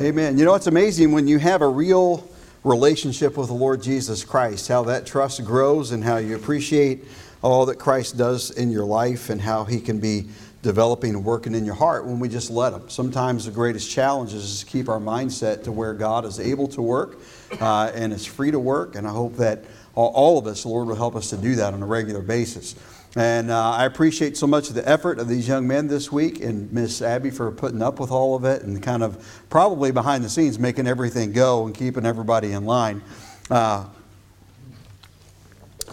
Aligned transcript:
Amen. 0.00 0.36
You 0.36 0.44
know, 0.44 0.56
it's 0.56 0.66
amazing 0.66 1.12
when 1.12 1.28
you 1.28 1.38
have 1.38 1.62
a 1.62 1.68
real 1.68 2.28
relationship 2.64 3.36
with 3.36 3.46
the 3.46 3.54
Lord 3.54 3.80
Jesus 3.80 4.24
Christ, 4.24 4.66
how 4.66 4.82
that 4.84 5.06
trust 5.06 5.44
grows 5.44 5.92
and 5.92 6.02
how 6.02 6.16
you 6.16 6.34
appreciate 6.34 7.04
all 7.42 7.64
that 7.66 7.76
Christ 7.76 8.16
does 8.16 8.50
in 8.50 8.72
your 8.72 8.84
life 8.84 9.30
and 9.30 9.40
how 9.40 9.62
he 9.62 9.80
can 9.80 10.00
be 10.00 10.26
developing 10.62 11.14
and 11.14 11.24
working 11.24 11.54
in 11.54 11.64
your 11.64 11.76
heart 11.76 12.06
when 12.06 12.18
we 12.18 12.28
just 12.28 12.50
let 12.50 12.72
him. 12.72 12.90
Sometimes 12.90 13.44
the 13.44 13.52
greatest 13.52 13.88
challenge 13.88 14.34
is 14.34 14.64
to 14.64 14.66
keep 14.66 14.88
our 14.88 14.98
mindset 14.98 15.62
to 15.62 15.70
where 15.70 15.94
God 15.94 16.24
is 16.24 16.40
able 16.40 16.66
to 16.68 16.82
work 16.82 17.20
uh, 17.60 17.92
and 17.94 18.12
is 18.12 18.26
free 18.26 18.50
to 18.50 18.58
work. 18.58 18.96
And 18.96 19.06
I 19.06 19.10
hope 19.10 19.36
that 19.36 19.64
all 19.94 20.38
of 20.38 20.48
us, 20.48 20.64
the 20.64 20.70
Lord 20.70 20.88
will 20.88 20.96
help 20.96 21.14
us 21.14 21.30
to 21.30 21.36
do 21.36 21.54
that 21.54 21.72
on 21.72 21.80
a 21.80 21.86
regular 21.86 22.20
basis. 22.20 22.74
And 23.16 23.50
uh, 23.50 23.70
I 23.70 23.84
appreciate 23.84 24.36
so 24.36 24.46
much 24.46 24.70
the 24.70 24.86
effort 24.88 25.20
of 25.20 25.28
these 25.28 25.46
young 25.46 25.68
men 25.68 25.86
this 25.86 26.10
week 26.10 26.40
and 26.40 26.72
Miss 26.72 27.00
Abby 27.00 27.30
for 27.30 27.52
putting 27.52 27.80
up 27.80 28.00
with 28.00 28.10
all 28.10 28.34
of 28.34 28.44
it 28.44 28.62
and 28.62 28.82
kind 28.82 29.04
of 29.04 29.44
probably 29.50 29.92
behind 29.92 30.24
the 30.24 30.28
scenes 30.28 30.58
making 30.58 30.88
everything 30.88 31.32
go 31.32 31.66
and 31.66 31.74
keeping 31.74 32.04
everybody 32.06 32.52
in 32.52 32.64
line. 32.64 33.02
Uh, 33.50 33.86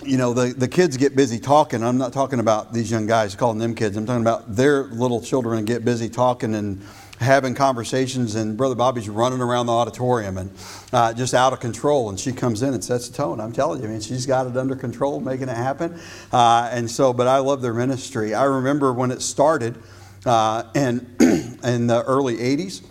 you 0.03 0.17
know, 0.17 0.33
the, 0.33 0.53
the 0.53 0.67
kids 0.67 0.97
get 0.97 1.15
busy 1.15 1.39
talking. 1.39 1.83
I'm 1.83 1.99
not 1.99 2.11
talking 2.11 2.39
about 2.39 2.73
these 2.73 2.89
young 2.89 3.05
guys, 3.05 3.35
calling 3.35 3.59
them 3.59 3.75
kids. 3.75 3.95
I'm 3.97 4.07
talking 4.07 4.23
about 4.23 4.55
their 4.55 4.85
little 4.85 5.21
children 5.21 5.63
get 5.63 5.85
busy 5.85 6.09
talking 6.09 6.55
and 6.55 6.81
having 7.21 7.53
conversations, 7.53 8.35
and 8.35 8.57
Brother 8.57 8.75
Bobby's 8.75 9.07
running 9.07 9.41
around 9.41 9.67
the 9.67 9.71
auditorium 9.71 10.37
and 10.37 10.51
uh, 10.91 11.13
just 11.13 11.33
out 11.33 11.53
of 11.53 11.59
control. 11.59 12.09
And 12.09 12.19
she 12.19 12.31
comes 12.33 12.63
in 12.63 12.73
and 12.73 12.83
sets 12.83 13.07
the 13.07 13.15
tone. 13.15 13.39
I'm 13.39 13.53
telling 13.53 13.81
you, 13.81 13.87
I 13.87 13.91
mean, 13.91 14.01
she's 14.01 14.25
got 14.25 14.47
it 14.47 14.57
under 14.57 14.75
control, 14.75 15.19
making 15.19 15.47
it 15.47 15.55
happen. 15.55 15.99
Uh, 16.33 16.69
and 16.71 16.89
so, 16.89 17.13
but 17.13 17.27
I 17.27 17.37
love 17.37 17.61
their 17.61 17.73
ministry. 17.73 18.33
I 18.33 18.45
remember 18.45 18.91
when 18.91 19.11
it 19.11 19.21
started 19.21 19.77
uh, 20.25 20.63
in, 20.75 21.15
in 21.63 21.87
the 21.87 22.03
early 22.05 22.37
80s. 22.37 22.83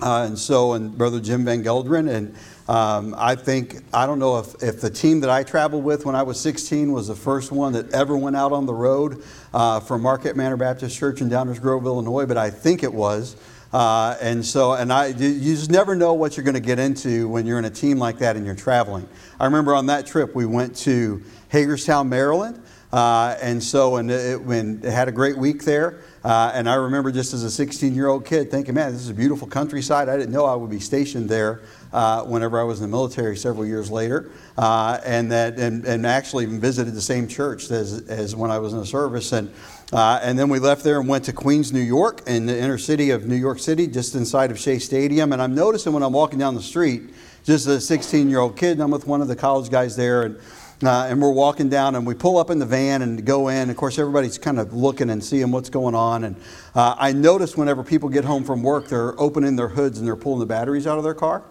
Uh, 0.00 0.26
and 0.26 0.38
so, 0.38 0.74
and 0.74 0.96
Brother 0.98 1.20
Jim 1.20 1.44
Van 1.44 1.62
Gelderen, 1.62 2.10
and 2.10 2.34
um, 2.68 3.14
I 3.16 3.36
think, 3.36 3.76
I 3.92 4.06
don't 4.06 4.18
know 4.18 4.38
if, 4.38 4.62
if 4.62 4.80
the 4.80 4.90
team 4.90 5.20
that 5.20 5.30
I 5.30 5.44
traveled 5.44 5.84
with 5.84 6.04
when 6.04 6.14
I 6.14 6.22
was 6.22 6.40
16 6.40 6.92
was 6.92 7.08
the 7.08 7.14
first 7.14 7.52
one 7.52 7.74
that 7.74 7.92
ever 7.92 8.16
went 8.16 8.36
out 8.36 8.52
on 8.52 8.66
the 8.66 8.74
road 8.74 9.22
uh, 9.52 9.80
from 9.80 10.02
Marquette 10.02 10.34
Manor 10.34 10.56
Baptist 10.56 10.98
Church 10.98 11.20
in 11.20 11.30
Downers 11.30 11.60
Grove, 11.60 11.86
Illinois, 11.86 12.26
but 12.26 12.36
I 12.36 12.50
think 12.50 12.82
it 12.82 12.92
was. 12.92 13.36
Uh, 13.74 14.16
and 14.20 14.46
so, 14.46 14.74
and 14.74 14.92
I, 14.92 15.06
you 15.06 15.56
just 15.56 15.68
never 15.68 15.96
know 15.96 16.14
what 16.14 16.36
you're 16.36 16.44
going 16.44 16.54
to 16.54 16.60
get 16.60 16.78
into 16.78 17.26
when 17.26 17.44
you're 17.44 17.58
in 17.58 17.64
a 17.64 17.70
team 17.70 17.98
like 17.98 18.18
that 18.18 18.36
and 18.36 18.46
you're 18.46 18.54
traveling. 18.54 19.08
I 19.40 19.46
remember 19.46 19.74
on 19.74 19.86
that 19.86 20.06
trip 20.06 20.32
we 20.32 20.46
went 20.46 20.76
to 20.76 21.20
Hagerstown, 21.48 22.08
Maryland, 22.08 22.62
uh, 22.92 23.36
and 23.42 23.60
so, 23.60 23.96
and 23.96 24.12
it, 24.12 24.40
when 24.40 24.80
it 24.84 24.92
had 24.92 25.08
a 25.08 25.12
great 25.12 25.36
week 25.36 25.64
there. 25.64 25.98
Uh, 26.22 26.52
and 26.54 26.70
I 26.70 26.74
remember 26.74 27.10
just 27.10 27.34
as 27.34 27.42
a 27.42 27.50
16 27.50 27.92
year 27.92 28.06
old 28.06 28.24
kid 28.24 28.48
thinking, 28.48 28.76
man, 28.76 28.92
this 28.92 29.00
is 29.00 29.10
a 29.10 29.14
beautiful 29.14 29.48
countryside. 29.48 30.08
I 30.08 30.16
didn't 30.16 30.32
know 30.32 30.44
I 30.44 30.54
would 30.54 30.70
be 30.70 30.78
stationed 30.78 31.28
there 31.28 31.62
uh, 31.92 32.22
whenever 32.22 32.60
I 32.60 32.62
was 32.62 32.80
in 32.80 32.88
the 32.88 32.96
military 32.96 33.36
several 33.36 33.66
years 33.66 33.90
later. 33.90 34.30
Uh, 34.56 35.00
and 35.04 35.32
that, 35.32 35.58
and, 35.58 35.84
and 35.84 36.06
actually 36.06 36.46
visited 36.46 36.94
the 36.94 37.00
same 37.00 37.26
church 37.26 37.68
as, 37.72 38.02
as 38.02 38.36
when 38.36 38.52
I 38.52 38.60
was 38.60 38.72
in 38.72 38.78
the 38.78 38.86
service. 38.86 39.32
And 39.32 39.52
uh, 39.92 40.18
and 40.22 40.38
then 40.38 40.48
we 40.48 40.58
left 40.58 40.82
there 40.82 40.98
and 40.98 41.08
went 41.08 41.24
to 41.24 41.32
Queens, 41.32 41.72
New 41.72 41.80
York, 41.80 42.22
in 42.26 42.46
the 42.46 42.58
inner 42.58 42.78
city 42.78 43.10
of 43.10 43.26
New 43.26 43.36
York 43.36 43.58
City, 43.58 43.86
just 43.86 44.14
inside 44.14 44.50
of 44.50 44.58
Shea 44.58 44.78
Stadium. 44.78 45.32
And 45.32 45.40
I'm 45.40 45.54
noticing 45.54 45.92
when 45.92 46.02
I'm 46.02 46.12
walking 46.12 46.38
down 46.38 46.54
the 46.54 46.62
street, 46.62 47.14
just 47.44 47.66
a 47.66 47.80
16 47.80 48.28
year 48.28 48.40
old 48.40 48.56
kid, 48.56 48.72
and 48.72 48.82
I'm 48.82 48.90
with 48.90 49.06
one 49.06 49.20
of 49.20 49.28
the 49.28 49.36
college 49.36 49.70
guys 49.70 49.94
there, 49.96 50.22
and, 50.22 50.38
uh, 50.82 51.06
and 51.08 51.20
we're 51.20 51.30
walking 51.30 51.68
down, 51.68 51.94
and 51.94 52.06
we 52.06 52.14
pull 52.14 52.38
up 52.38 52.50
in 52.50 52.58
the 52.58 52.66
van 52.66 53.02
and 53.02 53.24
go 53.24 53.48
in. 53.48 53.70
Of 53.70 53.76
course, 53.76 53.98
everybody's 53.98 54.38
kind 54.38 54.58
of 54.58 54.72
looking 54.72 55.10
and 55.10 55.22
seeing 55.22 55.50
what's 55.50 55.70
going 55.70 55.94
on. 55.94 56.24
And 56.24 56.36
uh, 56.74 56.96
I 56.98 57.12
notice 57.12 57.56
whenever 57.56 57.84
people 57.84 58.08
get 58.08 58.24
home 58.24 58.44
from 58.44 58.62
work, 58.62 58.88
they're 58.88 59.18
opening 59.20 59.56
their 59.56 59.68
hoods 59.68 59.98
and 59.98 60.06
they're 60.06 60.16
pulling 60.16 60.40
the 60.40 60.46
batteries 60.46 60.86
out 60.86 60.98
of 60.98 61.04
their 61.04 61.14
car. 61.14 61.44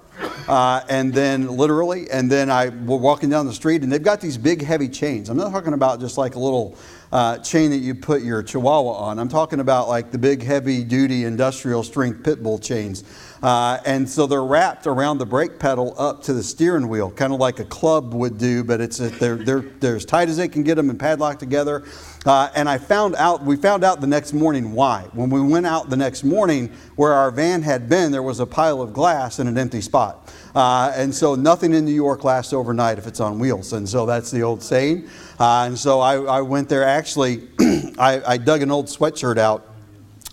Uh, 0.47 0.81
and 0.89 1.13
then 1.13 1.47
literally, 1.47 2.09
and 2.11 2.31
then 2.31 2.49
I 2.49 2.69
we're 2.69 2.97
walking 2.97 3.29
down 3.29 3.45
the 3.45 3.53
street, 3.53 3.81
and 3.81 3.91
they've 3.91 4.03
got 4.03 4.19
these 4.21 4.37
big, 4.37 4.61
heavy 4.61 4.89
chains. 4.89 5.29
I'm 5.29 5.37
not 5.37 5.51
talking 5.51 5.73
about 5.73 5.99
just 5.99 6.17
like 6.17 6.35
a 6.35 6.39
little 6.39 6.77
uh, 7.13 7.37
chain 7.37 7.69
that 7.69 7.77
you 7.77 7.93
put 7.93 8.23
your 8.23 8.41
chihuahua 8.41 8.91
on. 8.93 9.19
I'm 9.19 9.29
talking 9.29 9.59
about 9.59 9.87
like 9.87 10.09
the 10.09 10.17
big, 10.17 10.41
heavy 10.41 10.83
duty 10.83 11.25
industrial 11.25 11.83
strength 11.83 12.23
pit 12.23 12.41
bull 12.41 12.57
chains. 12.57 13.03
Uh, 13.43 13.77
and 13.85 14.09
so 14.09 14.25
they're 14.25 14.43
wrapped 14.43 14.87
around 14.87 15.19
the 15.19 15.25
brake 15.25 15.59
pedal 15.59 15.93
up 15.99 16.23
to 16.23 16.33
the 16.33 16.41
steering 16.41 16.87
wheel, 16.87 17.11
kind 17.11 17.31
of 17.31 17.39
like 17.39 17.59
a 17.59 17.65
club 17.65 18.15
would 18.15 18.39
do, 18.39 18.63
but 18.63 18.81
it's 18.81 18.97
they're, 18.97 19.35
they're, 19.35 19.61
they're 19.61 19.95
as 19.97 20.05
tight 20.05 20.27
as 20.27 20.37
they 20.37 20.47
can 20.47 20.63
get 20.63 20.73
them 20.73 20.89
and 20.89 20.99
padlocked 20.99 21.39
together. 21.39 21.83
Uh, 22.25 22.49
and 22.55 22.67
I 22.67 22.79
found 22.79 23.15
out, 23.15 23.43
we 23.43 23.57
found 23.57 23.83
out 23.83 24.01
the 24.01 24.07
next 24.07 24.33
morning 24.33 24.71
why. 24.71 25.03
When 25.11 25.29
we 25.29 25.41
went 25.41 25.67
out 25.67 25.91
the 25.91 25.97
next 25.97 26.23
morning, 26.23 26.71
where 26.95 27.13
our 27.13 27.29
van 27.29 27.61
had 27.61 27.87
been, 27.87 28.11
there 28.11 28.23
was 28.23 28.39
a 28.39 28.45
pile 28.47 28.81
of 28.81 28.91
glass 28.91 29.37
in 29.37 29.47
an 29.47 29.57
empty 29.59 29.81
spot. 29.81 30.33
Uh, 30.55 30.93
and 30.95 31.13
so 31.13 31.35
nothing 31.35 31.73
in 31.73 31.83
New 31.83 31.93
York 31.93 32.23
lasts 32.23 32.53
overnight 32.53 32.97
if 32.97 33.07
it's 33.07 33.19
on 33.19 33.39
wheels. 33.39 33.73
And 33.73 33.87
so 33.89 34.05
that's 34.05 34.29
the 34.29 34.43
old 34.43 34.61
saying. 34.61 35.09
Uh, 35.39 35.65
and 35.67 35.77
so 35.77 35.99
I, 35.99 36.21
I, 36.21 36.41
went 36.41 36.69
there. 36.69 36.83
Actually, 36.83 37.47
I, 37.97 38.21
I, 38.25 38.37
dug 38.37 38.61
an 38.61 38.69
old 38.69 38.85
sweatshirt 38.85 39.39
out 39.39 39.67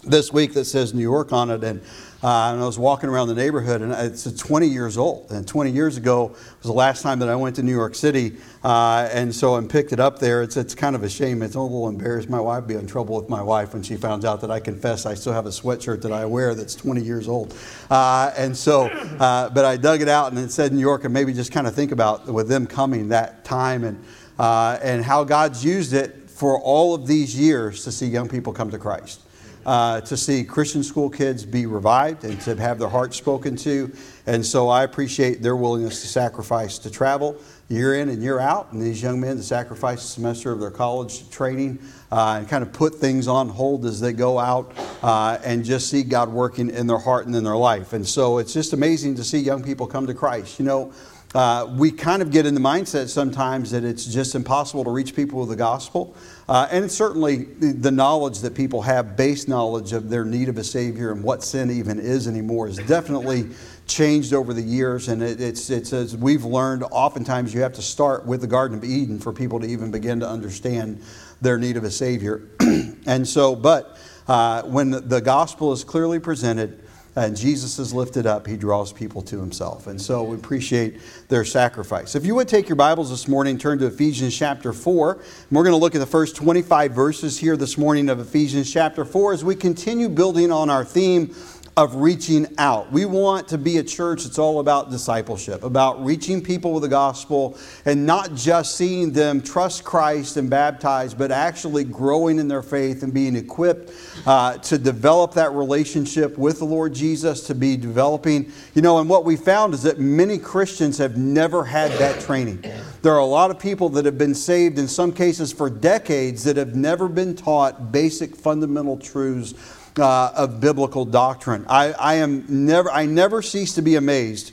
this 0.05 0.31
week 0.31 0.53
that 0.55 0.67
says 0.67 0.93
New 0.93 1.03
York 1.03 1.33
on 1.33 1.51
it. 1.51 1.65
And, 1.65 1.81
uh, 2.23 2.53
and 2.53 2.63
I 2.63 2.67
was 2.67 2.79
walking 2.79 3.09
around 3.09 3.29
the 3.29 3.35
neighborhood, 3.35 3.81
and 3.81 3.93
it's 3.93 4.31
20 4.31 4.67
years 4.67 4.99
old. 4.99 5.31
And 5.31 5.47
20 5.47 5.71
years 5.71 5.97
ago 5.97 6.29
was 6.29 6.63
the 6.63 6.73
last 6.73 7.03
time 7.03 7.19
that 7.21 7.29
I 7.29 7.37
went 7.37 7.57
to 7.57 7.63
New 7.63 7.75
York 7.75 7.95
City. 7.95 8.37
Uh, 8.63 9.09
and 9.13 9.35
so 9.35 9.55
I 9.55 9.65
picked 9.65 9.93
it 9.93 10.01
up 10.01 10.19
there. 10.19 10.43
It's, 10.43 10.57
it's 10.57 10.75
kind 10.75 10.95
of 10.95 11.03
a 11.03 11.09
shame. 11.09 11.43
It's 11.43 11.55
a 11.55 11.61
little 11.61 11.89
embarrassed. 11.89 12.29
My 12.29 12.41
wife 12.41 12.63
would 12.63 12.69
be 12.69 12.75
in 12.75 12.87
trouble 12.87 13.17
with 13.17 13.31
my 13.31 13.43
wife 13.43 13.73
when 13.73 13.83
she 13.83 13.97
finds 13.97 14.25
out 14.25 14.41
that 14.43 14.51
I 14.51 14.61
confess 14.61 15.07
I 15.07 15.15
still 15.15 15.33
have 15.33 15.47
a 15.47 15.51
sweatshirt 15.51 16.03
that 16.03 16.13
I 16.13 16.27
wear 16.27 16.55
that's 16.55 16.75
20 16.75 17.01
years 17.01 17.27
old. 17.27 17.57
Uh, 17.89 18.33
and 18.37 18.57
so, 18.57 18.87
uh, 18.87 19.49
but 19.49 19.65
I 19.65 19.77
dug 19.77 20.03
it 20.03 20.09
out, 20.09 20.33
and 20.33 20.39
it 20.39 20.51
said 20.51 20.73
New 20.73 20.81
York, 20.81 21.05
and 21.05 21.15
maybe 21.15 21.33
just 21.33 21.53
kind 21.53 21.67
of 21.67 21.75
think 21.75 21.91
about 21.91 22.27
with 22.27 22.49
them 22.49 22.67
coming 22.67 23.09
that 23.09 23.45
time 23.45 23.85
and 23.85 24.03
uh, 24.41 24.79
and 24.83 25.05
how 25.05 25.23
God's 25.23 25.63
used 25.63 25.93
it 25.93 26.31
for 26.31 26.59
all 26.59 26.95
of 26.95 27.07
these 27.07 27.39
years 27.39 27.85
to 27.85 27.93
see 27.93 28.07
young 28.07 28.27
people 28.27 28.55
come 28.55 28.71
to 28.71 28.79
Christ. 28.79 29.21
Uh, 29.67 30.01
to 30.01 30.17
see 30.17 30.43
Christian 30.43 30.83
school 30.83 31.11
kids 31.11 31.45
be 31.45 31.67
revived 31.67 32.25
and 32.25 32.41
to 32.41 32.57
have 32.57 32.79
their 32.79 32.89
hearts 32.89 33.19
spoken 33.19 33.57
to. 33.57 33.93
And 34.27 34.45
so 34.45 34.69
I 34.69 34.85
appreciate 34.85 35.43
their 35.43 35.55
willingness 35.55 36.01
to 36.01 36.09
sacrifice 36.09 36.79
to 36.79 36.91
travel 36.91 37.37
year 37.71 37.95
in 37.95 38.09
and 38.09 38.21
year 38.21 38.41
out, 38.41 38.73
and 38.73 38.83
these 38.83 39.01
young 39.01 39.21
men 39.21 39.37
to 39.37 39.43
sacrifice 39.43 40.03
a 40.03 40.07
semester 40.07 40.51
of 40.51 40.59
their 40.59 40.73
college 40.73 41.31
training 41.31 41.79
uh, 42.11 42.37
and 42.39 42.49
kind 42.49 42.65
of 42.65 42.73
put 42.73 42.97
things 42.97 43.29
on 43.29 43.49
hold 43.49 43.87
as 43.87 44.01
they 44.01 44.13
go 44.13 44.41
out 44.41 44.73
uh, 45.03 45.39
and 45.45 45.65
just 45.65 45.89
see 45.89 46.03
God 46.03 46.29
working 46.29 46.69
in 46.69 46.89
their 46.89 46.99
heart 46.99 47.27
and 47.27 47.37
in 47.37 47.45
their 47.45 47.57
life. 47.57 47.93
And 47.93 48.07
so 48.07 48.39
it's 48.39 48.53
just 48.53 48.73
amazing 48.73 49.15
to 49.15 49.25
see 49.25 49.39
young 49.39 49.63
people 49.63 49.87
come 49.87 50.07
to 50.09 50.15
Christ. 50.15 50.59
You 50.59 50.65
know, 50.65 50.93
uh, 51.35 51.73
we 51.77 51.93
kind 51.93 52.23
of 52.23 52.33
get 52.33 52.45
in 52.45 52.55
the 52.55 52.61
mindset 52.61 53.09
sometimes 53.09 53.71
that 53.71 53.85
it's 53.85 54.05
just 54.05 54.35
impossible 54.35 54.83
to 54.83 54.91
reach 54.91 55.15
people 55.15 55.39
with 55.39 55.49
the 55.49 55.57
gospel. 55.57 56.17
Uh, 56.49 56.67
and 56.73 56.91
certainly 56.91 57.45
the 57.45 57.91
knowledge 57.91 58.41
that 58.41 58.53
people 58.53 58.83
have, 58.83 59.17
base 59.17 59.47
knowledge 59.47 59.93
of 59.93 60.11
their 60.11 60.25
need 60.25 60.49
of 60.49 60.59
a 60.59 60.65
Savior 60.65 61.13
and 61.13 61.23
what 61.23 61.45
sin 61.45 61.71
even 61.71 62.01
is 62.01 62.27
anymore, 62.27 62.67
is 62.67 62.79
definitely 62.79 63.49
changed 63.87 64.35
over 64.35 64.53
the 64.53 64.63
years. 64.63 65.07
And 65.07 65.23
it, 65.23 65.41
it's, 65.41 65.71
it's 65.71 65.93
as 65.93 66.17
we've 66.17 66.45
learned, 66.45 66.83
oftentimes 66.91 67.55
you 67.55 67.61
have 67.61 67.75
to 67.75 67.83
start 67.83 68.27
with 68.27 68.41
the 68.41 68.49
Garden 68.49 68.77
of 68.77 68.83
Eden 68.83 69.21
for 69.21 69.33
people 69.33 69.61
to 69.61 69.67
even 69.67 69.93
begin 69.93 70.19
to 70.21 70.29
understand 70.29 71.01
their 71.41 71.59
need 71.59 71.77
of 71.77 71.85
a 71.85 71.93
Savior. 71.93 72.49
and 73.07 73.27
so, 73.29 73.55
but 73.55 73.97
uh, 74.27 74.63
when 74.63 74.91
the 74.91 75.21
gospel 75.21 75.73
is 75.73 75.85
clearly 75.85 76.19
presented, 76.19 76.83
and 77.17 77.37
Jesus 77.37 77.79
is 77.79 77.93
lifted 77.93 78.27
up, 78.27 78.47
he 78.47 78.57
draws 78.57 78.93
people 78.93 79.23
to 79.23 79.39
himself. 79.39 79.87
And 79.89 80.01
so 80.01 80.23
we 80.23 80.37
appreciate 80.37 81.01
their 81.29 81.45
sacrifice. 81.45 82.15
If 82.15 82.25
you 82.25 82.35
would 82.37 82.49
take 82.49 82.69
your 82.69 82.77
Bibles 82.77 83.11
this 83.11 83.27
morning, 83.27 83.59
turn 83.59 83.79
to 83.81 83.87
Ephesians 83.87 84.37
chapter 84.37 84.73
4. 84.73 85.13
And 85.15 85.23
we're 85.51 85.65
going 85.65 85.73
to 85.73 85.81
look 85.81 85.95
at 85.95 85.99
the 85.99 86.07
first 86.07 86.37
25 86.37 86.93
verses 86.93 87.39
here 87.39 87.57
this 87.57 87.77
morning 87.77 88.09
of 88.09 88.21
Ephesians 88.21 88.73
chapter 88.73 89.05
4 89.05 89.33
as 89.33 89.45
we 89.45 89.57
continue 89.57 90.09
building 90.09 90.53
on 90.53 90.71
our 90.71 90.85
theme 90.85 91.35
of 91.77 91.95
reaching 91.95 92.47
out. 92.59 92.91
We 92.91 93.05
want 93.05 93.49
to 93.49 93.59
be 93.59 93.79
a 93.79 93.83
church 93.83 94.25
that's 94.25 94.39
all 94.39 94.61
about 94.61 94.91
discipleship, 94.91 95.63
about 95.63 96.05
reaching 96.05 96.43
people 96.43 96.73
with 96.73 96.83
the 96.83 96.89
gospel 96.89 97.57
and 97.85 98.05
not 98.05 98.35
just 98.35 98.77
seeing 98.77 99.13
them 99.13 99.41
trust 99.41 99.85
Christ 99.85 100.37
and 100.37 100.51
baptized, 100.51 101.17
but 101.17 101.31
actually 101.31 101.85
growing 101.85 102.39
in 102.39 102.49
their 102.49 102.63
faith 102.63 103.03
and 103.03 103.15
being 103.15 103.37
equipped 103.37 103.93
uh, 104.27 104.59
to 104.59 104.79
develop 104.79 105.33
that 105.35 105.53
relationship 105.53 106.37
with 106.37 106.59
the 106.59 106.65
Lord 106.65 106.93
Jesus, 106.93 107.47
to 107.47 107.55
be 107.55 107.77
developing. 107.77 108.53
You 108.75 108.83
know, 108.83 108.99
and 108.99 109.09
what 109.09 109.25
we 109.25 109.37
found 109.37 109.73
is 109.73 109.83
that 109.85 109.99
many 109.99 110.39
Christians 110.39 110.99
have 110.99 111.17
never 111.17 111.65
had 111.65 111.93
that 111.93 112.21
training. 112.21 112.65
There 113.03 113.15
are 113.15 113.19
a 113.19 113.25
lot 113.25 113.51
of 113.51 113.59
people 113.59 113.89
that 113.91 114.05
have 114.05 114.19
been 114.19 114.35
saved, 114.35 114.79
in 114.79 114.89
some 114.89 115.13
cases 115.13 115.53
for 115.53 115.71
decades, 115.71 116.45
that 116.45 116.57
have 116.57 116.75
never 116.75 117.09
been 117.09 117.35
taught 117.35 117.93
basic 117.93 118.37
fundamental 118.37 118.99
truths 118.99 119.55
uh, 119.99 120.33
of 120.35 120.61
biblical 120.61 121.05
doctrine. 121.05 121.65
I, 121.69 121.93
I, 121.93 122.15
am 122.17 122.45
never, 122.49 122.91
I 122.91 123.07
never 123.07 123.43
cease 123.43 123.75
to 123.75 123.83
be 123.83 123.97
amazed 123.97 124.53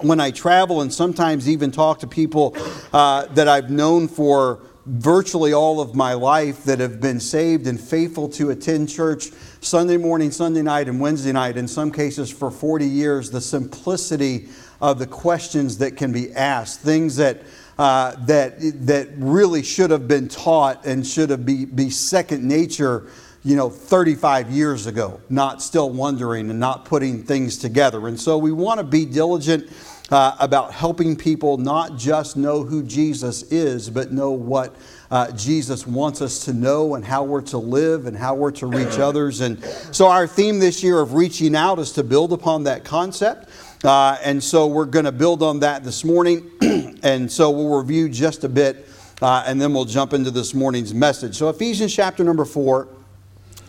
when 0.00 0.20
I 0.20 0.30
travel 0.30 0.80
and 0.80 0.92
sometimes 0.92 1.48
even 1.48 1.70
talk 1.70 2.00
to 2.00 2.06
people 2.06 2.56
uh, 2.92 3.26
that 3.26 3.48
I've 3.48 3.70
known 3.70 4.08
for 4.08 4.60
virtually 4.86 5.52
all 5.52 5.80
of 5.80 5.94
my 5.94 6.14
life 6.14 6.64
that 6.64 6.80
have 6.80 7.00
been 7.00 7.20
saved 7.20 7.66
and 7.66 7.80
faithful 7.80 8.28
to 8.28 8.50
attend 8.50 8.88
church 8.88 9.30
Sunday 9.60 9.96
morning, 9.96 10.30
Sunday 10.30 10.62
night, 10.62 10.88
and 10.88 11.00
Wednesday 11.00 11.32
night, 11.32 11.56
in 11.56 11.68
some 11.68 11.92
cases 11.92 12.30
for 12.30 12.50
40 12.50 12.86
years, 12.86 13.30
the 13.30 13.40
simplicity 13.40 14.48
of 14.80 14.98
the 14.98 15.06
questions 15.06 15.78
that 15.78 15.96
can 15.96 16.10
be 16.12 16.32
asked, 16.32 16.80
things 16.80 17.14
that, 17.16 17.42
uh, 17.78 18.16
that, 18.26 18.56
that 18.86 19.08
really 19.16 19.62
should 19.62 19.90
have 19.90 20.08
been 20.08 20.26
taught 20.26 20.84
and 20.84 21.06
should 21.06 21.30
have 21.30 21.46
be, 21.46 21.64
be 21.64 21.88
second 21.88 22.42
nature 22.42 23.06
you 23.44 23.56
know 23.56 23.68
35 23.68 24.50
years 24.50 24.86
ago 24.86 25.20
not 25.28 25.62
still 25.62 25.90
wondering 25.90 26.50
and 26.50 26.60
not 26.60 26.84
putting 26.84 27.22
things 27.22 27.58
together 27.58 28.08
and 28.08 28.18
so 28.18 28.38
we 28.38 28.52
want 28.52 28.78
to 28.78 28.84
be 28.84 29.04
diligent 29.04 29.68
uh, 30.12 30.36
about 30.40 30.72
helping 30.72 31.16
people 31.16 31.56
not 31.56 31.96
just 31.96 32.36
know 32.36 32.62
who 32.62 32.82
Jesus 32.82 33.44
is, 33.44 33.88
but 33.88 34.12
know 34.12 34.30
what 34.30 34.76
uh, 35.10 35.32
Jesus 35.32 35.86
wants 35.86 36.20
us 36.20 36.44
to 36.44 36.52
know 36.52 36.94
and 36.96 37.04
how 37.04 37.24
we're 37.24 37.40
to 37.40 37.56
live 37.56 38.06
and 38.06 38.14
how 38.14 38.34
we're 38.34 38.50
to 38.52 38.66
reach 38.66 38.98
others. 38.98 39.40
And 39.40 39.64
so, 39.90 40.08
our 40.08 40.26
theme 40.26 40.58
this 40.58 40.82
year 40.82 41.00
of 41.00 41.14
reaching 41.14 41.56
out 41.56 41.78
is 41.78 41.92
to 41.92 42.04
build 42.04 42.34
upon 42.34 42.64
that 42.64 42.84
concept. 42.84 43.48
Uh, 43.82 44.18
and 44.22 44.42
so, 44.42 44.66
we're 44.66 44.84
going 44.84 45.06
to 45.06 45.12
build 45.12 45.42
on 45.42 45.60
that 45.60 45.82
this 45.82 46.04
morning. 46.04 46.50
and 47.02 47.32
so, 47.32 47.50
we'll 47.50 47.78
review 47.78 48.10
just 48.10 48.44
a 48.44 48.48
bit 48.50 48.86
uh, 49.22 49.44
and 49.46 49.60
then 49.60 49.72
we'll 49.72 49.84
jump 49.86 50.12
into 50.12 50.30
this 50.30 50.52
morning's 50.52 50.92
message. 50.92 51.36
So, 51.36 51.48
Ephesians 51.48 51.94
chapter 51.94 52.22
number 52.22 52.44
four, 52.44 52.88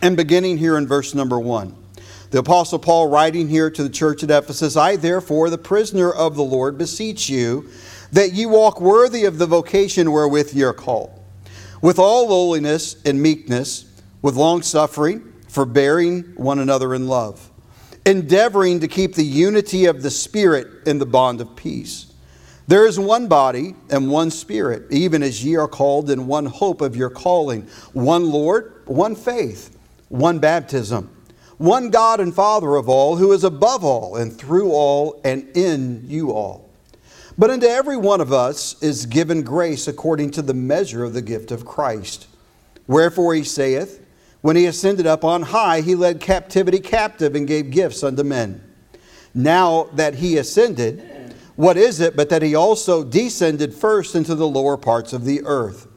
and 0.04 0.18
beginning 0.18 0.58
here 0.58 0.76
in 0.76 0.86
verse 0.86 1.14
number 1.14 1.40
one. 1.40 1.74
The 2.30 2.40
Apostle 2.40 2.78
Paul, 2.78 3.08
writing 3.08 3.48
here 3.48 3.70
to 3.70 3.82
the 3.82 3.88
church 3.88 4.22
at 4.22 4.30
Ephesus, 4.30 4.76
I 4.76 4.96
therefore, 4.96 5.48
the 5.48 5.56
prisoner 5.56 6.12
of 6.12 6.36
the 6.36 6.44
Lord, 6.44 6.76
beseech 6.76 7.30
you 7.30 7.70
that 8.12 8.34
ye 8.34 8.44
walk 8.44 8.82
worthy 8.82 9.24
of 9.24 9.38
the 9.38 9.46
vocation 9.46 10.12
wherewith 10.12 10.52
ye 10.52 10.62
are 10.62 10.74
called, 10.74 11.18
with 11.80 11.98
all 11.98 12.28
lowliness 12.28 13.02
and 13.06 13.22
meekness, 13.22 13.86
with 14.20 14.36
long 14.36 14.60
suffering, 14.60 15.32
forbearing 15.48 16.20
one 16.36 16.58
another 16.58 16.94
in 16.94 17.08
love, 17.08 17.50
endeavoring 18.04 18.80
to 18.80 18.88
keep 18.88 19.14
the 19.14 19.24
unity 19.24 19.86
of 19.86 20.02
the 20.02 20.10
Spirit 20.10 20.86
in 20.86 20.98
the 20.98 21.06
bond 21.06 21.40
of 21.40 21.56
peace. 21.56 22.12
There 22.66 22.86
is 22.86 23.00
one 23.00 23.26
body 23.26 23.74
and 23.88 24.10
one 24.10 24.30
Spirit, 24.30 24.82
even 24.90 25.22
as 25.22 25.42
ye 25.42 25.56
are 25.56 25.68
called 25.68 26.10
in 26.10 26.26
one 26.26 26.44
hope 26.44 26.82
of 26.82 26.94
your 26.94 27.10
calling, 27.10 27.62
one 27.94 28.30
Lord, 28.30 28.82
one 28.84 29.16
faith, 29.16 29.73
one 30.14 30.38
baptism 30.38 31.10
one 31.58 31.90
God 31.90 32.20
and 32.20 32.34
Father 32.34 32.76
of 32.76 32.88
all, 32.88 33.16
who 33.16 33.32
is 33.32 33.44
above 33.44 33.84
all 33.84 34.16
and 34.16 34.36
through 34.36 34.72
all 34.72 35.20
and 35.24 35.48
in 35.56 36.04
you 36.06 36.32
all. 36.32 36.68
But 37.38 37.50
unto 37.50 37.66
every 37.66 37.96
one 37.96 38.20
of 38.20 38.32
us 38.32 38.80
is 38.82 39.06
given 39.06 39.42
grace 39.42 39.88
according 39.88 40.32
to 40.32 40.42
the 40.42 40.54
measure 40.54 41.04
of 41.04 41.14
the 41.14 41.22
gift 41.22 41.50
of 41.50 41.64
Christ. 41.64 42.26
Wherefore 42.86 43.34
he 43.34 43.44
saith, 43.44 44.04
When 44.40 44.56
he 44.56 44.66
ascended 44.66 45.06
up 45.06 45.24
on 45.24 45.42
high, 45.42 45.80
he 45.80 45.94
led 45.94 46.20
captivity 46.20 46.80
captive 46.80 47.34
and 47.34 47.46
gave 47.46 47.70
gifts 47.70 48.02
unto 48.02 48.22
men. 48.22 48.62
Now 49.32 49.84
that 49.94 50.16
he 50.16 50.38
ascended, 50.38 51.34
what 51.56 51.76
is 51.76 52.00
it 52.00 52.16
but 52.16 52.28
that 52.30 52.42
he 52.42 52.54
also 52.54 53.04
descended 53.04 53.74
first 53.74 54.14
into 54.14 54.34
the 54.34 54.48
lower 54.48 54.76
parts 54.76 55.12
of 55.12 55.24
the 55.24 55.42
earth? 55.44 55.88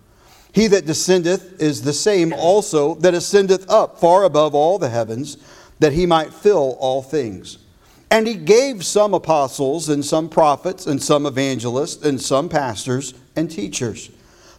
He 0.52 0.68
that 0.68 0.86
descendeth 0.86 1.62
is 1.62 1.82
the 1.82 1.94
same 1.94 2.34
also 2.34 2.96
that 2.96 3.14
ascendeth 3.14 3.70
up 3.70 4.00
far 4.00 4.24
above 4.24 4.56
all 4.56 4.80
the 4.80 4.90
heavens, 4.90 5.38
that 5.80 5.94
he 5.94 6.06
might 6.06 6.34
fill 6.34 6.78
all 6.80 7.02
things. 7.02 7.60
And 8.10 8.26
he 8.26 8.36
gave 8.36 8.86
some 8.86 9.14
apostles, 9.14 9.90
and 9.90 10.04
some 10.04 10.30
prophets, 10.30 10.88
and 10.88 11.02
some 11.02 11.26
evangelists, 11.26 12.04
and 12.04 12.22
some 12.22 12.50
pastors 12.50 13.14
and 13.36 13.52
teachers 13.52 14.10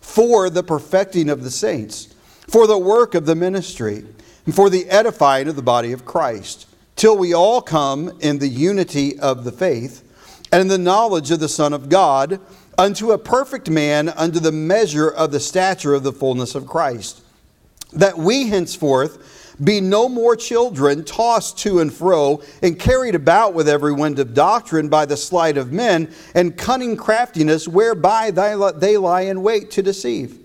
for 0.01 0.49
the 0.49 0.63
perfecting 0.63 1.29
of 1.29 1.43
the 1.45 1.51
saints, 1.51 2.15
for 2.47 2.67
the 2.67 2.79
work 2.79 3.15
of 3.15 3.27
the 3.27 3.35
ministry, 3.35 4.05
and 4.47 4.55
for 4.55 4.71
the 4.71 4.89
edifying 4.89 5.49
of 5.49 5.57
the 5.57 5.63
body 5.63 5.93
of 5.93 6.05
Christ, 6.05 6.67
till 6.97 7.17
we 7.17 7.35
all 7.35 7.61
come 7.61 8.17
in 8.21 8.39
the 8.39 8.49
unity 8.49 9.19
of 9.19 9.45
the 9.45 9.53
faith 9.53 10.03
and 10.51 10.63
in 10.63 10.69
the 10.69 10.79
knowledge 10.79 11.31
of 11.31 11.41
the 11.41 11.49
Son 11.49 11.73
of 11.73 11.89
God 11.89 12.41
unto 12.79 13.11
a 13.11 13.19
perfect 13.19 13.69
man, 13.69 14.09
unto 14.09 14.39
the 14.39 14.53
measure 14.53 15.09
of 15.09 15.33
the 15.33 15.41
stature 15.41 15.93
of 15.93 16.05
the 16.05 16.13
fullness 16.13 16.55
of 16.55 16.67
Christ. 16.67 17.21
That 17.93 18.17
we 18.17 18.47
henceforth 18.49 19.57
be 19.63 19.81
no 19.81 20.09
more 20.09 20.37
children, 20.37 21.05
tossed 21.05 21.59
to 21.59 21.81
and 21.81 21.93
fro, 21.93 22.41
and 22.63 22.79
carried 22.79 23.17
about 23.17 23.55
with 23.55 23.69
every 23.69 23.93
wind 23.93 24.21
of 24.21 24.33
doctrine 24.33 24.89
by 24.89 25.05
the 25.05 25.17
sleight 25.17 25.57
of 25.57 25.73
men, 25.73 26.15
and 26.35 26.57
cunning 26.57 26.97
craftiness, 26.97 27.67
whereby 27.67 28.31
they 28.31 28.97
lie 28.97 29.23
in 29.23 29.43
wait 29.43 29.73
to 29.73 29.83
deceive. 29.83 30.39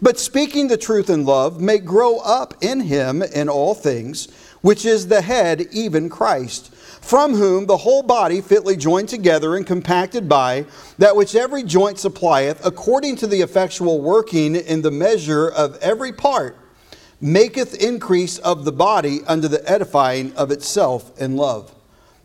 But 0.00 0.18
speaking 0.18 0.68
the 0.68 0.78
truth 0.78 1.10
in 1.10 1.26
love, 1.26 1.60
may 1.60 1.78
grow 1.78 2.18
up 2.20 2.54
in 2.62 2.80
him 2.80 3.22
in 3.22 3.50
all 3.50 3.74
things, 3.74 4.28
which 4.62 4.86
is 4.86 5.08
the 5.08 5.20
head, 5.20 5.66
even 5.70 6.08
Christ 6.08 6.73
from 7.04 7.34
whom 7.34 7.66
the 7.66 7.76
whole 7.76 8.02
body 8.02 8.40
fitly 8.40 8.78
joined 8.78 9.10
together 9.10 9.56
and 9.56 9.66
compacted 9.66 10.26
by 10.26 10.64
that 10.96 11.14
which 11.14 11.34
every 11.34 11.62
joint 11.62 11.98
supplieth, 11.98 12.64
according 12.64 13.14
to 13.14 13.26
the 13.26 13.42
effectual 13.42 14.00
working 14.00 14.56
in 14.56 14.80
the 14.80 14.90
measure 14.90 15.46
of 15.50 15.76
every 15.82 16.12
part, 16.12 16.56
maketh 17.20 17.74
increase 17.74 18.38
of 18.38 18.64
the 18.64 18.72
body 18.72 19.20
unto 19.26 19.48
the 19.48 19.70
edifying 19.70 20.34
of 20.34 20.50
itself 20.50 21.12
in 21.20 21.36
love. 21.36 21.74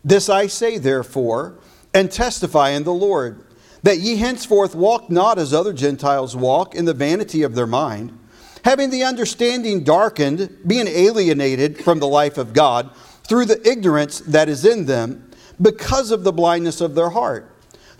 This 0.02 0.30
I 0.30 0.46
say, 0.46 0.78
therefore, 0.78 1.58
and 1.92 2.10
testify 2.10 2.70
in 2.70 2.84
the 2.84 2.94
Lord, 2.94 3.44
that 3.82 3.98
ye 3.98 4.16
henceforth 4.16 4.74
walk 4.74 5.10
not 5.10 5.38
as 5.38 5.52
other 5.52 5.74
Gentiles 5.74 6.34
walk 6.34 6.74
in 6.74 6.86
the 6.86 6.94
vanity 6.94 7.42
of 7.42 7.54
their 7.54 7.66
mind, 7.66 8.18
having 8.64 8.88
the 8.88 9.04
understanding 9.04 9.84
darkened, 9.84 10.56
being 10.66 10.88
alienated 10.88 11.84
from 11.84 11.98
the 11.98 12.08
life 12.08 12.38
of 12.38 12.54
God 12.54 12.90
through 13.30 13.44
the 13.44 13.70
ignorance 13.70 14.18
that 14.22 14.48
is 14.48 14.64
in 14.64 14.86
them 14.86 15.30
because 15.62 16.10
of 16.10 16.24
the 16.24 16.32
blindness 16.32 16.80
of 16.80 16.96
their 16.96 17.10
heart, 17.10 17.48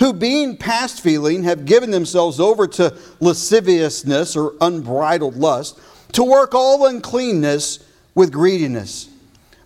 who 0.00 0.12
being 0.12 0.56
past 0.56 1.00
feeling 1.00 1.44
have 1.44 1.65
given 1.65 1.93
themselves 1.93 2.41
over 2.41 2.67
to 2.67 2.93
lasciviousness 3.21 4.35
or 4.35 4.55
unbridled 4.61 5.37
lust, 5.37 5.79
to 6.11 6.25
work 6.25 6.53
all 6.53 6.85
uncleanness 6.85 7.79
with 8.17 8.32
greediness. 8.32 9.09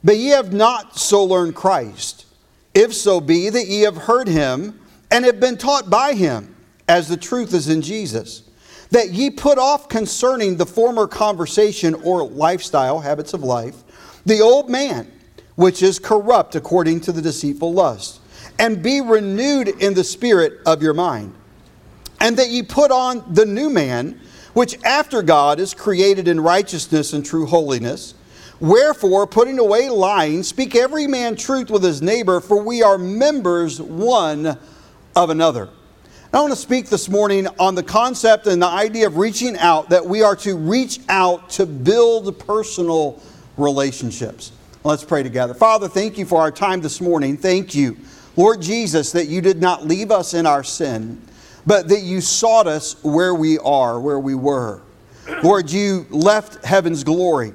But 0.05 0.19
ye 0.19 0.29
have 0.29 0.53
not 0.53 0.99
so 0.99 1.25
learned 1.25 1.55
Christ, 1.55 2.27
if 2.75 2.93
so 2.93 3.19
be 3.19 3.49
that 3.49 3.67
ye 3.67 3.81
have 3.81 3.97
heard 3.97 4.29
him 4.29 4.79
and 5.11 5.25
have 5.25 5.41
been 5.41 5.57
taught 5.57 5.89
by 5.89 6.13
him, 6.13 6.55
as 6.89 7.09
the 7.09 7.17
truth 7.17 7.55
is 7.55 7.71
in 7.71 7.81
Jesus, 7.81 8.43
that 8.91 9.13
ye 9.13 9.31
put 9.31 9.57
off 9.57 9.89
concerning 9.89 10.59
the 10.59 10.67
former 10.67 11.07
conversation 11.07 11.95
or 11.95 12.23
lifestyle, 12.23 13.01
habits 13.01 13.33
of 13.33 13.43
life, 13.43 13.77
the 14.27 14.43
old 14.43 14.69
man 14.69 15.11
which 15.57 15.83
is 15.83 15.99
corrupt 15.99 16.55
according 16.55 17.01
to 17.01 17.13
the 17.13 17.23
deceitful 17.23 17.73
lust, 17.73 18.21
and 18.59 18.83
be 18.83 19.01
renewed 19.01 19.69
in 19.69 19.95
the 19.95 20.05
spirit 20.05 20.61
of 20.67 20.83
your 20.83 20.95
mind. 20.95 21.35
And 22.21 22.37
that 22.37 22.49
ye 22.49 22.63
put 22.63 22.91
on 22.91 23.25
the 23.33 23.47
new 23.47 23.71
man, 23.71 24.21
which 24.53 24.81
after 24.85 25.23
God 25.23 25.59
is 25.61 25.75
created 25.75 26.29
in 26.29 26.41
righteousness 26.41 27.13
and 27.13 27.25
true 27.25 27.47
holiness. 27.47 28.15
Wherefore, 28.61 29.27
putting 29.27 29.59
away 29.59 29.91
lying, 29.91 30.43
speak 30.45 30.77
every 30.77 31.07
man 31.07 31.35
truth 31.35 31.71
with 31.71 31.83
his 31.83 32.01
neighbor, 32.01 32.41
for 32.41 32.63
we 32.63 32.83
are 32.83 32.97
members 32.97 33.81
one 33.81 34.57
of 35.17 35.31
another. 35.31 35.69
I 36.33 36.41
want 36.41 36.53
to 36.53 36.59
speak 36.59 36.89
this 36.89 37.09
morning 37.09 37.47
on 37.59 37.75
the 37.75 37.83
concept 37.83 38.47
and 38.47 38.63
the 38.63 38.67
idea 38.67 39.07
of 39.07 39.17
reaching 39.17 39.57
out, 39.59 39.91
that 39.91 40.05
we 40.07 40.23
are 40.23 40.37
to 40.37 40.57
reach 40.57 41.01
out 41.09 41.51
to 41.51 41.67
build 41.67 42.39
personal 42.39 43.21
relationships. 43.57 44.53
Let's 44.87 45.03
pray 45.03 45.23
together. 45.23 45.55
Father, 45.55 45.89
thank 45.89 46.19
you 46.19 46.27
for 46.27 46.43
our 46.43 46.51
time 46.51 46.83
this 46.83 47.01
morning. 47.01 47.39
Thank 47.39 47.75
you, 47.75 47.97
Lord 48.37 48.61
Jesus, 48.61 49.13
that 49.13 49.29
you 49.29 49.41
did 49.41 49.59
not 49.59 49.87
leave 49.87 50.11
us 50.11 50.35
in 50.35 50.45
our 50.45 50.63
sin, 50.63 51.23
but 51.65 51.89
that 51.89 52.01
you 52.01 52.21
sought 52.21 52.67
us 52.67 53.03
where 53.03 53.35
we 53.35 53.59
are, 53.61 53.99
where 53.99 54.19
we 54.19 54.35
were. 54.35 54.83
Lord, 55.43 55.71
you 55.71 56.05
left 56.11 56.63
heaven's 56.67 57.03
glory. 57.03 57.55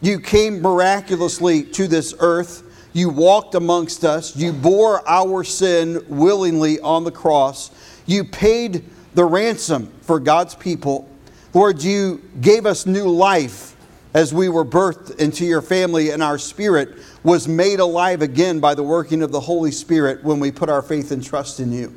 You 0.00 0.18
came 0.18 0.60
miraculously 0.60 1.62
to 1.62 1.86
this 1.86 2.12
earth. 2.18 2.64
You 2.92 3.08
walked 3.08 3.54
amongst 3.54 4.04
us. 4.04 4.34
You 4.34 4.52
bore 4.52 5.08
our 5.08 5.44
sin 5.44 6.04
willingly 6.08 6.80
on 6.80 7.04
the 7.04 7.12
cross. 7.12 7.70
You 8.04 8.24
paid 8.24 8.82
the 9.14 9.24
ransom 9.24 9.92
for 10.00 10.18
God's 10.18 10.56
people. 10.56 11.08
Lord, 11.52 11.80
you 11.84 12.20
gave 12.40 12.66
us 12.66 12.84
new 12.84 13.08
life 13.08 13.73
as 14.14 14.32
we 14.32 14.48
were 14.48 14.64
birthed 14.64 15.18
into 15.18 15.44
your 15.44 15.60
family 15.60 16.10
and 16.10 16.22
our 16.22 16.38
spirit 16.38 16.96
was 17.24 17.48
made 17.48 17.80
alive 17.80 18.22
again 18.22 18.60
by 18.60 18.74
the 18.74 18.82
working 18.82 19.22
of 19.22 19.32
the 19.32 19.40
Holy 19.40 19.72
Spirit 19.72 20.22
when 20.22 20.38
we 20.38 20.52
put 20.52 20.70
our 20.70 20.82
faith 20.82 21.10
and 21.10 21.22
trust 21.22 21.58
in 21.58 21.72
you. 21.72 21.94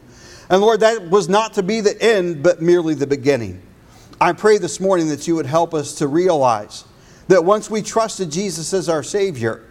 And 0.50 0.62
Lord, 0.62 0.80
that 0.80 1.10
was 1.10 1.30
not 1.30 1.54
to 1.54 1.64
be 1.64 1.80
the 1.80 2.02
end, 2.02 2.42
but 2.42 2.62
merely 2.62 2.96
the 2.96 3.08
beginning. 3.08 3.62
I 4.20 4.34
pray 4.34 4.58
this 4.58 4.80
morning 4.80 5.10
that 5.10 5.28
you 5.28 5.36
would 5.36 5.46
help 5.46 5.76
us 5.76 5.94
to 5.96 6.08
realize 6.08 6.86
that 7.28 7.46
once 7.46 7.70
we 7.70 7.84
trusted 7.84 8.32
Jesus 8.32 8.74
as 8.74 8.90
our 8.90 9.04
Savior, 9.04 9.64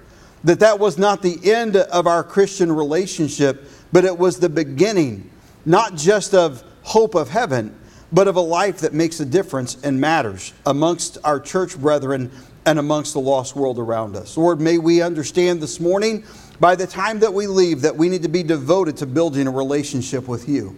that 0.45 0.61
that 0.61 0.79
was 0.79 0.99
not 0.99 1.23
the 1.23 1.53
end 1.53 1.77
of 1.77 2.07
our 2.07 2.23
Christian 2.23 2.71
relationship, 2.71 3.69
but 3.91 4.05
it 4.05 4.17
was 4.17 4.39
the 4.39 4.49
beginning, 4.49 5.31
not 5.65 5.97
just 5.97 6.33
of 6.33 6.63
hope 6.83 7.17
of 7.17 7.31
heaven, 7.31 7.77
but 8.13 8.29
of 8.29 8.37
a 8.37 8.41
life 8.41 8.79
that 8.79 8.93
makes 8.93 9.21
a 9.21 9.25
difference 9.25 9.77
and 9.83 10.01
matters 10.01 10.53
amongst 10.65 11.19
our 11.25 11.41
church 11.41 11.79
brethren 11.79 12.31
and 12.65 12.79
amongst 12.79 13.13
the 13.13 13.21
lost 13.21 13.57
world 13.57 13.79
around 13.79 14.17
us. 14.17 14.37
Lord, 14.37 14.61
may 14.61 14.79
we 14.79 15.03
understand 15.03 15.61
this 15.61 15.81
morning, 15.81 16.25
by 16.59 16.75
the 16.75 16.87
time 16.87 17.21
that 17.21 17.33
we 17.33 17.47
leave, 17.47 17.83
that 17.83 17.97
we 17.97 18.09
need 18.09 18.23
to 18.23 18.29
be 18.29 18.43
devoted 18.43 18.97
to 18.99 19.07
building 19.07 19.47
a 19.47 19.51
relationship 19.51 20.27
with 20.27 20.49
you. 20.49 20.77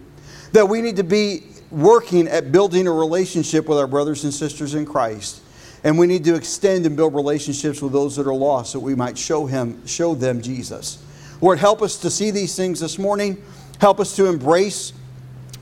That 0.51 0.67
we 0.67 0.81
need 0.81 0.97
to 0.97 1.03
be 1.03 1.43
working 1.71 2.27
at 2.27 2.51
building 2.51 2.87
a 2.87 2.91
relationship 2.91 3.67
with 3.67 3.77
our 3.77 3.87
brothers 3.87 4.23
and 4.23 4.33
sisters 4.33 4.73
in 4.73 4.85
Christ. 4.85 5.41
And 5.83 5.97
we 5.97 6.07
need 6.07 6.23
to 6.25 6.35
extend 6.35 6.85
and 6.85 6.97
build 6.97 7.15
relationships 7.15 7.81
with 7.81 7.93
those 7.93 8.15
that 8.17 8.27
are 8.27 8.33
lost 8.33 8.73
that 8.73 8.79
we 8.79 8.95
might 8.95 9.17
show 9.17 9.45
him, 9.45 9.85
show 9.87 10.13
them 10.13 10.41
Jesus. 10.41 11.01
Lord, 11.41 11.59
help 11.59 11.81
us 11.81 11.97
to 11.99 12.09
see 12.09 12.31
these 12.31 12.55
things 12.55 12.79
this 12.79 12.99
morning. 12.99 13.41
Help 13.79 13.99
us 13.99 14.15
to 14.17 14.25
embrace 14.25 14.91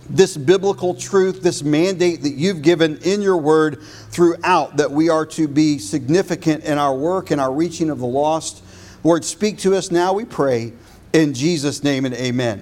this 0.09 0.37
biblical 0.37 0.93
truth, 0.93 1.41
this 1.41 1.63
mandate 1.63 2.21
that 2.23 2.33
you've 2.33 2.61
given 2.61 2.97
in 3.03 3.21
your 3.21 3.37
word 3.37 3.81
throughout, 3.81 4.77
that 4.77 4.91
we 4.91 5.09
are 5.09 5.25
to 5.25 5.47
be 5.47 5.77
significant 5.77 6.63
in 6.63 6.77
our 6.77 6.95
work 6.95 7.31
and 7.31 7.41
our 7.41 7.51
reaching 7.51 7.89
of 7.89 7.99
the 7.99 8.07
lost. 8.07 8.63
Lord, 9.03 9.25
speak 9.25 9.57
to 9.59 9.75
us 9.75 9.91
now, 9.91 10.13
we 10.13 10.25
pray. 10.25 10.73
In 11.13 11.33
Jesus' 11.33 11.83
name 11.83 12.05
and 12.05 12.13
amen. 12.13 12.61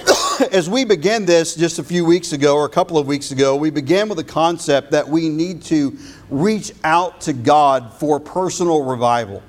As 0.52 0.70
we 0.70 0.84
began 0.84 1.26
this 1.26 1.54
just 1.54 1.78
a 1.78 1.84
few 1.84 2.04
weeks 2.04 2.32
ago, 2.32 2.56
or 2.56 2.64
a 2.64 2.68
couple 2.68 2.96
of 2.96 3.06
weeks 3.06 3.30
ago, 3.30 3.56
we 3.56 3.68
began 3.70 4.08
with 4.08 4.16
the 4.16 4.24
concept 4.24 4.92
that 4.92 5.06
we 5.06 5.28
need 5.28 5.62
to 5.64 5.98
reach 6.30 6.72
out 6.84 7.20
to 7.22 7.32
God 7.32 7.92
for 7.94 8.20
personal 8.20 8.84
revival. 8.84 9.42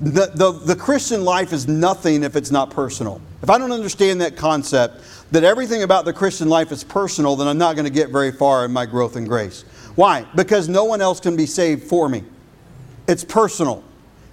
The, 0.00 0.32
the, 0.34 0.52
the 0.52 0.76
Christian 0.76 1.24
life 1.24 1.52
is 1.52 1.68
nothing 1.68 2.24
if 2.24 2.36
it's 2.36 2.50
not 2.50 2.70
personal. 2.70 3.20
If 3.42 3.50
I 3.50 3.58
don't 3.58 3.72
understand 3.72 4.22
that 4.22 4.36
concept, 4.36 5.04
that 5.34 5.42
everything 5.42 5.82
about 5.82 6.04
the 6.04 6.12
Christian 6.12 6.48
life 6.48 6.70
is 6.70 6.84
personal, 6.84 7.34
then 7.34 7.48
I'm 7.48 7.58
not 7.58 7.74
going 7.74 7.86
to 7.86 7.92
get 7.92 8.10
very 8.10 8.30
far 8.30 8.64
in 8.64 8.72
my 8.72 8.86
growth 8.86 9.16
in 9.16 9.24
grace. 9.24 9.62
Why? 9.96 10.24
Because 10.36 10.68
no 10.68 10.84
one 10.84 11.00
else 11.00 11.18
can 11.18 11.36
be 11.36 11.44
saved 11.44 11.82
for 11.82 12.08
me. 12.08 12.22
It's 13.08 13.24
personal. 13.24 13.82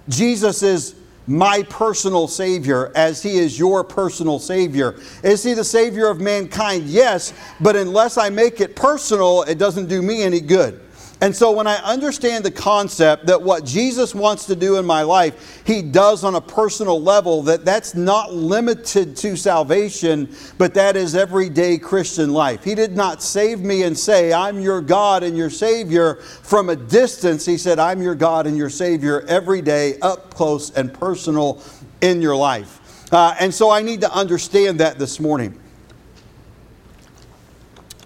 Jesus 0.08 0.62
is 0.62 0.94
my 1.26 1.64
personal 1.64 2.28
Savior 2.28 2.92
as 2.94 3.20
He 3.20 3.38
is 3.38 3.58
your 3.58 3.82
personal 3.82 4.38
Savior. 4.38 4.94
Is 5.24 5.42
He 5.42 5.54
the 5.54 5.64
Savior 5.64 6.06
of 6.06 6.20
mankind? 6.20 6.84
Yes, 6.84 7.32
but 7.60 7.74
unless 7.74 8.16
I 8.16 8.30
make 8.30 8.60
it 8.60 8.76
personal, 8.76 9.42
it 9.42 9.58
doesn't 9.58 9.88
do 9.88 10.02
me 10.02 10.22
any 10.22 10.40
good. 10.40 10.80
And 11.22 11.34
so 11.36 11.52
when 11.52 11.68
I 11.68 11.76
understand 11.76 12.44
the 12.44 12.50
concept 12.50 13.26
that 13.26 13.40
what 13.40 13.64
Jesus 13.64 14.12
wants 14.12 14.44
to 14.46 14.56
do 14.56 14.78
in 14.78 14.84
my 14.84 15.02
life, 15.02 15.62
he 15.64 15.80
does 15.80 16.24
on 16.24 16.34
a 16.34 16.40
personal 16.40 17.00
level, 17.00 17.42
that 17.44 17.64
that's 17.64 17.94
not 17.94 18.34
limited 18.34 19.16
to 19.18 19.36
salvation, 19.36 20.34
but 20.58 20.74
that 20.74 20.96
is 20.96 21.14
everyday 21.14 21.78
Christian 21.78 22.32
life. 22.32 22.64
He 22.64 22.74
did 22.74 22.96
not 22.96 23.22
save 23.22 23.60
me 23.60 23.84
and 23.84 23.96
say, 23.96 24.32
I'm 24.32 24.58
your 24.58 24.80
God 24.80 25.22
and 25.22 25.36
your 25.36 25.48
Savior 25.48 26.16
from 26.16 26.70
a 26.70 26.76
distance. 26.76 27.46
He 27.46 27.56
said, 27.56 27.78
I'm 27.78 28.02
your 28.02 28.16
God 28.16 28.48
and 28.48 28.56
your 28.56 28.70
Savior 28.70 29.20
every 29.28 29.62
day, 29.62 30.00
up 30.00 30.34
close 30.34 30.72
and 30.72 30.92
personal 30.92 31.62
in 32.00 32.20
your 32.20 32.34
life. 32.34 33.12
Uh, 33.12 33.36
and 33.38 33.54
so 33.54 33.70
I 33.70 33.80
need 33.80 34.00
to 34.00 34.12
understand 34.12 34.80
that 34.80 34.98
this 34.98 35.20
morning 35.20 35.61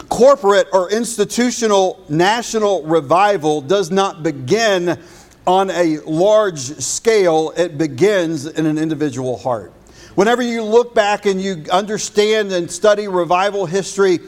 corporate 0.08 0.68
or 0.72 0.90
institutional 0.90 2.04
national 2.08 2.82
revival 2.84 3.60
does 3.60 3.90
not 3.90 4.22
begin 4.22 5.00
on 5.46 5.70
a 5.70 5.98
large 6.00 6.58
scale, 6.58 7.52
it 7.56 7.78
begins 7.78 8.46
in 8.46 8.66
an 8.66 8.78
individual 8.78 9.36
heart. 9.36 9.72
Whenever 10.16 10.42
you 10.42 10.62
look 10.62 10.94
back 10.94 11.26
and 11.26 11.40
you 11.40 11.64
understand 11.70 12.50
and 12.50 12.70
study 12.70 13.06
revival 13.06 13.66
history, 13.66 14.18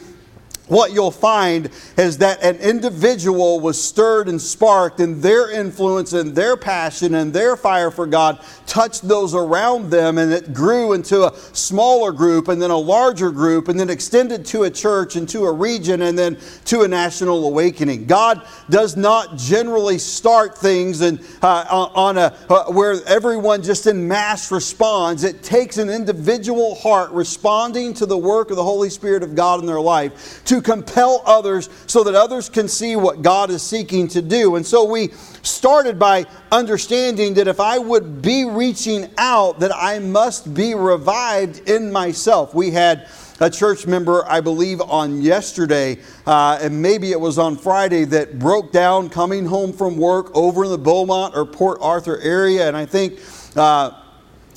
what 0.69 0.93
you'll 0.93 1.11
find 1.11 1.71
is 1.97 2.19
that 2.19 2.43
an 2.43 2.57
individual 2.57 3.61
was 3.61 3.83
stirred 3.83 4.29
and 4.29 4.41
sparked, 4.41 5.01
and 5.01 5.23
their 5.23 5.51
influence 5.51 6.13
and 6.13 6.35
their 6.35 6.57
passion 6.57 7.15
and 7.15 7.33
their 7.33 7.57
fire 7.57 7.91
for 7.91 8.07
God 8.07 8.45
touched 8.67 9.07
those 9.09 9.35
around 9.35 9.91
them, 9.91 10.19
and 10.19 10.33
it 10.33 10.53
grew 10.53 10.93
into 10.93 11.25
a 11.25 11.35
smaller 11.53 12.13
group, 12.13 12.49
and 12.49 12.61
then 12.61 12.71
a 12.71 12.77
larger 12.79 13.31
group, 13.31 13.69
and 13.69 13.79
then 13.79 13.91
extended 13.91 14.45
to 14.47 14.65
a 14.65 14.71
church 14.71 15.17
and 15.17 15.29
to 15.29 15.45
a 15.45 15.53
region, 15.53 16.03
and 16.03 16.19
then 16.19 16.37
to 16.67 16.83
a 16.83 16.89
national 16.89 17.47
awakening. 17.47 18.07
God 18.07 18.47
does 18.71 18.97
not 18.97 19.37
generally 19.37 19.99
start 19.99 20.57
things 20.57 21.01
and 21.01 21.21
uh, 21.43 21.65
on 21.71 22.19
a 22.19 22.37
uh, 22.49 22.71
where 22.73 22.97
everyone 23.07 23.63
just 23.63 23.87
in 23.87 24.07
mass 24.07 24.51
responds. 24.51 25.25
It 25.25 25.43
takes 25.43 25.79
an 25.79 25.89
individual 25.89 26.75
heart 26.75 27.11
responding 27.11 27.95
to 27.95 28.07
the 28.07 28.19
work 28.19 28.51
of 28.51 28.57
the 28.57 28.65
Holy 28.65 28.91
Spirit 28.91 29.23
of 29.23 29.35
God 29.35 29.61
in 29.61 29.67
their 29.67 29.81
life 29.81 30.43
to 30.45 30.58
compel 30.61 31.23
others 31.25 31.69
so 31.87 32.05
that 32.05 32.15
others 32.15 32.49
can 32.49 32.69
see 32.69 32.97
what 32.97 33.23
God 33.23 33.51
is 33.51 33.63
seeking 33.63 34.09
to 34.09 34.23
do. 34.23 34.57
And 34.57 34.67
so 34.67 34.85
we 34.85 35.09
started 35.43 35.99
by 35.99 36.27
understanding 36.53 37.35
that 37.35 37.49
if 37.49 37.61
I 37.61 37.79
would 37.79 38.23
be 38.23 38.45
reaching 38.45 39.11
out, 39.19 39.61
that 39.61 39.75
I 39.75 39.99
must 39.99 40.55
be 40.55 40.75
revived 40.75 41.69
in 41.69 41.93
myself. 41.93 42.55
We 42.55 42.71
had 42.71 43.09
a 43.41 43.49
church 43.49 43.87
member, 43.87 44.25
I 44.29 44.41
believe, 44.41 44.81
on 44.81 45.23
yesterday, 45.23 45.99
uh, 46.27 46.59
and 46.61 46.83
maybe 46.83 47.13
it 47.13 47.21
was 47.21 47.39
on 47.39 47.57
Friday, 47.57 48.05
that 48.07 48.39
broke 48.39 48.73
down 48.73 49.09
coming 49.09 49.47
home 49.47 49.73
from 49.73 49.97
work 49.97 50.35
over 50.35 50.65
in 50.65 50.71
the 50.71 50.79
Beaumont 50.79 51.37
or 51.37 51.47
Port 51.47 51.79
Arthur 51.81 52.19
area. 52.21 52.67
And 52.67 52.77
I 52.77 52.85
think 52.85 53.21
uh, 53.55 54.03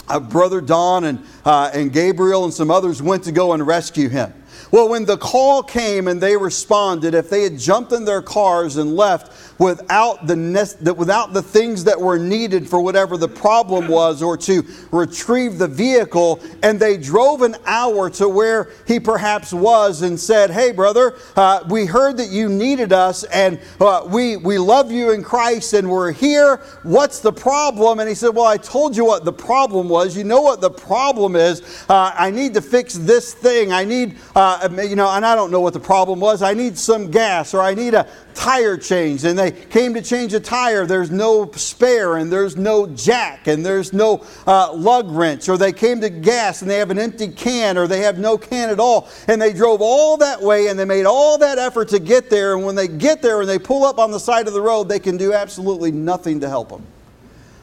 uh, 0.07 0.19
Brother 0.19 0.61
Don 0.61 1.03
and, 1.05 1.23
uh, 1.45 1.69
and 1.73 1.93
Gabriel 1.93 2.43
and 2.43 2.53
some 2.53 2.71
others 2.71 3.01
went 3.01 3.23
to 3.25 3.31
go 3.31 3.53
and 3.53 3.65
rescue 3.65 4.09
him. 4.09 4.33
Well, 4.71 4.87
when 4.87 5.03
the 5.03 5.17
call 5.17 5.63
came 5.63 6.07
and 6.07 6.21
they 6.21 6.37
responded, 6.37 7.13
if 7.13 7.29
they 7.29 7.43
had 7.43 7.59
jumped 7.59 7.91
in 7.91 8.05
their 8.05 8.21
cars 8.21 8.77
and 8.77 8.95
left 8.95 9.59
without 9.59 10.25
the, 10.25 10.95
without 10.97 11.33
the 11.33 11.41
things 11.41 11.83
that 11.83 11.99
were 11.99 12.17
needed 12.17 12.67
for 12.67 12.81
whatever 12.81 13.17
the 13.17 13.27
problem 13.27 13.89
was 13.89 14.23
or 14.23 14.37
to 14.37 14.63
retrieve 14.91 15.57
the 15.57 15.67
vehicle, 15.67 16.39
and 16.63 16.79
they 16.79 16.97
drove 16.97 17.41
an 17.41 17.55
hour 17.65 18.09
to 18.09 18.29
where 18.29 18.71
he 18.87 18.99
perhaps 18.99 19.53
was 19.53 20.01
and 20.01 20.17
said, 20.19 20.49
Hey, 20.49 20.71
brother, 20.71 21.15
uh, 21.35 21.63
we 21.69 21.85
heard 21.85 22.15
that 22.17 22.29
you 22.29 22.47
needed 22.47 22.93
us 22.93 23.23
and 23.25 23.59
uh, 23.81 24.07
we, 24.07 24.37
we 24.37 24.57
love 24.57 24.89
you 24.89 25.11
in 25.11 25.21
Christ 25.21 25.73
and 25.73 25.89
we're 25.89 26.11
here. 26.11 26.57
What's 26.83 27.19
the 27.19 27.33
problem? 27.33 27.99
And 27.99 28.07
he 28.07 28.15
said, 28.15 28.29
Well, 28.29 28.45
I 28.45 28.57
told 28.57 28.95
you 28.95 29.05
what 29.05 29.25
the 29.25 29.33
problem 29.33 29.89
was. 29.89 30.15
You 30.15 30.23
know 30.23 30.41
what 30.41 30.61
the 30.61 30.71
problem 30.71 31.35
is. 31.35 31.85
Uh, 31.89 32.13
I 32.17 32.31
need 32.31 32.53
to 32.53 32.61
fix 32.61 32.95
this 32.95 33.33
thing. 33.33 33.73
I 33.73 33.83
need 33.83 34.17
uh, 34.33 34.60
uh, 34.61 34.81
you 34.81 34.95
know, 34.95 35.09
and 35.09 35.25
I 35.25 35.35
don't 35.35 35.51
know 35.51 35.59
what 35.59 35.73
the 35.73 35.79
problem 35.79 36.19
was. 36.19 36.41
I 36.41 36.53
need 36.53 36.77
some 36.77 37.11
gas 37.11 37.53
or 37.53 37.61
I 37.61 37.73
need 37.73 37.93
a 37.93 38.07
tire 38.33 38.77
change. 38.77 39.23
And 39.23 39.37
they 39.37 39.51
came 39.51 39.93
to 39.93 40.01
change 40.01 40.33
a 40.33 40.39
tire. 40.39 40.85
There's 40.85 41.11
no 41.11 41.51
spare 41.51 42.17
and 42.17 42.31
there's 42.31 42.55
no 42.55 42.87
jack 42.87 43.47
and 43.47 43.65
there's 43.65 43.93
no 43.93 44.25
uh, 44.47 44.73
lug 44.73 45.09
wrench. 45.11 45.49
Or 45.49 45.57
they 45.57 45.73
came 45.73 46.01
to 46.01 46.09
gas 46.09 46.61
and 46.61 46.69
they 46.69 46.77
have 46.77 46.91
an 46.91 46.99
empty 46.99 47.27
can 47.27 47.77
or 47.77 47.87
they 47.87 48.01
have 48.01 48.19
no 48.19 48.37
can 48.37 48.69
at 48.69 48.79
all. 48.79 49.09
And 49.27 49.41
they 49.41 49.53
drove 49.53 49.81
all 49.81 50.17
that 50.17 50.41
way 50.41 50.67
and 50.67 50.79
they 50.79 50.85
made 50.85 51.05
all 51.05 51.37
that 51.39 51.57
effort 51.57 51.89
to 51.89 51.99
get 51.99 52.29
there. 52.29 52.55
And 52.55 52.65
when 52.65 52.75
they 52.75 52.87
get 52.87 53.21
there 53.21 53.41
and 53.41 53.49
they 53.49 53.59
pull 53.59 53.83
up 53.83 53.99
on 53.99 54.11
the 54.11 54.19
side 54.19 54.47
of 54.47 54.53
the 54.53 54.61
road, 54.61 54.89
they 54.89 54.99
can 54.99 55.17
do 55.17 55.33
absolutely 55.33 55.91
nothing 55.91 56.39
to 56.41 56.49
help 56.49 56.69
them. 56.69 56.85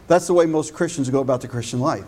That's 0.06 0.26
the 0.26 0.34
way 0.34 0.46
most 0.46 0.74
Christians 0.74 1.10
go 1.10 1.20
about 1.20 1.42
the 1.42 1.48
Christian 1.48 1.80
life. 1.80 2.04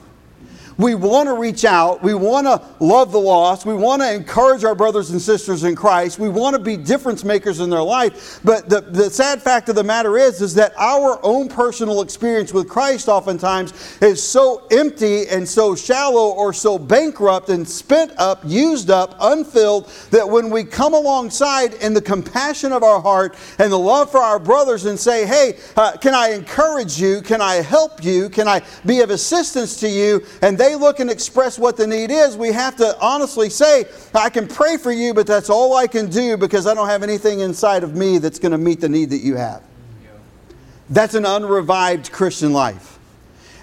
We 0.81 0.95
want 0.95 1.27
to 1.27 1.35
reach 1.35 1.67
out. 1.67 2.03
We 2.03 2.15
want 2.15 2.47
to 2.47 2.63
love 2.83 3.13
the 3.13 3.21
lost. 3.21 3.67
We 3.67 3.75
want 3.75 4.01
to 4.01 4.11
encourage 4.11 4.65
our 4.65 4.75
brothers 4.75 5.11
and 5.11 5.21
sisters 5.21 5.63
in 5.65 5.77
Christ. 5.77 6.19
We 6.19 6.31
want 6.31 6.57
to 6.57 6.63
be 6.63 6.79
difference 6.79 7.23
makers 7.23 7.61
in 7.61 7.69
their 7.69 7.83
life. 7.83 8.41
But 8.43 8.71
the, 8.71 8.81
the 8.81 9.11
sad 9.11 9.43
fact 9.43 9.69
of 9.69 9.75
the 9.75 9.85
matter 9.85 10.17
is, 10.17 10.41
is 10.41 10.55
that 10.55 10.73
our 10.79 11.21
own 11.23 11.51
personal 11.51 12.01
experience 12.01 12.55
with 12.55 12.67
Christ 12.67 13.09
oftentimes 13.09 13.99
is 14.01 14.23
so 14.23 14.67
empty 14.71 15.29
and 15.29 15.47
so 15.47 15.75
shallow 15.75 16.31
or 16.31 16.55
so 16.55 16.79
bankrupt 16.79 17.51
and 17.51 17.69
spent 17.69 18.13
up, 18.17 18.41
used 18.47 18.89
up, 18.89 19.17
unfilled, 19.21 19.87
that 20.11 20.27
when 20.27 20.49
we 20.49 20.65
come 20.65 20.95
alongside 20.95 21.75
in 21.75 21.93
the 21.93 22.01
compassion 22.01 22.73
of 22.73 22.83
our 22.83 23.03
heart 23.03 23.37
and 23.59 23.71
the 23.71 23.79
love 23.79 24.11
for 24.11 24.21
our 24.21 24.39
brothers 24.39 24.87
and 24.87 24.99
say, 24.99 25.27
hey, 25.27 25.59
uh, 25.77 25.99
can 25.99 26.15
I 26.15 26.31
encourage 26.31 26.99
you? 26.99 27.21
Can 27.21 27.43
I 27.43 27.57
help 27.57 28.03
you? 28.03 28.31
Can 28.31 28.49
I 28.49 28.63
be 28.87 29.01
of 29.01 29.11
assistance 29.11 29.79
to 29.81 29.89
you? 29.89 30.25
And 30.41 30.57
they 30.57 30.70
they 30.71 30.77
look 30.77 31.01
and 31.01 31.11
express 31.11 31.59
what 31.59 31.77
the 31.77 31.87
need 31.87 32.13
is, 32.13 32.37
we 32.37 32.53
have 32.53 32.77
to 32.77 32.97
honestly 33.01 33.51
say, 33.51 33.87
I 34.15 34.31
can 34.31 34.47
pray 34.47 34.77
for 34.77 34.93
you, 34.93 35.13
but 35.13 35.27
that's 35.27 35.51
all 35.51 35.75
I 35.75 35.89
can 35.89 36.09
do 36.09 36.37
because 36.37 36.67
I 36.67 36.75
don't 36.75 36.89
have 36.89 37.03
anything 37.03 37.41
inside 37.41 37.83
of 37.83 37.97
me 37.97 38.19
that's 38.19 38.39
going 38.39 38.53
to 38.53 38.59
meet 38.59 38.81
the 38.81 38.89
need 38.89 39.11
that 39.11 39.19
you 39.19 39.35
have. 39.35 39.63
That's 40.89 41.15
an 41.15 41.27
unrevived 41.27 42.13
Christian 42.13 42.53
life. 42.53 42.90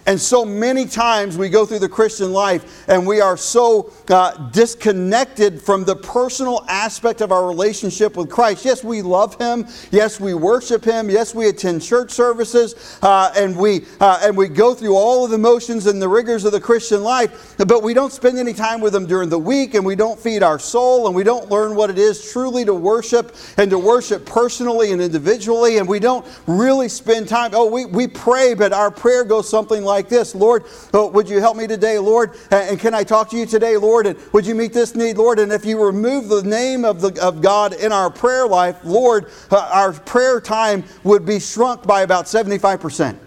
And 0.08 0.20
so 0.20 0.46
many 0.46 0.86
times 0.86 1.38
we 1.38 1.50
go 1.50 1.66
through 1.66 1.80
the 1.80 1.90
Christian 1.90 2.32
life 2.32 2.88
and 2.88 3.06
we 3.06 3.20
are 3.20 3.36
so 3.36 3.92
uh, 4.08 4.32
disconnected 4.52 5.62
from 5.62 5.84
the 5.84 5.98
personal 5.98 6.64
aspect 6.70 7.20
of 7.20 7.34
our 7.34 7.46
relationship 7.46 8.16
with 8.16 8.30
Christ. 8.30 8.64
Yes, 8.64 8.86
we 8.86 9.02
love 9.02 9.36
Him. 9.36 9.68
Yes, 9.92 10.18
we 10.18 10.34
worship 10.34 10.86
Him. 10.86 11.10
Yes, 11.10 11.36
we 11.36 11.50
attend 11.50 11.82
church 11.82 12.12
services 12.12 12.98
uh, 13.02 13.34
and, 13.36 13.58
we, 13.58 13.82
uh, 14.00 14.22
and 14.24 14.38
we 14.38 14.48
go 14.48 14.74
through 14.74 14.96
all 14.96 15.26
of 15.26 15.32
the 15.32 15.38
motions 15.38 15.88
and 15.88 16.02
the 16.02 16.08
rigors 16.08 16.46
of 16.46 16.54
the 16.54 16.62
Christian 16.62 17.04
life, 17.04 17.58
but 17.68 17.84
we 17.84 17.94
don't 17.94 18.14
spend 18.14 18.38
any 18.38 18.54
time 18.54 18.80
with 18.80 18.96
Him 18.96 19.08
during 19.08 19.28
the 19.28 19.38
week 19.38 19.74
and 19.74 19.86
we 19.86 19.98
don't 19.98 20.18
feed 20.18 20.42
our 20.42 20.58
soul 20.58 21.08
and 21.08 21.16
we 21.18 21.26
don't 21.26 21.52
learn 21.52 21.76
what 21.76 21.90
it 21.90 21.98
is 21.98 22.32
truly 22.32 22.64
to 22.64 22.74
worship 22.74 23.36
and 23.58 23.70
to 23.72 23.78
worship 23.78 24.26
personally 24.26 24.94
and 24.94 25.02
individually 25.02 25.80
and 25.80 25.88
we 25.88 26.00
don't 26.00 26.26
really 26.48 26.88
spend 26.88 27.28
time. 27.28 27.52
Oh, 27.54 27.70
we, 27.70 27.84
we 27.84 28.08
pray, 28.08 28.54
but 28.54 28.72
our 28.72 28.90
prayer 28.90 29.26
goes 29.26 29.50
something 29.50 29.84
like 29.84 29.97
like 29.98 30.10
this 30.10 30.36
Lord, 30.36 30.64
oh, 30.94 31.08
would 31.08 31.28
you 31.28 31.40
help 31.40 31.58
me 31.58 31.66
today, 31.66 31.98
Lord? 31.98 32.36
And 32.52 32.80
can 32.80 32.94
I 32.94 33.04
talk 33.04 33.32
to 33.32 33.38
you 33.38 33.48
today, 33.48 33.78
Lord? 33.78 34.06
And 34.06 34.16
would 34.32 34.46
you 34.46 34.54
meet 34.54 34.72
this 34.72 34.94
need, 34.94 35.18
Lord? 35.18 35.40
And 35.40 35.52
if 35.52 35.66
you 35.66 35.84
remove 35.84 36.30
the 36.30 36.44
name 36.44 36.86
of, 36.86 37.02
the, 37.02 37.20
of 37.20 37.42
God 37.42 37.74
in 37.74 37.92
our 37.92 38.12
prayer 38.12 38.48
life, 38.48 38.78
Lord, 38.84 39.32
uh, 39.50 39.70
our 39.74 39.94
prayer 39.94 40.40
time 40.40 40.84
would 41.04 41.26
be 41.26 41.40
shrunk 41.40 41.88
by 41.88 42.04
about 42.04 42.26
75%. 42.26 43.18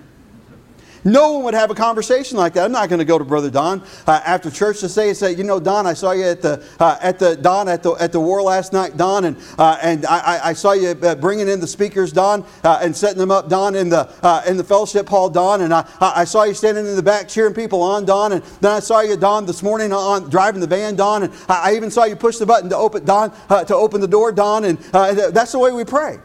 No 1.04 1.32
one 1.32 1.44
would 1.44 1.54
have 1.54 1.70
a 1.70 1.74
conversation 1.74 2.36
like 2.36 2.52
that. 2.54 2.64
I'm 2.64 2.72
not 2.72 2.88
going 2.90 2.98
to 2.98 3.04
go 3.06 3.18
to 3.18 3.24
Brother 3.24 3.50
Don 3.50 3.82
uh, 4.06 4.20
after 4.24 4.50
church 4.50 4.80
to 4.80 4.88
say, 4.88 5.14
say, 5.14 5.34
you 5.34 5.44
know, 5.44 5.58
Don, 5.58 5.86
I 5.86 5.94
saw 5.94 6.12
you 6.12 6.24
at 6.24 6.42
the 6.42 6.62
uh, 6.78 6.98
at 7.00 7.18
the 7.18 7.36
Don 7.36 7.68
at 7.68 7.82
the 7.82 7.92
at 7.92 8.12
the 8.12 8.20
war 8.20 8.42
last 8.42 8.72
night, 8.72 8.96
Don, 8.96 9.24
and 9.24 9.36
uh, 9.58 9.78
and 9.82 10.04
I, 10.04 10.48
I 10.48 10.52
saw 10.52 10.72
you 10.72 10.90
uh, 10.90 11.14
bringing 11.14 11.48
in 11.48 11.58
the 11.58 11.66
speakers, 11.66 12.12
Don, 12.12 12.44
uh, 12.64 12.80
and 12.82 12.94
setting 12.94 13.18
them 13.18 13.30
up, 13.30 13.48
Don, 13.48 13.74
in 13.74 13.88
the 13.88 14.10
uh, 14.22 14.42
in 14.46 14.58
the 14.58 14.64
fellowship 14.64 15.08
hall, 15.08 15.30
Don, 15.30 15.62
and 15.62 15.72
I 15.72 15.86
I 16.00 16.24
saw 16.24 16.44
you 16.44 16.52
standing 16.52 16.86
in 16.86 16.96
the 16.96 17.02
back 17.02 17.28
cheering 17.28 17.54
people 17.54 17.80
on, 17.82 18.04
Don, 18.04 18.32
and 18.32 18.42
then 18.60 18.72
I 18.72 18.80
saw 18.80 19.00
you, 19.00 19.16
Don, 19.16 19.46
this 19.46 19.62
morning 19.62 19.92
on 19.92 20.28
driving 20.28 20.60
the 20.60 20.66
van, 20.66 20.96
Don, 20.96 21.22
and 21.22 21.32
I, 21.48 21.74
even 21.74 21.90
saw 21.90 22.04
you 22.04 22.16
push 22.16 22.36
the 22.36 22.46
button 22.46 22.68
to 22.70 22.76
open 22.76 23.04
Don 23.04 23.30
to 23.48 23.74
open 23.74 24.02
the 24.02 24.08
door, 24.08 24.32
Don, 24.32 24.64
and 24.64 24.78
that's 24.78 25.52
the 25.52 25.58
way 25.58 25.72
we 25.72 25.84
pray. 25.84 26.18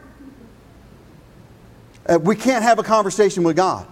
we 2.20 2.36
can't 2.36 2.62
have 2.62 2.78
a 2.78 2.82
conversation 2.82 3.42
with 3.42 3.56
God. 3.56 3.86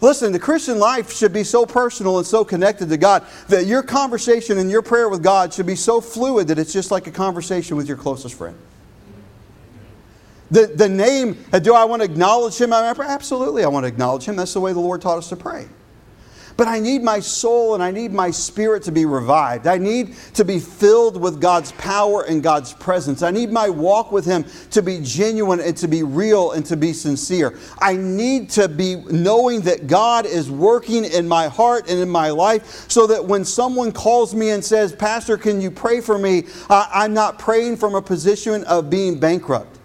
Listen, 0.00 0.32
the 0.32 0.38
Christian 0.38 0.78
life 0.78 1.12
should 1.12 1.32
be 1.32 1.42
so 1.42 1.66
personal 1.66 2.18
and 2.18 2.26
so 2.26 2.44
connected 2.44 2.88
to 2.88 2.96
God 2.96 3.26
that 3.48 3.66
your 3.66 3.82
conversation 3.82 4.58
and 4.58 4.70
your 4.70 4.82
prayer 4.82 5.08
with 5.08 5.22
God 5.22 5.52
should 5.52 5.66
be 5.66 5.74
so 5.74 6.00
fluid 6.00 6.48
that 6.48 6.58
it's 6.58 6.72
just 6.72 6.90
like 6.90 7.06
a 7.06 7.10
conversation 7.10 7.76
with 7.76 7.88
your 7.88 7.96
closest 7.96 8.36
friend. 8.36 8.56
The, 10.50 10.66
the 10.66 10.88
name, 10.88 11.36
do 11.62 11.74
I 11.74 11.84
want 11.84 12.00
to 12.00 12.04
acknowledge 12.04 12.58
him? 12.58 12.72
Absolutely, 12.72 13.64
I 13.64 13.68
want 13.68 13.84
to 13.84 13.88
acknowledge 13.88 14.24
him. 14.24 14.36
That's 14.36 14.54
the 14.54 14.60
way 14.60 14.72
the 14.72 14.80
Lord 14.80 15.02
taught 15.02 15.18
us 15.18 15.28
to 15.30 15.36
pray. 15.36 15.68
But 16.58 16.66
I 16.66 16.80
need 16.80 17.04
my 17.04 17.20
soul 17.20 17.74
and 17.74 17.82
I 17.84 17.92
need 17.92 18.12
my 18.12 18.32
spirit 18.32 18.82
to 18.82 18.92
be 18.92 19.04
revived. 19.04 19.68
I 19.68 19.78
need 19.78 20.16
to 20.34 20.44
be 20.44 20.58
filled 20.58 21.18
with 21.18 21.40
God's 21.40 21.70
power 21.72 22.24
and 22.24 22.42
God's 22.42 22.72
presence. 22.72 23.22
I 23.22 23.30
need 23.30 23.52
my 23.52 23.68
walk 23.68 24.10
with 24.10 24.24
Him 24.24 24.44
to 24.72 24.82
be 24.82 24.98
genuine 25.00 25.60
and 25.60 25.76
to 25.76 25.86
be 25.86 26.02
real 26.02 26.50
and 26.50 26.66
to 26.66 26.76
be 26.76 26.92
sincere. 26.92 27.56
I 27.78 27.94
need 27.94 28.50
to 28.50 28.68
be 28.68 28.96
knowing 28.96 29.60
that 29.62 29.86
God 29.86 30.26
is 30.26 30.50
working 30.50 31.04
in 31.04 31.28
my 31.28 31.46
heart 31.46 31.88
and 31.88 32.00
in 32.00 32.08
my 32.10 32.30
life 32.30 32.90
so 32.90 33.06
that 33.06 33.24
when 33.24 33.44
someone 33.44 33.92
calls 33.92 34.34
me 34.34 34.50
and 34.50 34.64
says, 34.64 34.92
Pastor, 34.92 35.38
can 35.38 35.60
you 35.60 35.70
pray 35.70 36.00
for 36.00 36.18
me? 36.18 36.42
Uh, 36.68 36.88
I'm 36.92 37.14
not 37.14 37.38
praying 37.38 37.76
from 37.76 37.94
a 37.94 38.02
position 38.02 38.64
of 38.64 38.90
being 38.90 39.20
bankrupt. 39.20 39.77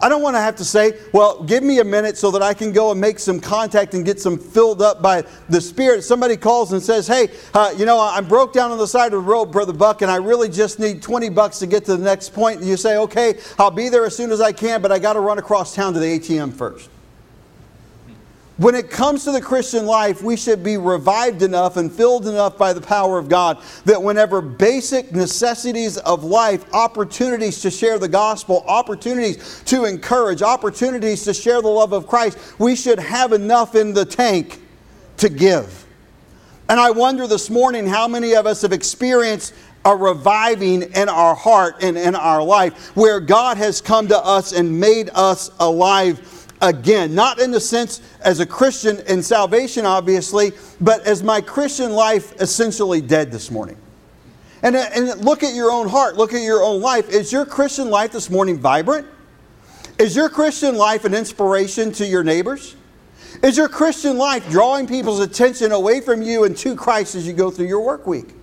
I 0.00 0.08
don't 0.08 0.22
want 0.22 0.36
to 0.36 0.40
have 0.40 0.56
to 0.56 0.64
say, 0.64 0.98
well, 1.12 1.42
give 1.42 1.62
me 1.62 1.80
a 1.80 1.84
minute 1.84 2.16
so 2.16 2.30
that 2.30 2.42
I 2.42 2.54
can 2.54 2.72
go 2.72 2.90
and 2.90 3.00
make 3.00 3.18
some 3.18 3.40
contact 3.40 3.94
and 3.94 4.04
get 4.04 4.20
some 4.20 4.38
filled 4.38 4.82
up 4.82 5.02
by 5.02 5.24
the 5.48 5.60
Spirit. 5.60 6.02
Somebody 6.02 6.36
calls 6.36 6.72
and 6.72 6.82
says, 6.82 7.06
hey, 7.06 7.28
uh, 7.54 7.74
you 7.76 7.86
know, 7.86 8.00
I'm 8.00 8.26
broke 8.26 8.52
down 8.52 8.70
on 8.70 8.78
the 8.78 8.86
side 8.86 9.06
of 9.06 9.24
the 9.24 9.30
road, 9.30 9.46
Brother 9.46 9.72
Buck, 9.72 10.02
and 10.02 10.10
I 10.10 10.16
really 10.16 10.48
just 10.48 10.78
need 10.78 11.02
20 11.02 11.28
bucks 11.30 11.58
to 11.60 11.66
get 11.66 11.84
to 11.86 11.96
the 11.96 12.04
next 12.04 12.32
point. 12.32 12.60
And 12.60 12.68
you 12.68 12.76
say, 12.76 12.96
okay, 12.98 13.38
I'll 13.58 13.70
be 13.70 13.88
there 13.88 14.04
as 14.04 14.16
soon 14.16 14.30
as 14.30 14.40
I 14.40 14.52
can, 14.52 14.82
but 14.82 14.92
I 14.92 14.98
got 14.98 15.14
to 15.14 15.20
run 15.20 15.38
across 15.38 15.74
town 15.74 15.94
to 15.94 16.00
the 16.00 16.18
ATM 16.18 16.52
first. 16.52 16.90
When 18.58 18.74
it 18.74 18.88
comes 18.88 19.24
to 19.24 19.32
the 19.32 19.40
Christian 19.40 19.84
life, 19.84 20.22
we 20.22 20.34
should 20.34 20.64
be 20.64 20.78
revived 20.78 21.42
enough 21.42 21.76
and 21.76 21.92
filled 21.92 22.26
enough 22.26 22.56
by 22.56 22.72
the 22.72 22.80
power 22.80 23.18
of 23.18 23.28
God 23.28 23.62
that 23.84 24.02
whenever 24.02 24.40
basic 24.40 25.12
necessities 25.12 25.98
of 25.98 26.24
life, 26.24 26.64
opportunities 26.72 27.60
to 27.60 27.70
share 27.70 27.98
the 27.98 28.08
gospel, 28.08 28.64
opportunities 28.66 29.62
to 29.66 29.84
encourage, 29.84 30.40
opportunities 30.40 31.22
to 31.24 31.34
share 31.34 31.60
the 31.60 31.68
love 31.68 31.92
of 31.92 32.06
Christ, 32.06 32.38
we 32.58 32.74
should 32.74 32.98
have 32.98 33.34
enough 33.34 33.74
in 33.74 33.92
the 33.92 34.06
tank 34.06 34.62
to 35.18 35.28
give. 35.28 35.84
And 36.70 36.80
I 36.80 36.90
wonder 36.92 37.26
this 37.26 37.50
morning 37.50 37.86
how 37.86 38.08
many 38.08 38.34
of 38.34 38.46
us 38.46 38.62
have 38.62 38.72
experienced 38.72 39.52
a 39.84 39.94
reviving 39.94 40.82
in 40.82 41.08
our 41.08 41.34
heart 41.34 41.76
and 41.82 41.96
in 41.96 42.16
our 42.16 42.42
life 42.42 42.96
where 42.96 43.20
God 43.20 43.58
has 43.58 43.82
come 43.82 44.08
to 44.08 44.18
us 44.18 44.52
and 44.52 44.80
made 44.80 45.10
us 45.14 45.50
alive 45.60 46.35
again. 46.60 47.14
Not 47.14 47.38
in 47.38 47.50
the 47.50 47.60
sense 47.60 48.00
as 48.20 48.40
a 48.40 48.46
Christian 48.46 48.98
in 49.08 49.22
salvation, 49.22 49.86
obviously, 49.86 50.52
but 50.80 51.06
as 51.06 51.22
my 51.22 51.40
Christian 51.40 51.92
life 51.92 52.40
essentially 52.40 53.00
dead 53.00 53.30
this 53.30 53.50
morning. 53.50 53.76
And, 54.62 54.74
uh, 54.74 54.86
and 54.94 55.24
look 55.24 55.42
at 55.42 55.54
your 55.54 55.70
own 55.70 55.88
heart, 55.88 56.16
look 56.16 56.32
at 56.32 56.42
your 56.42 56.62
own 56.62 56.80
life. 56.80 57.08
Is 57.10 57.32
your 57.32 57.46
Christian 57.46 57.90
life 57.90 58.12
this 58.12 58.30
morning 58.30 58.58
vibrant? 58.58 59.06
Is 59.98 60.16
your 60.16 60.28
Christian 60.28 60.76
life 60.76 61.04
an 61.04 61.14
inspiration 61.14 61.92
to 61.92 62.06
your 62.06 62.24
neighbors? 62.24 62.76
Is 63.42 63.56
your 63.56 63.68
Christian 63.68 64.16
life 64.18 64.48
drawing 64.50 64.86
people's 64.86 65.20
attention 65.20 65.72
away 65.72 66.00
from 66.00 66.22
you 66.22 66.44
and 66.44 66.56
to 66.58 66.74
Christ 66.74 67.14
as 67.14 67.26
you 67.26 67.32
go 67.32 67.50
through 67.50 67.66
your 67.66 67.80
work 67.80 68.06
week? 68.06 68.34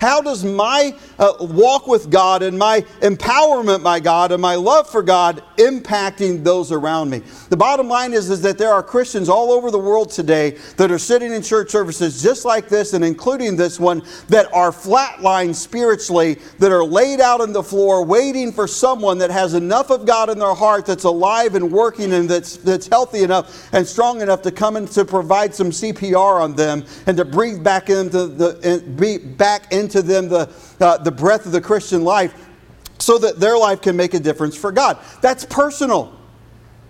How 0.00 0.22
does 0.22 0.44
my 0.44 0.94
uh, 1.18 1.34
walk 1.40 1.86
with 1.86 2.08
God 2.08 2.42
and 2.42 2.58
my 2.58 2.80
empowerment 3.02 3.82
by 3.82 4.00
God 4.00 4.32
and 4.32 4.40
my 4.40 4.54
love 4.54 4.88
for 4.88 5.02
God 5.02 5.42
impacting 5.56 6.42
those 6.42 6.72
around 6.72 7.10
me? 7.10 7.22
The 7.50 7.56
bottom 7.58 7.86
line 7.86 8.14
is, 8.14 8.30
is 8.30 8.40
that 8.40 8.56
there 8.56 8.72
are 8.72 8.82
Christians 8.82 9.28
all 9.28 9.52
over 9.52 9.70
the 9.70 9.78
world 9.78 10.10
today 10.10 10.52
that 10.78 10.90
are 10.90 10.98
sitting 10.98 11.34
in 11.34 11.42
church 11.42 11.68
services 11.70 12.22
just 12.22 12.46
like 12.46 12.68
this 12.68 12.94
and 12.94 13.04
including 13.04 13.56
this 13.56 13.78
one 13.78 14.02
that 14.28 14.50
are 14.54 14.70
flatlined 14.70 15.54
spiritually, 15.54 16.38
that 16.58 16.72
are 16.72 16.84
laid 16.84 17.20
out 17.20 17.42
on 17.42 17.52
the 17.52 17.62
floor 17.62 18.02
waiting 18.02 18.52
for 18.52 18.66
someone 18.66 19.18
that 19.18 19.30
has 19.30 19.52
enough 19.52 19.90
of 19.90 20.06
God 20.06 20.30
in 20.30 20.38
their 20.38 20.54
heart 20.54 20.86
that's 20.86 21.04
alive 21.04 21.54
and 21.56 21.70
working 21.70 22.14
and 22.14 22.26
that's, 22.26 22.56
that's 22.56 22.86
healthy 22.86 23.22
enough 23.22 23.68
and 23.74 23.86
strong 23.86 24.22
enough 24.22 24.40
to 24.42 24.50
come 24.50 24.78
in 24.78 24.86
to 24.86 25.04
provide 25.04 25.54
some 25.54 25.70
CPR 25.70 26.40
on 26.40 26.54
them 26.54 26.86
and 27.06 27.18
to 27.18 27.24
breathe 27.26 27.62
back 27.62 27.90
into 27.90 28.26
the, 28.26 28.82
be 28.96 29.18
back 29.18 29.70
into 29.72 29.89
into 29.94 30.06
them 30.06 30.28
the, 30.28 30.50
uh, 30.80 30.98
the 30.98 31.10
breath 31.10 31.46
of 31.46 31.52
the 31.52 31.60
Christian 31.60 32.04
life 32.04 32.34
so 32.98 33.18
that 33.18 33.40
their 33.40 33.56
life 33.56 33.82
can 33.82 33.96
make 33.96 34.14
a 34.14 34.20
difference 34.20 34.56
for 34.56 34.70
God. 34.70 34.98
That's 35.20 35.44
personal. 35.44 36.16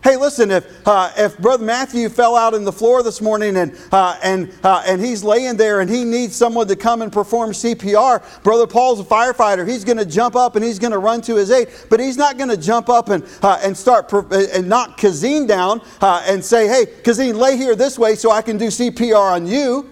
Hey, 0.02 0.16
listen, 0.16 0.50
if, 0.50 0.88
uh, 0.88 1.10
if 1.18 1.36
Brother 1.38 1.62
Matthew 1.62 2.08
fell 2.08 2.34
out 2.34 2.54
in 2.54 2.64
the 2.64 2.72
floor 2.72 3.02
this 3.02 3.20
morning 3.20 3.58
and, 3.58 3.76
uh, 3.92 4.18
and, 4.22 4.50
uh, 4.64 4.82
and 4.86 4.98
he's 4.98 5.22
laying 5.22 5.58
there 5.58 5.80
and 5.80 5.90
he 5.90 6.04
needs 6.04 6.34
someone 6.34 6.66
to 6.68 6.76
come 6.76 7.02
and 7.02 7.12
perform 7.12 7.50
CPR, 7.50 8.42
Brother 8.42 8.66
Paul's 8.66 9.00
a 9.00 9.04
firefighter. 9.04 9.68
He's 9.68 9.84
going 9.84 9.98
to 9.98 10.06
jump 10.06 10.36
up 10.36 10.56
and 10.56 10.64
he's 10.64 10.78
going 10.78 10.92
to 10.92 10.98
run 10.98 11.20
to 11.22 11.36
his 11.36 11.50
aid, 11.50 11.68
but 11.90 12.00
he's 12.00 12.16
not 12.16 12.38
going 12.38 12.48
to 12.48 12.56
jump 12.56 12.88
up 12.88 13.10
and, 13.10 13.26
uh, 13.42 13.60
and 13.62 13.76
start 13.76 14.08
per- 14.08 14.26
and 14.54 14.66
knock 14.66 14.98
Kazine 14.98 15.46
down 15.46 15.82
uh, 16.00 16.24
and 16.26 16.42
say, 16.42 16.66
hey, 16.66 16.86
Kazine, 17.02 17.34
lay 17.34 17.58
here 17.58 17.76
this 17.76 17.98
way 17.98 18.14
so 18.14 18.30
I 18.30 18.40
can 18.40 18.56
do 18.56 18.68
CPR 18.68 19.32
on 19.32 19.46
you. 19.46 19.90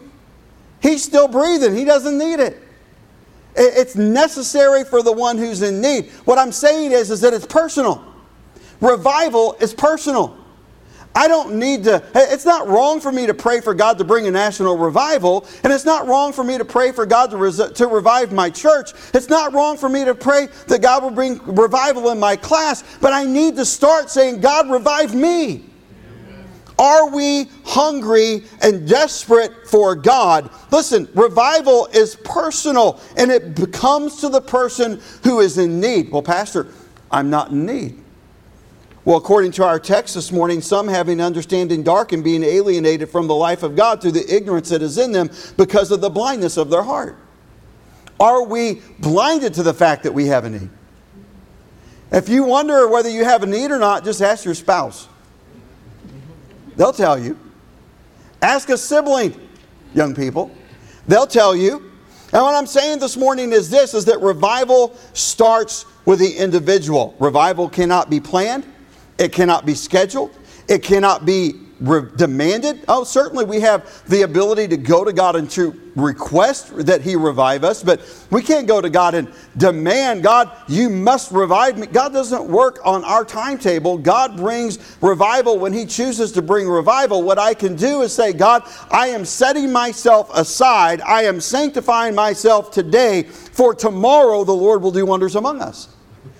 He's 0.80 1.02
still 1.02 1.28
breathing, 1.28 1.76
he 1.76 1.84
doesn't 1.84 2.16
need 2.16 2.40
it. 2.40 2.67
It's 3.58 3.96
necessary 3.96 4.84
for 4.84 5.02
the 5.02 5.12
one 5.12 5.36
who's 5.36 5.62
in 5.62 5.80
need. 5.80 6.10
What 6.24 6.38
I'm 6.38 6.52
saying 6.52 6.92
is, 6.92 7.10
is 7.10 7.20
that 7.22 7.34
it's 7.34 7.46
personal. 7.46 8.04
Revival 8.80 9.56
is 9.60 9.74
personal. 9.74 10.36
I 11.14 11.26
don't 11.26 11.58
need 11.58 11.84
to, 11.84 12.02
it's 12.14 12.44
not 12.44 12.68
wrong 12.68 13.00
for 13.00 13.10
me 13.10 13.26
to 13.26 13.34
pray 13.34 13.60
for 13.60 13.74
God 13.74 13.98
to 13.98 14.04
bring 14.04 14.28
a 14.28 14.30
national 14.30 14.76
revival, 14.76 15.48
and 15.64 15.72
it's 15.72 15.84
not 15.84 16.06
wrong 16.06 16.32
for 16.32 16.44
me 16.44 16.58
to 16.58 16.64
pray 16.64 16.92
for 16.92 17.06
God 17.06 17.30
to, 17.32 17.36
res- 17.36 17.72
to 17.72 17.86
revive 17.88 18.32
my 18.32 18.50
church. 18.50 18.92
It's 19.14 19.28
not 19.28 19.52
wrong 19.52 19.76
for 19.76 19.88
me 19.88 20.04
to 20.04 20.14
pray 20.14 20.46
that 20.68 20.80
God 20.80 21.02
will 21.02 21.10
bring 21.10 21.38
revival 21.44 22.10
in 22.10 22.20
my 22.20 22.36
class, 22.36 22.84
but 23.00 23.12
I 23.12 23.24
need 23.24 23.56
to 23.56 23.64
start 23.64 24.10
saying, 24.10 24.40
God, 24.40 24.70
revive 24.70 25.12
me. 25.14 25.67
Are 26.78 27.10
we 27.10 27.48
hungry 27.64 28.44
and 28.62 28.88
desperate 28.88 29.66
for 29.66 29.96
God? 29.96 30.48
Listen, 30.70 31.08
revival 31.14 31.86
is 31.86 32.14
personal 32.16 33.00
and 33.16 33.32
it 33.32 33.72
comes 33.72 34.20
to 34.20 34.28
the 34.28 34.40
person 34.40 35.00
who 35.24 35.40
is 35.40 35.58
in 35.58 35.80
need. 35.80 36.12
Well, 36.12 36.22
Pastor, 36.22 36.68
I'm 37.10 37.30
not 37.30 37.50
in 37.50 37.66
need. 37.66 37.98
Well, 39.04 39.16
according 39.16 39.52
to 39.52 39.64
our 39.64 39.80
text 39.80 40.14
this 40.14 40.30
morning, 40.30 40.60
some 40.60 40.86
having 40.86 41.20
understanding 41.20 41.82
dark 41.82 42.12
and 42.12 42.22
being 42.22 42.44
alienated 42.44 43.08
from 43.08 43.26
the 43.26 43.34
life 43.34 43.62
of 43.62 43.74
God 43.74 44.02
through 44.02 44.12
the 44.12 44.34
ignorance 44.34 44.68
that 44.68 44.82
is 44.82 44.98
in 44.98 45.12
them 45.12 45.30
because 45.56 45.90
of 45.90 46.00
the 46.00 46.10
blindness 46.10 46.56
of 46.56 46.70
their 46.70 46.82
heart. 46.82 47.16
Are 48.20 48.42
we 48.44 48.82
blinded 48.98 49.54
to 49.54 49.62
the 49.62 49.74
fact 49.74 50.02
that 50.02 50.12
we 50.12 50.26
have 50.26 50.44
a 50.44 50.50
need? 50.50 50.70
If 52.12 52.28
you 52.28 52.44
wonder 52.44 52.86
whether 52.86 53.08
you 53.08 53.24
have 53.24 53.42
a 53.42 53.46
need 53.46 53.70
or 53.70 53.78
not, 53.78 54.04
just 54.04 54.20
ask 54.20 54.44
your 54.44 54.54
spouse. 54.54 55.08
They'll 56.78 56.92
tell 56.92 57.18
you. 57.18 57.36
Ask 58.40 58.70
a 58.70 58.78
sibling, 58.78 59.34
young 59.94 60.14
people. 60.14 60.50
They'll 61.08 61.26
tell 61.26 61.56
you. 61.56 61.90
And 62.32 62.42
what 62.42 62.54
I'm 62.54 62.66
saying 62.66 63.00
this 63.00 63.16
morning 63.16 63.52
is 63.52 63.68
this 63.68 63.94
is 63.94 64.04
that 64.04 64.20
revival 64.20 64.96
starts 65.12 65.86
with 66.04 66.20
the 66.20 66.36
individual. 66.36 67.16
Revival 67.18 67.68
cannot 67.68 68.10
be 68.10 68.20
planned, 68.20 68.64
it 69.18 69.32
cannot 69.32 69.66
be 69.66 69.74
scheduled, 69.74 70.30
it 70.68 70.82
cannot 70.82 71.26
be 71.26 71.54
re- 71.80 72.08
demanded. 72.16 72.84
Oh, 72.88 73.04
certainly 73.04 73.44
we 73.44 73.60
have 73.60 74.04
the 74.08 74.22
ability 74.22 74.68
to 74.68 74.76
go 74.76 75.04
to 75.04 75.12
God 75.12 75.36
and 75.36 75.50
to 75.50 75.78
request 75.96 76.86
that 76.86 77.02
He 77.02 77.16
revive 77.16 77.64
us, 77.64 77.82
but 77.82 78.00
we 78.30 78.42
can't 78.42 78.66
go 78.66 78.80
to 78.80 78.88
God 78.88 79.14
and 79.14 79.32
demand, 79.56 80.22
God, 80.22 80.50
you 80.68 80.88
must 80.88 81.32
revive 81.32 81.78
me. 81.78 81.86
God 81.86 82.12
doesn't 82.12 82.44
work 82.44 82.78
on 82.84 83.04
our 83.04 83.24
timetable. 83.24 83.98
God 83.98 84.36
brings 84.36 84.96
revival 85.00 85.58
when 85.58 85.72
He 85.72 85.86
chooses 85.86 86.32
to 86.32 86.42
bring 86.42 86.68
revival. 86.68 87.22
What 87.22 87.38
I 87.38 87.54
can 87.54 87.74
do 87.74 88.02
is 88.02 88.12
say, 88.12 88.32
God, 88.32 88.62
I 88.90 89.08
am 89.08 89.24
setting 89.24 89.72
myself 89.72 90.30
aside, 90.34 91.00
I 91.00 91.24
am 91.24 91.40
sanctifying 91.40 92.14
myself 92.14 92.70
today, 92.70 93.24
for 93.24 93.74
tomorrow 93.74 94.44
the 94.44 94.52
Lord 94.52 94.82
will 94.82 94.92
do 94.92 95.04
wonders 95.04 95.34
among 95.36 95.60
us. 95.60 95.88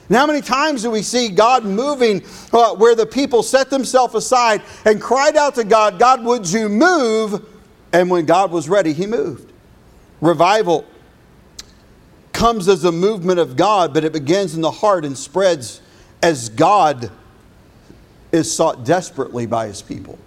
And 0.08 0.16
how 0.16 0.26
many 0.26 0.40
times 0.40 0.82
do 0.82 0.90
we 0.90 1.02
see 1.02 1.28
God 1.28 1.64
moving 1.64 2.24
uh, 2.52 2.74
where 2.74 2.94
the 2.94 3.04
people 3.04 3.42
set 3.42 3.68
themselves 3.68 4.14
aside 4.14 4.62
and 4.86 5.00
cried 5.00 5.36
out 5.36 5.54
to 5.56 5.64
God, 5.64 5.98
God, 5.98 6.24
would 6.24 6.50
you 6.50 6.68
move? 6.68 7.44
And 7.92 8.10
when 8.10 8.24
God 8.24 8.50
was 8.50 8.68
ready, 8.68 8.92
He 8.92 9.06
moved. 9.06 9.52
Revival 10.20 10.86
comes 12.32 12.68
as 12.68 12.84
a 12.84 12.92
movement 12.92 13.38
of 13.38 13.56
God, 13.56 13.92
but 13.92 14.04
it 14.04 14.12
begins 14.12 14.54
in 14.54 14.60
the 14.60 14.70
heart 14.70 15.04
and 15.04 15.16
spreads 15.16 15.82
as 16.22 16.48
God 16.48 17.10
is 18.32 18.54
sought 18.54 18.84
desperately 18.84 19.44
by 19.44 19.66
His 19.66 19.82
people. 19.82 20.18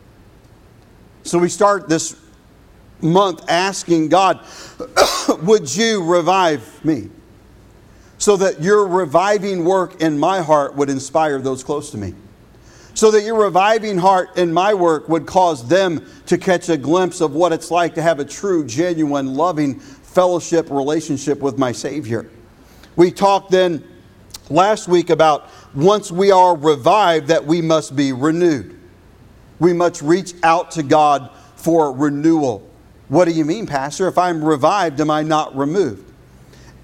So 1.23 1.39
we 1.39 1.49
start 1.49 1.89
this 1.89 2.15
month 3.01 3.49
asking 3.49 4.09
God, 4.09 4.45
would 5.41 5.75
you 5.75 6.03
revive 6.03 6.83
me? 6.85 7.09
So 8.21 8.37
that 8.37 8.61
your 8.61 8.85
reviving 8.85 9.65
work 9.65 9.99
in 9.99 10.15
my 10.15 10.43
heart 10.43 10.75
would 10.75 10.91
inspire 10.91 11.39
those 11.39 11.63
close 11.63 11.89
to 11.89 11.97
me. 11.97 12.13
So 12.93 13.09
that 13.09 13.23
your 13.23 13.33
reviving 13.33 13.97
heart 13.97 14.37
in 14.37 14.53
my 14.53 14.75
work 14.75 15.09
would 15.09 15.25
cause 15.25 15.67
them 15.67 16.05
to 16.27 16.37
catch 16.37 16.69
a 16.69 16.77
glimpse 16.77 17.19
of 17.19 17.33
what 17.33 17.51
it's 17.51 17.71
like 17.71 17.95
to 17.95 18.01
have 18.03 18.19
a 18.19 18.25
true, 18.25 18.63
genuine, 18.63 19.33
loving 19.33 19.79
fellowship 19.79 20.69
relationship 20.69 21.39
with 21.39 21.57
my 21.57 21.71
Savior. 21.71 22.29
We 22.95 23.09
talked 23.09 23.49
then 23.49 23.83
last 24.51 24.87
week 24.87 25.09
about 25.09 25.49
once 25.73 26.11
we 26.11 26.29
are 26.29 26.55
revived, 26.55 27.29
that 27.29 27.43
we 27.43 27.59
must 27.59 27.95
be 27.95 28.13
renewed. 28.13 28.79
We 29.57 29.73
must 29.73 29.99
reach 30.03 30.35
out 30.43 30.69
to 30.71 30.83
God 30.83 31.31
for 31.55 31.91
renewal. 31.91 32.69
What 33.07 33.25
do 33.25 33.31
you 33.31 33.45
mean, 33.45 33.65
Pastor? 33.65 34.07
If 34.07 34.19
I'm 34.19 34.45
revived, 34.45 35.01
am 35.01 35.09
I 35.09 35.23
not 35.23 35.57
removed? 35.57 36.07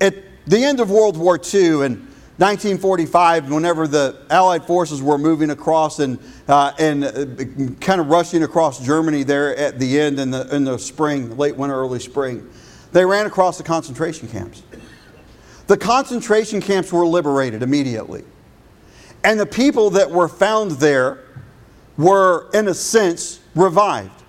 It 0.02 0.27
the 0.48 0.64
end 0.64 0.80
of 0.80 0.90
World 0.90 1.18
War 1.18 1.38
II 1.38 1.86
and 1.86 2.08
1945, 2.40 3.52
whenever 3.52 3.88
the 3.88 4.16
Allied 4.30 4.64
forces 4.64 5.02
were 5.02 5.18
moving 5.18 5.50
across 5.50 6.00
and, 6.00 6.20
uh, 6.48 6.72
and 6.78 7.04
uh, 7.04 7.26
kind 7.80 8.00
of 8.00 8.08
rushing 8.08 8.44
across 8.44 8.84
Germany 8.86 9.24
there 9.24 9.56
at 9.58 9.80
the 9.80 10.00
end 10.00 10.20
in 10.20 10.30
the, 10.30 10.56
in 10.56 10.64
the 10.64 10.78
spring, 10.78 11.36
late 11.36 11.56
winter, 11.56 11.76
early 11.76 12.00
spring, 12.00 12.48
they 12.92 13.04
ran 13.04 13.26
across 13.26 13.58
the 13.58 13.64
concentration 13.64 14.28
camps. 14.28 14.62
The 15.66 15.78
concentration 15.78 16.62
camps 16.62 16.94
were 16.94 17.08
liberated 17.08 17.64
immediately. 17.64 18.24
And 19.24 19.40
the 19.40 19.46
people 19.48 19.90
that 19.92 20.10
were 20.10 20.30
found 20.30 20.72
there 20.72 21.24
were, 21.98 22.50
in 22.54 22.68
a 22.68 22.74
sense, 22.74 23.40
revived. 23.56 24.24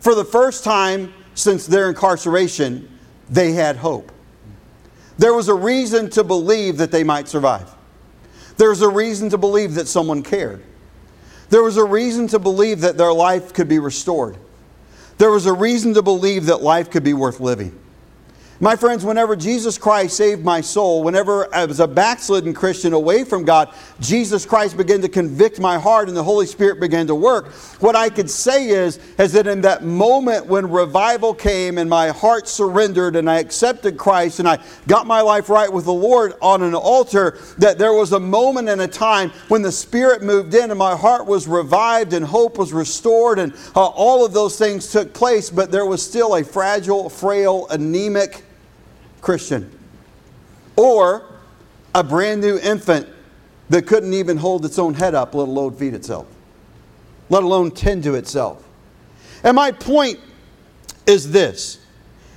For 0.00 0.14
the 0.14 0.24
first 0.24 0.64
time 0.64 1.12
since 1.34 1.66
their 1.66 1.90
incarceration, 1.90 2.98
they 3.28 3.52
had 3.52 3.76
hope. 3.76 4.10
There 5.20 5.34
was 5.34 5.48
a 5.48 5.54
reason 5.54 6.08
to 6.12 6.24
believe 6.24 6.78
that 6.78 6.90
they 6.90 7.04
might 7.04 7.28
survive. 7.28 7.70
There 8.56 8.70
was 8.70 8.80
a 8.80 8.88
reason 8.88 9.28
to 9.28 9.36
believe 9.36 9.74
that 9.74 9.86
someone 9.86 10.22
cared. 10.22 10.62
There 11.50 11.62
was 11.62 11.76
a 11.76 11.84
reason 11.84 12.26
to 12.28 12.38
believe 12.38 12.80
that 12.80 12.96
their 12.96 13.12
life 13.12 13.52
could 13.52 13.68
be 13.68 13.78
restored. 13.78 14.38
There 15.18 15.30
was 15.30 15.44
a 15.44 15.52
reason 15.52 15.92
to 15.92 16.00
believe 16.00 16.46
that 16.46 16.62
life 16.62 16.90
could 16.90 17.04
be 17.04 17.12
worth 17.12 17.38
living. 17.38 17.78
My 18.62 18.76
friends, 18.76 19.06
whenever 19.06 19.36
Jesus 19.36 19.78
Christ 19.78 20.18
saved 20.18 20.44
my 20.44 20.60
soul, 20.60 21.02
whenever 21.02 21.48
I 21.54 21.64
was 21.64 21.80
a 21.80 21.88
backslidden 21.88 22.52
Christian 22.52 22.92
away 22.92 23.24
from 23.24 23.46
God, 23.46 23.72
Jesus 24.00 24.44
Christ 24.44 24.76
began 24.76 25.00
to 25.00 25.08
convict 25.08 25.58
my 25.58 25.78
heart 25.78 26.08
and 26.08 26.16
the 26.16 26.22
Holy 26.22 26.44
Spirit 26.44 26.78
began 26.78 27.06
to 27.06 27.14
work. 27.14 27.54
What 27.80 27.96
I 27.96 28.10
could 28.10 28.28
say 28.28 28.68
is, 28.68 28.98
is 29.18 29.32
that 29.32 29.46
in 29.46 29.62
that 29.62 29.82
moment 29.82 30.44
when 30.44 30.70
revival 30.70 31.32
came 31.32 31.78
and 31.78 31.88
my 31.88 32.10
heart 32.10 32.46
surrendered 32.48 33.16
and 33.16 33.30
I 33.30 33.38
accepted 33.38 33.96
Christ 33.96 34.40
and 34.40 34.46
I 34.46 34.58
got 34.86 35.06
my 35.06 35.22
life 35.22 35.48
right 35.48 35.72
with 35.72 35.86
the 35.86 35.94
Lord 35.94 36.34
on 36.42 36.62
an 36.62 36.74
altar, 36.74 37.38
that 37.56 37.78
there 37.78 37.94
was 37.94 38.12
a 38.12 38.20
moment 38.20 38.68
and 38.68 38.82
a 38.82 38.88
time 38.88 39.30
when 39.48 39.62
the 39.62 39.72
Spirit 39.72 40.20
moved 40.20 40.52
in 40.52 40.68
and 40.68 40.78
my 40.78 40.94
heart 40.94 41.24
was 41.24 41.48
revived 41.48 42.12
and 42.12 42.26
hope 42.26 42.58
was 42.58 42.74
restored 42.74 43.38
and 43.38 43.54
uh, 43.74 43.86
all 43.86 44.22
of 44.22 44.34
those 44.34 44.58
things 44.58 44.92
took 44.92 45.14
place, 45.14 45.48
but 45.48 45.72
there 45.72 45.86
was 45.86 46.04
still 46.04 46.36
a 46.36 46.44
fragile, 46.44 47.08
frail, 47.08 47.66
anemic, 47.70 48.44
Christian. 49.20 49.70
Or 50.76 51.24
a 51.94 52.02
brand 52.04 52.40
new 52.40 52.58
infant 52.58 53.08
that 53.68 53.86
couldn't 53.86 54.12
even 54.12 54.36
hold 54.36 54.64
its 54.64 54.78
own 54.78 54.94
head 54.94 55.14
up, 55.14 55.34
let 55.34 55.48
alone 55.48 55.74
feed 55.74 55.94
itself, 55.94 56.26
let 57.28 57.42
alone 57.42 57.70
tend 57.70 58.02
to 58.04 58.14
itself. 58.14 58.64
And 59.44 59.54
my 59.54 59.72
point 59.72 60.18
is 61.06 61.30
this 61.30 61.78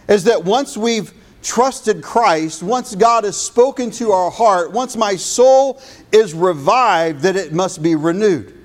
is 0.08 0.26
that 0.26 0.44
once 0.44 0.76
we've 0.76 1.14
trusted 1.42 2.02
Christ, 2.02 2.62
once 2.62 2.94
God 2.96 3.24
has 3.24 3.38
spoken 3.38 3.90
to 3.92 4.12
our 4.12 4.30
heart, 4.30 4.72
once 4.72 4.96
my 4.96 5.16
soul 5.16 5.82
is 6.12 6.34
revived, 6.34 7.22
that 7.22 7.36
it 7.36 7.54
must 7.54 7.82
be 7.82 7.96
renewed 7.96 8.63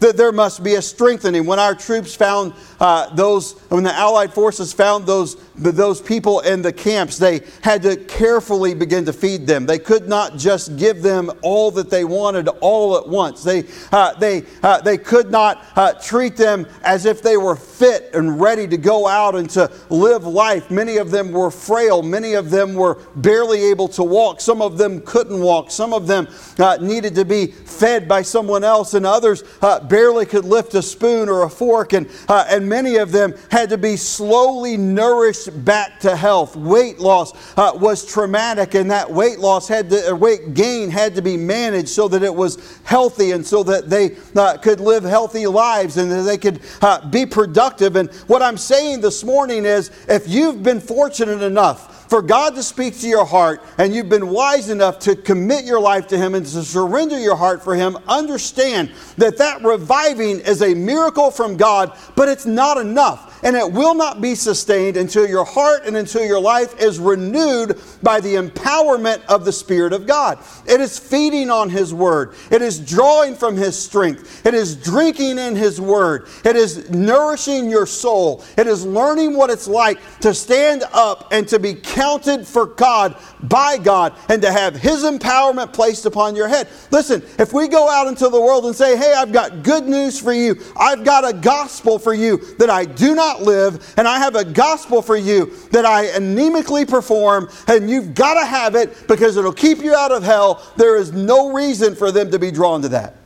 that 0.00 0.16
there 0.16 0.32
must 0.32 0.62
be 0.62 0.74
a 0.74 0.82
strengthening. 0.82 1.44
When 1.46 1.58
our 1.58 1.74
troops 1.74 2.14
found 2.14 2.52
uh, 2.80 3.14
those, 3.14 3.58
when 3.68 3.84
the 3.84 3.92
Allied 3.92 4.32
forces 4.32 4.72
found 4.72 5.06
those, 5.06 5.36
those 5.56 6.00
people 6.00 6.40
in 6.40 6.62
the 6.62 6.72
camps, 6.72 7.18
they 7.18 7.40
had 7.62 7.82
to 7.82 7.96
carefully 7.96 8.74
begin 8.74 9.04
to 9.06 9.12
feed 9.12 9.46
them. 9.46 9.66
They 9.66 9.78
could 9.78 10.08
not 10.08 10.36
just 10.36 10.76
give 10.76 11.02
them 11.02 11.30
all 11.42 11.70
that 11.72 11.90
they 11.90 12.04
wanted 12.04 12.48
all 12.60 12.96
at 12.96 13.08
once. 13.08 13.42
They, 13.42 13.64
uh, 13.92 14.14
they, 14.14 14.44
uh, 14.62 14.80
they 14.80 14.98
could 14.98 15.30
not 15.30 15.64
uh, 15.76 15.94
treat 15.94 16.36
them 16.36 16.66
as 16.82 17.04
if 17.04 17.22
they 17.22 17.36
were 17.36 17.56
fit 17.56 18.10
and 18.14 18.40
ready 18.40 18.66
to 18.68 18.76
go 18.76 19.06
out 19.06 19.34
and 19.34 19.50
to 19.50 19.70
live 19.90 20.24
life. 20.24 20.70
Many 20.70 20.98
of 20.98 21.10
them 21.10 21.32
were 21.32 21.50
frail. 21.50 22.02
Many 22.02 22.34
of 22.34 22.50
them 22.50 22.74
were 22.74 22.96
barely 23.16 23.64
able 23.64 23.88
to 23.88 24.04
walk. 24.04 24.40
Some 24.40 24.62
of 24.62 24.78
them 24.78 25.00
couldn't 25.00 25.40
walk. 25.40 25.70
Some 25.70 25.92
of 25.92 26.06
them 26.06 26.28
uh, 26.58 26.78
needed 26.80 27.14
to 27.16 27.24
be 27.24 27.46
fed 27.46 28.08
by 28.08 28.22
someone 28.22 28.64
else, 28.64 28.94
and 28.94 29.06
others 29.06 29.42
uh, 29.62 29.80
barely 29.88 30.26
could 30.26 30.44
lift 30.44 30.74
a 30.74 30.82
spoon 30.82 31.28
or 31.28 31.42
a 31.42 31.50
fork, 31.50 31.92
and, 31.92 32.08
uh, 32.28 32.44
and 32.48 32.68
many 32.68 32.96
of 32.96 33.12
them 33.12 33.34
had 33.50 33.70
to 33.70 33.78
be 33.78 33.96
slowly 33.96 34.76
nourished 34.76 35.64
back 35.64 36.00
to 36.00 36.16
health. 36.16 36.56
Weight 36.56 36.98
loss 36.98 37.32
uh, 37.56 37.72
was 37.74 38.04
traumatic, 38.04 38.74
and 38.74 38.90
that 38.90 39.10
weight 39.10 39.38
loss 39.38 39.68
had 39.68 39.90
to, 39.90 40.14
weight 40.14 40.54
gain 40.54 40.90
had 40.90 41.14
to 41.14 41.22
be 41.22 41.36
managed 41.36 41.88
so 41.88 42.08
that 42.08 42.22
it 42.22 42.34
was 42.34 42.78
healthy 42.84 43.32
and 43.32 43.46
so 43.46 43.62
that 43.62 43.88
they 43.90 44.16
uh, 44.36 44.56
could 44.58 44.80
live 44.80 45.04
healthy 45.04 45.46
lives 45.46 45.96
and 45.96 46.10
that 46.10 46.22
they 46.22 46.38
could 46.38 46.60
uh, 46.82 47.08
be 47.08 47.26
productive. 47.26 47.96
And 47.96 48.12
what 48.26 48.42
I'm 48.42 48.56
saying 48.56 49.00
this 49.00 49.24
morning 49.24 49.64
is 49.64 49.90
if 50.08 50.28
you've 50.28 50.62
been 50.62 50.80
fortunate 50.80 51.42
enough, 51.42 51.97
for 52.08 52.22
God 52.22 52.54
to 52.54 52.62
speak 52.62 52.98
to 53.00 53.08
your 53.08 53.24
heart 53.24 53.62
and 53.76 53.94
you've 53.94 54.08
been 54.08 54.28
wise 54.28 54.70
enough 54.70 54.98
to 55.00 55.14
commit 55.14 55.64
your 55.64 55.80
life 55.80 56.08
to 56.08 56.18
Him 56.18 56.34
and 56.34 56.44
to 56.46 56.62
surrender 56.64 57.18
your 57.18 57.36
heart 57.36 57.62
for 57.62 57.74
Him, 57.74 57.96
understand 58.08 58.90
that 59.16 59.38
that 59.38 59.62
reviving 59.62 60.40
is 60.40 60.62
a 60.62 60.74
miracle 60.74 61.30
from 61.30 61.56
God, 61.56 61.96
but 62.16 62.28
it's 62.28 62.46
not 62.46 62.78
enough 62.78 63.37
and 63.42 63.56
it 63.56 63.72
will 63.72 63.94
not 63.94 64.20
be 64.20 64.34
sustained 64.34 64.96
until 64.96 65.26
your 65.26 65.44
heart 65.44 65.82
and 65.86 65.96
until 65.96 66.24
your 66.24 66.40
life 66.40 66.78
is 66.80 66.98
renewed 66.98 67.80
by 68.02 68.20
the 68.20 68.34
empowerment 68.34 69.24
of 69.26 69.44
the 69.44 69.52
Spirit 69.52 69.92
of 69.92 70.06
God. 70.06 70.38
It 70.66 70.80
is 70.80 70.98
feeding 70.98 71.50
on 71.50 71.70
His 71.70 71.94
Word, 71.94 72.34
it 72.50 72.62
is 72.62 72.78
drawing 72.78 73.34
from 73.34 73.56
His 73.56 73.78
strength, 73.78 74.46
it 74.46 74.54
is 74.54 74.76
drinking 74.76 75.38
in 75.38 75.56
His 75.56 75.80
Word, 75.80 76.28
it 76.44 76.56
is 76.56 76.90
nourishing 76.90 77.70
your 77.70 77.86
soul, 77.86 78.44
it 78.56 78.66
is 78.66 78.84
learning 78.84 79.36
what 79.36 79.50
it's 79.50 79.68
like 79.68 79.98
to 80.20 80.34
stand 80.34 80.84
up 80.92 81.28
and 81.32 81.46
to 81.48 81.58
be 81.58 81.74
counted 81.74 82.46
for 82.46 82.66
God 82.66 83.16
by 83.42 83.78
God 83.78 84.14
and 84.28 84.42
to 84.42 84.50
have 84.50 84.74
His 84.74 85.04
empowerment 85.04 85.72
placed 85.72 86.06
upon 86.06 86.34
your 86.34 86.48
head. 86.48 86.68
Listen, 86.90 87.22
if 87.38 87.52
we 87.52 87.68
go 87.68 87.88
out 87.88 88.06
into 88.06 88.28
the 88.28 88.40
world 88.40 88.66
and 88.66 88.74
say, 88.74 88.96
Hey, 88.96 89.12
I've 89.12 89.32
got 89.32 89.62
good 89.62 89.86
news 89.86 90.18
for 90.18 90.32
you, 90.32 90.56
I've 90.76 91.04
got 91.04 91.28
a 91.28 91.32
gospel 91.32 91.98
for 91.98 92.14
you 92.14 92.38
that 92.56 92.70
I 92.70 92.84
do 92.84 93.14
not 93.14 93.27
not 93.28 93.42
live, 93.42 93.94
and 93.96 94.08
I 94.08 94.18
have 94.18 94.34
a 94.34 94.44
gospel 94.44 95.02
for 95.02 95.16
you 95.16 95.46
that 95.70 95.84
I 95.84 96.06
anemically 96.06 96.88
perform, 96.88 97.48
and 97.66 97.90
you've 97.90 98.14
got 98.14 98.40
to 98.40 98.46
have 98.46 98.74
it 98.74 99.06
because 99.06 99.36
it'll 99.36 99.52
keep 99.52 99.78
you 99.78 99.94
out 99.94 100.12
of 100.12 100.22
hell. 100.22 100.62
There 100.76 100.96
is 100.96 101.12
no 101.12 101.52
reason 101.52 101.94
for 101.94 102.10
them 102.10 102.30
to 102.30 102.38
be 102.38 102.50
drawn 102.50 102.82
to 102.82 102.88
that. 102.90 103.16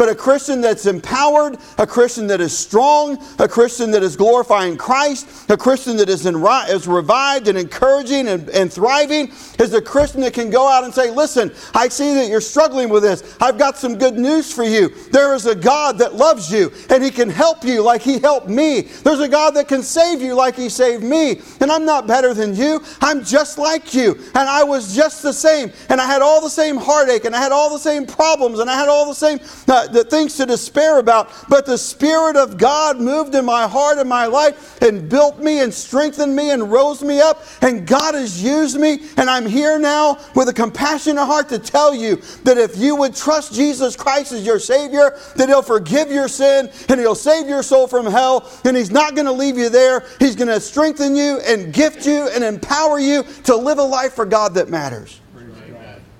But 0.00 0.08
a 0.08 0.14
Christian 0.14 0.62
that's 0.62 0.86
empowered, 0.86 1.58
a 1.76 1.86
Christian 1.86 2.26
that 2.28 2.40
is 2.40 2.56
strong, 2.56 3.22
a 3.38 3.46
Christian 3.46 3.90
that 3.90 4.02
is 4.02 4.16
glorifying 4.16 4.78
Christ, 4.78 5.50
a 5.50 5.58
Christian 5.58 5.98
that 5.98 6.08
is, 6.08 6.24
is 6.24 6.88
revived 6.88 7.48
and 7.48 7.58
encouraging 7.58 8.28
and, 8.28 8.48
and 8.48 8.72
thriving, 8.72 9.30
is 9.58 9.74
a 9.74 9.82
Christian 9.82 10.22
that 10.22 10.32
can 10.32 10.48
go 10.48 10.66
out 10.66 10.84
and 10.84 10.94
say, 10.94 11.10
Listen, 11.10 11.52
I 11.74 11.88
see 11.88 12.14
that 12.14 12.28
you're 12.28 12.40
struggling 12.40 12.88
with 12.88 13.02
this. 13.02 13.36
I've 13.42 13.58
got 13.58 13.76
some 13.76 13.98
good 13.98 14.16
news 14.16 14.50
for 14.50 14.64
you. 14.64 14.88
There 15.10 15.34
is 15.34 15.44
a 15.44 15.54
God 15.54 15.98
that 15.98 16.14
loves 16.14 16.50
you, 16.50 16.72
and 16.88 17.04
He 17.04 17.10
can 17.10 17.28
help 17.28 17.62
you 17.62 17.82
like 17.82 18.00
He 18.00 18.18
helped 18.18 18.48
me. 18.48 18.80
There's 18.80 19.20
a 19.20 19.28
God 19.28 19.50
that 19.50 19.68
can 19.68 19.82
save 19.82 20.22
you 20.22 20.32
like 20.32 20.56
He 20.56 20.70
saved 20.70 21.04
me. 21.04 21.42
And 21.60 21.70
I'm 21.70 21.84
not 21.84 22.06
better 22.06 22.32
than 22.32 22.56
you, 22.56 22.82
I'm 23.02 23.22
just 23.22 23.58
like 23.58 23.92
you. 23.92 24.14
And 24.34 24.48
I 24.48 24.64
was 24.64 24.96
just 24.96 25.22
the 25.22 25.34
same. 25.34 25.70
And 25.90 26.00
I 26.00 26.06
had 26.06 26.22
all 26.22 26.40
the 26.40 26.48
same 26.48 26.78
heartache, 26.78 27.26
and 27.26 27.36
I 27.36 27.38
had 27.42 27.52
all 27.52 27.70
the 27.70 27.78
same 27.78 28.06
problems, 28.06 28.60
and 28.60 28.70
I 28.70 28.78
had 28.78 28.88
all 28.88 29.06
the 29.06 29.12
same 29.12 29.40
uh, 29.68 29.88
the 29.92 30.04
things 30.04 30.36
to 30.36 30.46
despair 30.46 30.98
about. 30.98 31.30
But 31.48 31.66
the 31.66 31.78
Spirit 31.78 32.36
of 32.36 32.58
God 32.58 33.00
moved 33.00 33.34
in 33.34 33.44
my 33.44 33.66
heart 33.66 33.98
and 33.98 34.08
my 34.08 34.26
life 34.26 34.80
and 34.82 35.08
built 35.08 35.38
me 35.38 35.60
and 35.60 35.72
strengthened 35.72 36.34
me 36.34 36.50
and 36.50 36.70
rose 36.70 37.02
me 37.02 37.20
up. 37.20 37.42
And 37.60 37.86
God 37.86 38.14
has 38.14 38.42
used 38.42 38.78
me. 38.78 39.00
And 39.16 39.30
I'm 39.30 39.46
here 39.46 39.78
now 39.78 40.18
with 40.34 40.48
a 40.48 40.52
compassionate 40.52 41.24
heart 41.24 41.48
to 41.50 41.58
tell 41.58 41.94
you 41.94 42.16
that 42.44 42.58
if 42.58 42.76
you 42.76 42.96
would 42.96 43.14
trust 43.14 43.54
Jesus 43.54 43.96
Christ 43.96 44.32
as 44.32 44.44
your 44.44 44.58
Savior, 44.58 45.18
that 45.36 45.48
He'll 45.48 45.62
forgive 45.62 46.10
your 46.10 46.28
sin 46.28 46.70
and 46.88 47.00
He'll 47.00 47.14
save 47.14 47.48
your 47.48 47.62
soul 47.62 47.86
from 47.86 48.06
hell. 48.06 48.50
And 48.64 48.76
He's 48.76 48.90
not 48.90 49.14
going 49.14 49.26
to 49.26 49.32
leave 49.32 49.58
you 49.58 49.68
there. 49.68 50.04
He's 50.18 50.36
going 50.36 50.48
to 50.48 50.60
strengthen 50.60 51.16
you 51.16 51.40
and 51.40 51.72
gift 51.72 52.06
you 52.06 52.28
and 52.28 52.44
empower 52.44 52.98
you 52.98 53.24
to 53.44 53.56
live 53.56 53.78
a 53.78 53.82
life 53.82 54.14
for 54.14 54.26
God 54.26 54.54
that 54.54 54.68
matters. 54.68 55.20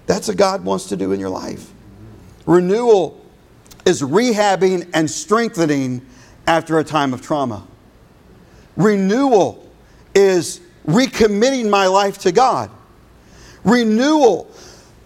That's 0.06 0.26
what 0.26 0.36
God 0.36 0.64
wants 0.64 0.86
to 0.88 0.96
do 0.96 1.12
in 1.12 1.20
your 1.20 1.30
life. 1.30 1.70
Renewal 2.44 3.19
is 3.84 4.02
rehabbing 4.02 4.88
and 4.94 5.10
strengthening 5.10 6.04
after 6.46 6.78
a 6.78 6.84
time 6.84 7.12
of 7.12 7.22
trauma. 7.22 7.66
Renewal 8.76 9.70
is 10.14 10.60
recommitting 10.86 11.68
my 11.68 11.86
life 11.86 12.18
to 12.18 12.32
God. 12.32 12.70
Renewal 13.64 14.50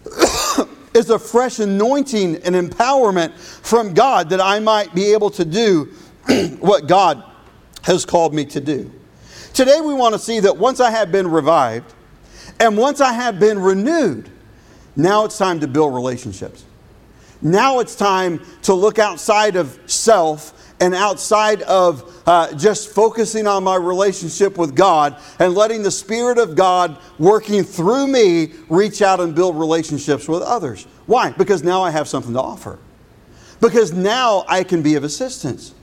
is 0.94 1.10
a 1.10 1.18
fresh 1.18 1.58
anointing 1.58 2.36
and 2.36 2.54
empowerment 2.54 3.32
from 3.36 3.94
God 3.94 4.30
that 4.30 4.40
I 4.40 4.60
might 4.60 4.94
be 4.94 5.12
able 5.12 5.30
to 5.30 5.44
do 5.44 5.92
what 6.60 6.86
God 6.86 7.24
has 7.82 8.04
called 8.04 8.32
me 8.34 8.44
to 8.46 8.60
do. 8.60 8.90
Today, 9.52 9.80
we 9.80 9.94
want 9.94 10.14
to 10.14 10.18
see 10.18 10.40
that 10.40 10.56
once 10.56 10.80
I 10.80 10.90
have 10.90 11.12
been 11.12 11.30
revived 11.30 11.92
and 12.60 12.76
once 12.76 13.00
I 13.00 13.12
have 13.12 13.38
been 13.38 13.58
renewed, 13.58 14.30
now 14.96 15.24
it's 15.24 15.38
time 15.38 15.60
to 15.60 15.68
build 15.68 15.94
relationships. 15.94 16.64
Now 17.44 17.80
it's 17.80 17.94
time 17.94 18.40
to 18.62 18.72
look 18.72 18.98
outside 18.98 19.54
of 19.54 19.78
self 19.86 20.54
and 20.80 20.94
outside 20.94 21.62
of 21.62 22.22
uh, 22.26 22.54
just 22.54 22.88
focusing 22.88 23.46
on 23.46 23.62
my 23.62 23.76
relationship 23.76 24.56
with 24.56 24.74
God 24.74 25.20
and 25.38 25.54
letting 25.54 25.82
the 25.82 25.90
Spirit 25.90 26.38
of 26.38 26.56
God 26.56 26.98
working 27.18 27.62
through 27.62 28.06
me 28.06 28.54
reach 28.70 29.02
out 29.02 29.20
and 29.20 29.34
build 29.34 29.58
relationships 29.58 30.26
with 30.26 30.42
others. 30.42 30.86
Why? 31.06 31.32
Because 31.32 31.62
now 31.62 31.82
I 31.82 31.90
have 31.90 32.08
something 32.08 32.32
to 32.32 32.40
offer. 32.40 32.78
Because 33.60 33.92
now 33.92 34.44
I 34.48 34.64
can 34.64 34.82
be 34.82 34.94
of 34.94 35.04
assistance. 35.04 35.74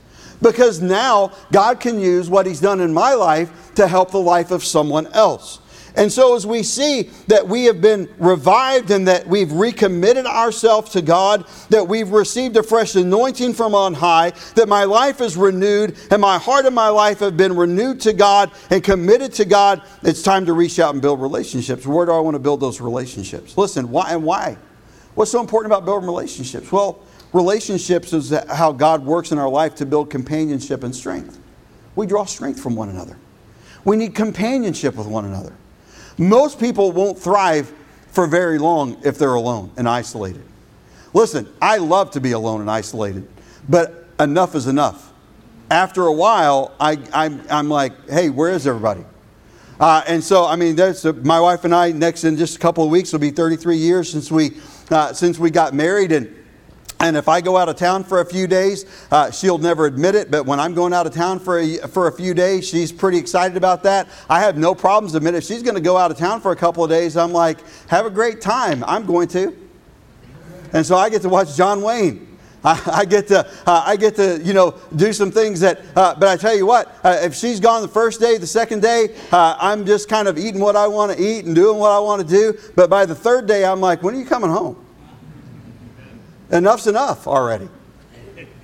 Because 0.42 0.80
now 0.80 1.32
God 1.52 1.78
can 1.78 2.00
use 2.00 2.28
what 2.28 2.46
He's 2.46 2.60
done 2.60 2.80
in 2.80 2.92
my 2.92 3.14
life 3.14 3.72
to 3.76 3.86
help 3.86 4.10
the 4.10 4.20
life 4.20 4.50
of 4.50 4.64
someone 4.64 5.06
else. 5.08 5.60
And 5.94 6.10
so, 6.10 6.34
as 6.34 6.46
we 6.46 6.62
see 6.62 7.10
that 7.26 7.46
we 7.46 7.64
have 7.64 7.80
been 7.80 8.08
revived 8.18 8.90
and 8.90 9.06
that 9.08 9.26
we've 9.26 9.52
recommitted 9.52 10.24
ourselves 10.24 10.90
to 10.92 11.02
God, 11.02 11.46
that 11.68 11.86
we've 11.86 12.10
received 12.10 12.56
a 12.56 12.62
fresh 12.62 12.94
anointing 12.94 13.52
from 13.52 13.74
on 13.74 13.92
high, 13.92 14.30
that 14.54 14.68
my 14.68 14.84
life 14.84 15.20
is 15.20 15.36
renewed 15.36 15.96
and 16.10 16.22
my 16.22 16.38
heart 16.38 16.64
and 16.64 16.74
my 16.74 16.88
life 16.88 17.18
have 17.18 17.36
been 17.36 17.54
renewed 17.54 18.00
to 18.02 18.14
God 18.14 18.50
and 18.70 18.82
committed 18.82 19.34
to 19.34 19.44
God, 19.44 19.82
it's 20.02 20.22
time 20.22 20.46
to 20.46 20.54
reach 20.54 20.78
out 20.78 20.94
and 20.94 21.02
build 21.02 21.20
relationships. 21.20 21.86
Where 21.86 22.06
do 22.06 22.12
I 22.12 22.20
want 22.20 22.36
to 22.36 22.40
build 22.40 22.60
those 22.60 22.80
relationships? 22.80 23.58
Listen, 23.58 23.90
why 23.90 24.12
and 24.12 24.24
why? 24.24 24.56
What's 25.14 25.30
so 25.30 25.40
important 25.40 25.72
about 25.72 25.84
building 25.84 26.08
relationships? 26.08 26.72
Well, 26.72 27.00
relationships 27.34 28.14
is 28.14 28.30
how 28.48 28.72
God 28.72 29.04
works 29.04 29.30
in 29.30 29.38
our 29.38 29.48
life 29.48 29.74
to 29.76 29.86
build 29.86 30.08
companionship 30.08 30.84
and 30.84 30.94
strength. 30.96 31.38
We 31.96 32.06
draw 32.06 32.24
strength 32.24 32.60
from 32.60 32.76
one 32.76 32.88
another. 32.88 33.18
We 33.84 33.96
need 33.96 34.14
companionship 34.14 34.94
with 34.94 35.06
one 35.06 35.26
another. 35.26 35.52
Most 36.22 36.60
people 36.60 36.92
won't 36.92 37.18
thrive 37.18 37.72
for 38.12 38.28
very 38.28 38.58
long 38.58 38.96
if 39.04 39.18
they're 39.18 39.34
alone 39.34 39.72
and 39.76 39.88
isolated. 39.88 40.44
Listen, 41.12 41.52
I 41.60 41.78
love 41.78 42.12
to 42.12 42.20
be 42.20 42.30
alone 42.30 42.60
and 42.60 42.70
isolated, 42.70 43.28
but 43.68 44.06
enough 44.20 44.54
is 44.54 44.68
enough. 44.68 45.12
After 45.68 46.06
a 46.06 46.12
while, 46.12 46.76
I, 46.78 46.98
am 47.12 47.68
like, 47.68 48.08
hey, 48.08 48.30
where 48.30 48.52
is 48.52 48.68
everybody? 48.68 49.04
Uh, 49.80 50.04
and 50.06 50.22
so, 50.22 50.46
I 50.46 50.54
mean, 50.54 50.78
a, 50.78 51.12
my 51.24 51.40
wife 51.40 51.64
and 51.64 51.74
I. 51.74 51.90
Next 51.90 52.22
in 52.22 52.36
just 52.36 52.54
a 52.54 52.58
couple 52.60 52.84
of 52.84 52.90
weeks 52.90 53.12
will 53.12 53.18
be 53.18 53.32
33 53.32 53.76
years 53.76 54.08
since 54.08 54.30
we 54.30 54.52
uh, 54.90 55.12
since 55.12 55.40
we 55.40 55.50
got 55.50 55.74
married, 55.74 56.12
and 56.12 56.32
and 57.02 57.16
if 57.16 57.28
I 57.28 57.40
go 57.40 57.56
out 57.56 57.68
of 57.68 57.74
town 57.74 58.04
for 58.04 58.20
a 58.20 58.24
few 58.24 58.46
days, 58.46 58.86
uh, 59.10 59.28
she'll 59.32 59.58
never 59.58 59.86
admit 59.86 60.14
it, 60.14 60.30
but 60.30 60.46
when 60.46 60.60
I'm 60.60 60.72
going 60.72 60.92
out 60.92 61.04
of 61.04 61.12
town 61.12 61.40
for 61.40 61.58
a, 61.58 61.78
for 61.88 62.06
a 62.06 62.12
few 62.12 62.32
days, 62.32 62.66
she's 62.66 62.92
pretty 62.92 63.18
excited 63.18 63.56
about 63.56 63.82
that. 63.82 64.08
I 64.30 64.38
have 64.40 64.56
no 64.56 64.72
problems 64.72 65.16
admitting 65.16 65.38
if 65.38 65.44
she's 65.44 65.64
going 65.64 65.74
to 65.74 65.80
go 65.80 65.96
out 65.96 66.12
of 66.12 66.16
town 66.16 66.40
for 66.40 66.52
a 66.52 66.56
couple 66.56 66.84
of 66.84 66.90
days, 66.90 67.16
I'm 67.16 67.32
like, 67.32 67.58
have 67.88 68.06
a 68.06 68.10
great 68.10 68.40
time. 68.40 68.84
I'm 68.86 69.04
going 69.04 69.26
to. 69.28 69.52
And 70.72 70.86
so 70.86 70.96
I 70.96 71.10
get 71.10 71.22
to 71.22 71.28
watch 71.28 71.56
John 71.56 71.82
Wayne. 71.82 72.28
I, 72.64 73.04
get 73.04 73.26
to, 73.28 73.44
uh, 73.66 73.82
I 73.84 73.96
get 73.96 74.14
to, 74.16 74.40
you 74.40 74.52
know, 74.52 74.78
do 74.94 75.12
some 75.12 75.32
things 75.32 75.58
that. 75.58 75.80
Uh, 75.96 76.14
but 76.14 76.28
I 76.28 76.36
tell 76.36 76.56
you 76.56 76.66
what, 76.66 76.96
uh, 77.02 77.18
if 77.20 77.34
she's 77.34 77.58
gone 77.58 77.82
the 77.82 77.88
first 77.88 78.20
day, 78.20 78.38
the 78.38 78.46
second 78.46 78.80
day, 78.80 79.16
uh, 79.32 79.56
I'm 79.58 79.84
just 79.84 80.08
kind 80.08 80.28
of 80.28 80.38
eating 80.38 80.60
what 80.60 80.76
I 80.76 80.86
want 80.86 81.10
to 81.10 81.20
eat 81.20 81.46
and 81.46 81.56
doing 81.56 81.78
what 81.78 81.90
I 81.90 81.98
want 81.98 82.22
to 82.22 82.28
do. 82.28 82.56
But 82.76 82.88
by 82.88 83.06
the 83.06 83.14
third 83.16 83.48
day, 83.48 83.64
I'm 83.64 83.80
like, 83.80 84.04
when 84.04 84.14
are 84.14 84.18
you 84.18 84.24
coming 84.24 84.50
home? 84.50 84.76
Enough's 86.52 86.86
enough 86.86 87.26
already. 87.26 87.68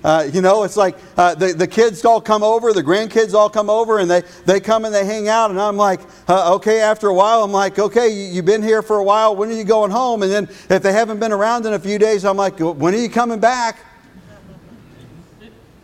Uh, 0.01 0.29
you 0.31 0.41
know, 0.41 0.63
it's 0.63 0.77
like 0.77 0.97
uh, 1.17 1.35
the, 1.35 1.51
the 1.51 1.67
kids 1.67 2.05
all 2.05 2.21
come 2.21 2.41
over, 2.41 2.71
the 2.71 2.83
grandkids 2.83 3.33
all 3.33 3.49
come 3.49 3.69
over, 3.69 3.99
and 3.99 4.09
they, 4.09 4.21
they 4.45 4.59
come 4.61 4.85
and 4.85 4.95
they 4.95 5.05
hang 5.05 5.27
out. 5.27 5.51
And 5.51 5.59
I'm 5.59 5.75
like, 5.75 5.99
uh, 6.29 6.55
okay, 6.55 6.79
after 6.79 7.07
a 7.07 7.13
while, 7.13 7.43
I'm 7.43 7.51
like, 7.51 7.77
okay, 7.77 8.07
you, 8.07 8.37
have 8.37 8.45
been 8.45 8.63
here 8.63 8.81
for 8.81 8.97
a 8.97 9.03
while. 9.03 9.35
When 9.35 9.49
are 9.49 9.53
you 9.53 9.65
going 9.65 9.91
home? 9.91 10.23
And 10.23 10.31
then 10.31 10.43
if 10.69 10.81
they 10.81 10.93
haven't 10.93 11.19
been 11.19 11.33
around 11.33 11.65
in 11.65 11.73
a 11.73 11.79
few 11.79 11.99
days, 11.99 12.23
I'm 12.23 12.37
like, 12.37 12.59
when 12.59 12.93
are 12.93 12.97
you 12.97 13.09
coming 13.09 13.39
back? 13.39 13.79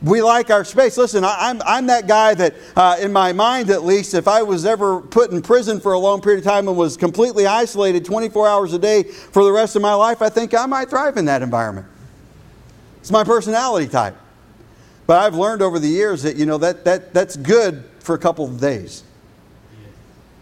we 0.01 0.21
like 0.21 0.51
our 0.51 0.63
space. 0.63 0.97
Listen, 0.97 1.23
I, 1.23 1.35
I'm, 1.39 1.61
I'm 1.65 1.87
that 1.87 2.07
guy 2.07 2.35
that, 2.35 2.53
uh, 2.75 2.97
in 3.01 3.11
my 3.11 3.33
mind 3.33 3.71
at 3.71 3.83
least, 3.83 4.13
if 4.13 4.27
I 4.27 4.43
was 4.43 4.63
ever 4.63 5.01
put 5.01 5.31
in 5.31 5.41
prison 5.41 5.79
for 5.79 5.93
a 5.93 5.99
long 5.99 6.21
period 6.21 6.39
of 6.39 6.45
time 6.45 6.67
and 6.67 6.77
was 6.77 6.95
completely 6.95 7.47
isolated 7.47 8.05
24 8.05 8.47
hours 8.47 8.73
a 8.73 8.79
day 8.79 9.03
for 9.03 9.43
the 9.43 9.51
rest 9.51 9.75
of 9.75 9.81
my 9.81 9.95
life, 9.95 10.21
I 10.21 10.29
think 10.29 10.53
I 10.53 10.67
might 10.67 10.91
thrive 10.91 11.17
in 11.17 11.25
that 11.25 11.41
environment. 11.41 11.87
It's 13.05 13.11
my 13.11 13.23
personality 13.23 13.87
type. 13.87 14.15
But 15.05 15.23
I've 15.23 15.35
learned 15.35 15.61
over 15.61 15.77
the 15.77 15.87
years 15.87 16.23
that, 16.23 16.37
you 16.37 16.47
know, 16.47 16.57
that, 16.57 16.85
that, 16.85 17.13
that's 17.13 17.37
good 17.37 17.83
for 17.99 18.15
a 18.15 18.17
couple 18.17 18.45
of 18.45 18.59
days. 18.59 19.03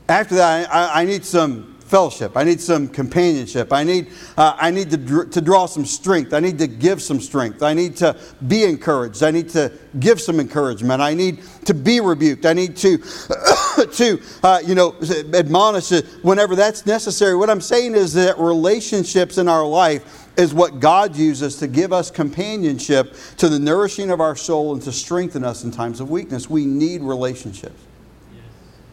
After 0.07 0.35
that, 0.35 0.73
I, 0.73 1.01
I 1.01 1.03
need 1.03 1.25
some 1.25 1.72
fellowship. 1.85 2.35
I 2.35 2.43
need 2.43 2.59
some 2.59 2.87
companionship. 2.87 3.71
I 3.71 3.83
need, 3.83 4.07
uh, 4.37 4.55
I 4.57 4.71
need 4.71 4.89
to, 4.91 5.25
to 5.25 5.41
draw 5.41 5.65
some 5.65 5.85
strength. 5.85 6.33
I 6.33 6.39
need 6.39 6.57
to 6.59 6.67
give 6.67 7.01
some 7.01 7.19
strength. 7.19 7.61
I 7.61 7.73
need 7.73 7.95
to 7.97 8.15
be 8.47 8.63
encouraged. 8.63 9.21
I 9.21 9.31
need 9.31 9.49
to 9.49 9.71
give 9.99 10.19
some 10.19 10.39
encouragement. 10.39 11.01
I 11.01 11.13
need 11.13 11.43
to 11.65 11.73
be 11.73 11.99
rebuked. 11.99 12.45
I 12.45 12.53
need 12.53 12.75
to, 12.77 12.97
to 13.93 14.21
uh, 14.43 14.61
you 14.65 14.75
know, 14.75 14.95
admonish 15.33 15.91
whenever 16.21 16.55
that's 16.55 16.85
necessary. 16.85 17.35
What 17.35 17.49
I'm 17.49 17.61
saying 17.61 17.95
is 17.95 18.13
that 18.13 18.39
relationships 18.39 19.37
in 19.37 19.47
our 19.47 19.65
life 19.65 20.29
is 20.37 20.53
what 20.53 20.79
God 20.79 21.15
uses 21.15 21.57
to 21.57 21.67
give 21.67 21.93
us 21.93 22.09
companionship 22.09 23.15
to 23.37 23.49
the 23.49 23.59
nourishing 23.59 24.09
of 24.09 24.19
our 24.19 24.35
soul 24.35 24.73
and 24.73 24.81
to 24.83 24.91
strengthen 24.91 25.43
us 25.43 25.63
in 25.63 25.71
times 25.71 25.99
of 25.99 26.09
weakness. 26.09 26.49
We 26.49 26.65
need 26.65 27.01
relationships. 27.01 27.79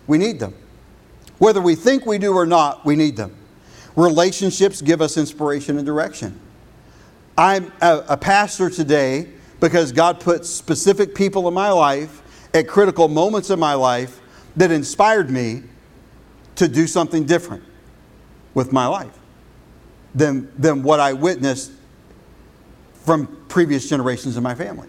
We 0.07 0.18
need 0.18 0.38
them. 0.38 0.55
Whether 1.40 1.62
we 1.62 1.74
think 1.74 2.05
we 2.05 2.18
do 2.18 2.35
or 2.35 2.44
not, 2.44 2.85
we 2.85 2.96
need 2.96 3.16
them. 3.16 3.35
Relationships 3.96 4.83
give 4.83 5.00
us 5.00 5.16
inspiration 5.16 5.79
and 5.79 5.87
direction. 5.87 6.38
I'm 7.37 7.72
a, 7.81 8.05
a 8.11 8.16
pastor 8.18 8.68
today 8.68 9.26
because 9.59 9.90
God 9.90 10.20
put 10.20 10.44
specific 10.44 11.14
people 11.14 11.48
in 11.48 11.55
my 11.55 11.70
life 11.70 12.20
at 12.53 12.68
critical 12.68 13.09
moments 13.09 13.48
in 13.48 13.59
my 13.59 13.72
life 13.72 14.20
that 14.57 14.70
inspired 14.70 15.31
me 15.31 15.62
to 16.57 16.68
do 16.68 16.87
something 16.87 17.24
different 17.24 17.64
with 18.53 18.70
my 18.70 18.87
life 18.87 19.18
than, 20.14 20.53
than 20.59 20.83
what 20.83 21.00
I 21.00 21.14
witnessed 21.14 21.72
from 22.92 23.46
previous 23.48 23.88
generations 23.88 24.37
in 24.37 24.42
my 24.42 24.55
family. 24.55 24.88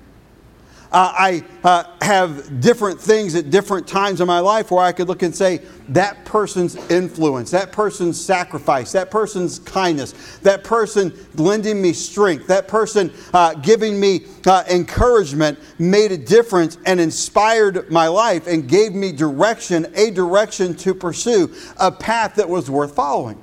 Uh, 0.91 1.13
I 1.17 1.43
uh, 1.63 1.83
have 2.01 2.59
different 2.59 2.99
things 2.99 3.33
at 3.35 3.49
different 3.49 3.87
times 3.87 4.19
in 4.19 4.27
my 4.27 4.39
life 4.39 4.71
where 4.71 4.83
I 4.83 4.91
could 4.91 5.07
look 5.07 5.23
and 5.23 5.33
say, 5.33 5.61
that 5.89 6.25
person's 6.25 6.75
influence, 6.89 7.51
that 7.51 7.71
person's 7.71 8.19
sacrifice, 8.23 8.91
that 8.91 9.09
person's 9.09 9.59
kindness, 9.59 10.39
that 10.39 10.65
person 10.65 11.13
lending 11.35 11.81
me 11.81 11.93
strength, 11.93 12.47
that 12.47 12.67
person 12.67 13.11
uh, 13.33 13.53
giving 13.55 13.99
me 13.99 14.25
uh, 14.45 14.63
encouragement 14.69 15.57
made 15.79 16.11
a 16.11 16.17
difference 16.17 16.77
and 16.85 16.99
inspired 16.99 17.89
my 17.89 18.07
life 18.07 18.47
and 18.47 18.67
gave 18.67 18.93
me 18.93 19.13
direction, 19.13 19.87
a 19.95 20.11
direction 20.11 20.75
to 20.75 20.93
pursue, 20.93 21.53
a 21.77 21.91
path 21.91 22.35
that 22.35 22.47
was 22.47 22.69
worth 22.69 22.95
following. 22.95 23.41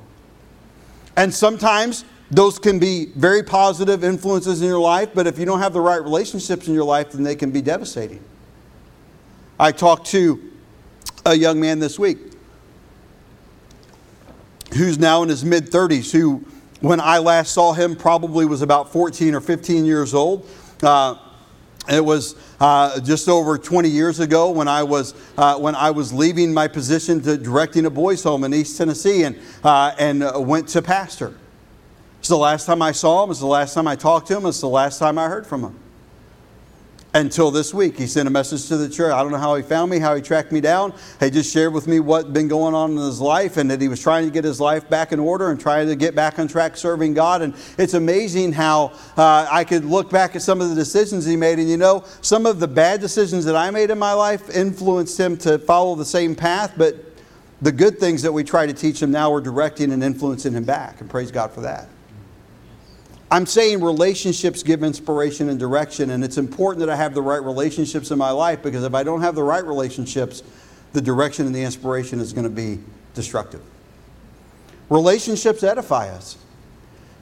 And 1.16 1.32
sometimes 1.32 2.04
those 2.30 2.58
can 2.58 2.78
be 2.78 3.06
very 3.16 3.42
positive 3.42 4.04
influences 4.04 4.60
in 4.60 4.68
your 4.68 4.80
life, 4.80 5.10
but 5.14 5.26
if 5.26 5.38
you 5.38 5.46
don't 5.46 5.60
have 5.60 5.72
the 5.72 5.80
right 5.80 6.02
relationships 6.02 6.68
in 6.68 6.74
your 6.74 6.84
life, 6.84 7.12
then 7.12 7.22
they 7.22 7.34
can 7.34 7.50
be 7.50 7.62
devastating. 7.62 8.22
I 9.58 9.72
talked 9.72 10.06
to 10.08 10.52
a 11.24 11.34
young 11.34 11.58
man 11.58 11.78
this 11.78 11.98
week 11.98 12.18
who's 14.76 14.98
now 14.98 15.22
in 15.22 15.28
his 15.28 15.44
mid 15.44 15.70
30s, 15.70 16.12
who, 16.12 16.44
when 16.80 17.00
I 17.00 17.18
last 17.18 17.52
saw 17.52 17.72
him, 17.72 17.96
probably 17.96 18.44
was 18.44 18.62
about 18.62 18.92
14 18.92 19.34
or 19.34 19.40
15 19.40 19.84
years 19.84 20.14
old. 20.14 20.46
Uh, 20.82 21.16
it 21.90 22.04
was 22.04 22.36
uh, 22.60 23.00
just 23.00 23.28
over 23.28 23.56
20 23.56 23.88
years 23.88 24.20
ago 24.20 24.50
when 24.50 24.68
I 24.68 24.82
was 24.82 25.14
uh, 25.38 25.56
when 25.56 25.74
I 25.74 25.90
was 25.90 26.12
leaving 26.12 26.52
my 26.52 26.68
position 26.68 27.22
to 27.22 27.38
directing 27.38 27.86
a 27.86 27.90
boys' 27.90 28.22
home 28.22 28.44
in 28.44 28.52
East 28.52 28.76
Tennessee 28.76 29.22
and 29.22 29.38
uh, 29.64 29.92
and 29.98 30.22
uh, 30.22 30.34
went 30.36 30.68
to 30.68 30.82
pastor. 30.82 31.34
It's 32.18 32.28
the 32.28 32.36
last 32.36 32.66
time 32.66 32.82
I 32.82 32.92
saw 32.92 33.24
him. 33.24 33.30
It's 33.30 33.40
the 33.40 33.46
last 33.46 33.74
time 33.74 33.86
I 33.86 33.96
talked 33.96 34.28
to 34.28 34.36
him. 34.36 34.46
It's 34.46 34.60
the 34.60 34.68
last 34.68 34.98
time 34.98 35.18
I 35.18 35.28
heard 35.28 35.46
from 35.46 35.62
him. 35.62 35.78
Until 37.14 37.50
this 37.50 37.72
week, 37.72 37.96
he 37.96 38.06
sent 38.06 38.28
a 38.28 38.30
message 38.30 38.68
to 38.68 38.76
the 38.76 38.88
church. 38.88 39.14
I 39.14 39.22
don't 39.22 39.32
know 39.32 39.38
how 39.38 39.54
he 39.54 39.62
found 39.62 39.90
me, 39.90 39.98
how 39.98 40.14
he 40.14 40.20
tracked 40.20 40.52
me 40.52 40.60
down. 40.60 40.92
He 41.20 41.30
just 41.30 41.50
shared 41.50 41.72
with 41.72 41.88
me 41.88 42.00
what 42.00 42.26
had 42.26 42.34
been 42.34 42.48
going 42.48 42.74
on 42.74 42.92
in 42.92 42.98
his 42.98 43.18
life 43.18 43.56
and 43.56 43.70
that 43.70 43.80
he 43.80 43.88
was 43.88 43.98
trying 43.98 44.26
to 44.26 44.30
get 44.30 44.44
his 44.44 44.60
life 44.60 44.90
back 44.90 45.10
in 45.10 45.18
order 45.18 45.50
and 45.50 45.58
trying 45.58 45.88
to 45.88 45.96
get 45.96 46.14
back 46.14 46.38
on 46.38 46.48
track 46.48 46.76
serving 46.76 47.14
God. 47.14 47.40
And 47.40 47.54
it's 47.78 47.94
amazing 47.94 48.52
how 48.52 48.92
uh, 49.16 49.48
I 49.50 49.64
could 49.64 49.86
look 49.86 50.10
back 50.10 50.36
at 50.36 50.42
some 50.42 50.60
of 50.60 50.68
the 50.68 50.74
decisions 50.74 51.24
he 51.24 51.34
made. 51.34 51.58
And 51.58 51.68
you 51.68 51.78
know, 51.78 52.04
some 52.20 52.44
of 52.44 52.60
the 52.60 52.68
bad 52.68 53.00
decisions 53.00 53.46
that 53.46 53.56
I 53.56 53.70
made 53.70 53.88
in 53.90 53.98
my 53.98 54.12
life 54.12 54.54
influenced 54.54 55.18
him 55.18 55.38
to 55.38 55.58
follow 55.58 55.94
the 55.94 56.04
same 56.04 56.34
path, 56.36 56.74
but 56.76 56.94
the 57.62 57.72
good 57.72 57.98
things 57.98 58.20
that 58.20 58.32
we 58.32 58.44
try 58.44 58.66
to 58.66 58.74
teach 58.74 59.02
him 59.02 59.10
now 59.10 59.32
are 59.32 59.40
directing 59.40 59.92
and 59.92 60.04
influencing 60.04 60.52
him 60.52 60.64
back. 60.64 61.00
And 61.00 61.08
praise 61.08 61.30
God 61.30 61.52
for 61.52 61.62
that. 61.62 61.88
I'm 63.30 63.44
saying 63.44 63.82
relationships 63.82 64.62
give 64.62 64.82
inspiration 64.82 65.50
and 65.50 65.60
direction, 65.60 66.10
and 66.10 66.24
it's 66.24 66.38
important 66.38 66.80
that 66.80 66.90
I 66.90 66.96
have 66.96 67.14
the 67.14 67.22
right 67.22 67.42
relationships 67.42 68.10
in 68.10 68.18
my 68.18 68.30
life 68.30 68.62
because 68.62 68.84
if 68.84 68.94
I 68.94 69.02
don't 69.02 69.20
have 69.20 69.34
the 69.34 69.42
right 69.42 69.64
relationships, 69.64 70.42
the 70.94 71.02
direction 71.02 71.46
and 71.46 71.54
the 71.54 71.62
inspiration 71.62 72.20
is 72.20 72.32
going 72.32 72.44
to 72.44 72.50
be 72.50 72.80
destructive. 73.12 73.60
Relationships 74.88 75.62
edify 75.62 76.08
us. 76.08 76.38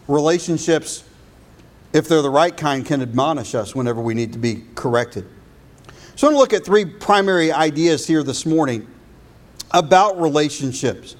Relationships, 0.06 1.02
if 1.92 2.06
they're 2.06 2.22
the 2.22 2.30
right 2.30 2.56
kind, 2.56 2.86
can 2.86 3.02
admonish 3.02 3.56
us 3.56 3.74
whenever 3.74 4.00
we 4.00 4.14
need 4.14 4.32
to 4.32 4.38
be 4.38 4.62
corrected. 4.76 5.26
So 6.14 6.28
I'm 6.28 6.34
going 6.34 6.34
to 6.34 6.38
look 6.38 6.52
at 6.52 6.64
three 6.64 6.84
primary 6.84 7.50
ideas 7.50 8.06
here 8.06 8.22
this 8.22 8.46
morning 8.46 8.86
about 9.72 10.20
relationships 10.20 11.16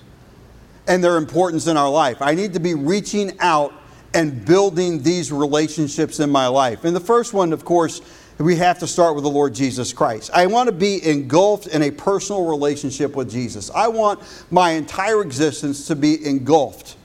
and 0.86 1.02
their 1.02 1.16
importance 1.16 1.66
in 1.66 1.76
our 1.76 1.90
life. 1.90 2.22
I 2.22 2.34
need 2.34 2.52
to 2.54 2.60
be 2.60 2.74
reaching 2.74 3.38
out 3.40 3.74
and 4.16 4.46
building 4.46 5.02
these 5.02 5.30
relationships 5.30 6.20
in 6.20 6.30
my 6.30 6.46
life. 6.46 6.84
And 6.84 6.96
the 6.96 7.00
first 7.00 7.34
one, 7.34 7.52
of 7.52 7.66
course, 7.66 8.00
we 8.38 8.56
have 8.56 8.78
to 8.78 8.86
start 8.86 9.14
with 9.14 9.24
the 9.24 9.30
Lord 9.30 9.54
Jesus 9.54 9.92
Christ. 9.92 10.30
I 10.32 10.46
want 10.46 10.68
to 10.68 10.72
be 10.72 11.06
engulfed 11.06 11.66
in 11.66 11.82
a 11.82 11.90
personal 11.90 12.46
relationship 12.46 13.14
with 13.14 13.30
Jesus. 13.30 13.70
I 13.70 13.88
want 13.88 14.20
my 14.50 14.70
entire 14.70 15.20
existence 15.20 15.86
to 15.88 15.96
be 15.96 16.24
engulfed 16.26 16.96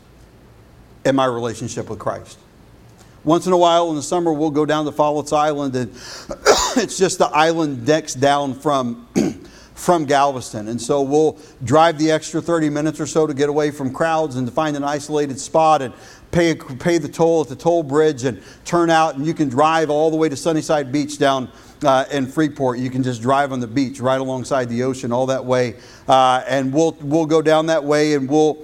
in 1.04 1.16
my 1.16 1.26
relationship 1.26 1.90
with 1.90 2.00
Christ. 2.00 2.40
Once 3.26 3.46
in 3.46 3.52
a 3.52 3.58
while 3.58 3.90
in 3.90 3.98
the 3.98 4.02
summer, 4.02 4.32
we'll 4.32 4.50
go 4.50 4.66
down 4.66 4.86
to 4.86 4.92
Follett's 4.92 5.34
Island, 5.34 5.76
and 5.76 5.92
it's 6.78 6.98
just 6.98 7.18
the 7.18 7.28
island 7.28 7.86
next 7.86 8.16
down 8.16 8.54
from, 8.54 9.06
from 9.76 10.06
Galveston. 10.06 10.70
And 10.70 10.82
so 10.82 11.02
we'll 11.02 11.38
drive 11.64 11.98
the 11.98 12.10
extra 12.10 12.42
30 12.42 12.70
minutes 12.70 13.02
or 13.02 13.06
so 13.06 13.28
to 13.28 13.34
get 13.34 13.50
away 13.50 13.70
from 13.70 13.94
crowds 13.94 14.38
and 14.38 14.48
to 14.48 14.54
find 14.54 14.78
an 14.78 14.84
isolated 14.84 15.40
spot. 15.40 15.82
And 15.82 15.94
pay, 16.32 16.56
pay 16.56 16.98
the 16.98 17.10
toll 17.10 17.42
at 17.42 17.50
the 17.50 17.56
toll 17.56 17.84
bridge 17.84 18.24
and 18.24 18.42
turn 18.66 18.90
out, 18.90 19.16
and 19.16 19.26
you 19.26 19.34
can 19.34 19.50
drive 19.50 19.90
all 19.90 20.10
the 20.10 20.18
way 20.18 20.30
to 20.30 20.36
Sunnyside 20.36 20.92
Beach 20.92 21.18
down 21.18 21.50
uh, 21.84 22.06
in 22.12 22.28
Freeport. 22.28 22.80
You 22.80 22.90
can 22.90 23.04
just 23.04 23.22
drive 23.22 23.52
on 23.52 23.60
the 23.60 23.68
beach 23.68 24.00
right 24.00 24.20
alongside 24.20 24.70
the 24.70 24.84
ocean 24.84 25.12
all 25.12 25.26
that 25.28 25.44
way. 25.44 25.76
Uh, 26.08 26.44
and 26.48 26.74
we'll, 26.74 26.98
we'll 27.02 27.26
go 27.26 27.42
down 27.42 27.68
that 27.68 27.84
way 27.84 28.14
and 28.14 28.30
we'll 28.30 28.58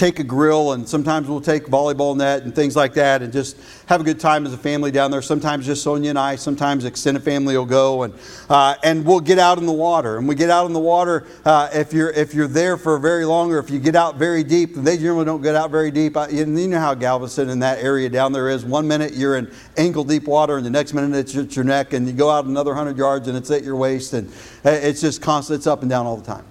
take 0.00 0.18
a 0.18 0.24
grill 0.24 0.72
and 0.72 0.88
sometimes 0.88 1.28
we'll 1.28 1.42
take 1.42 1.66
volleyball 1.66 2.16
net 2.16 2.42
and 2.44 2.54
things 2.54 2.74
like 2.74 2.94
that 2.94 3.20
and 3.20 3.30
just 3.30 3.58
have 3.84 4.00
a 4.00 4.04
good 4.04 4.18
time 4.18 4.46
as 4.46 4.54
a 4.54 4.56
family 4.56 4.90
down 4.90 5.10
there. 5.10 5.20
Sometimes 5.20 5.66
just 5.66 5.82
Sonia 5.82 6.08
and 6.08 6.18
I, 6.18 6.36
sometimes 6.36 6.86
extended 6.86 7.22
family 7.22 7.54
will 7.54 7.66
go 7.66 8.04
and, 8.04 8.14
uh, 8.48 8.76
and 8.82 9.04
we'll 9.04 9.20
get 9.20 9.38
out 9.38 9.58
in 9.58 9.66
the 9.66 9.72
water. 9.72 10.16
And 10.16 10.26
we 10.26 10.34
get 10.34 10.48
out 10.48 10.64
in 10.64 10.72
the 10.72 10.80
water 10.80 11.26
uh, 11.44 11.68
if, 11.74 11.92
you're, 11.92 12.08
if 12.12 12.32
you're 12.32 12.48
there 12.48 12.78
for 12.78 12.98
very 12.98 13.26
long 13.26 13.52
or 13.52 13.58
if 13.58 13.68
you 13.68 13.78
get 13.78 13.94
out 13.94 14.16
very 14.16 14.42
deep. 14.42 14.74
They 14.74 14.96
generally 14.96 15.26
don't 15.26 15.42
get 15.42 15.54
out 15.54 15.70
very 15.70 15.90
deep. 15.90 16.16
You 16.30 16.46
know 16.46 16.78
how 16.78 16.94
Galveston 16.94 17.50
and 17.50 17.62
that 17.62 17.80
area 17.80 18.08
down 18.08 18.32
there 18.32 18.48
is. 18.48 18.64
One 18.64 18.88
minute 18.88 19.12
you're 19.12 19.36
in 19.36 19.52
ankle 19.76 20.04
deep 20.04 20.24
water 20.24 20.56
and 20.56 20.64
the 20.64 20.70
next 20.70 20.94
minute 20.94 21.14
it's 21.14 21.36
at 21.36 21.54
your 21.54 21.66
neck 21.66 21.92
and 21.92 22.06
you 22.06 22.14
go 22.14 22.30
out 22.30 22.46
another 22.46 22.70
100 22.70 22.96
yards 22.96 23.28
and 23.28 23.36
it's 23.36 23.50
at 23.50 23.64
your 23.64 23.76
waist 23.76 24.14
and 24.14 24.30
uh, 24.64 24.70
it's 24.70 25.02
just 25.02 25.20
constant. 25.20 25.58
It's 25.58 25.66
up 25.66 25.82
and 25.82 25.90
down 25.90 26.06
all 26.06 26.16
the 26.16 26.24
time. 26.24 26.49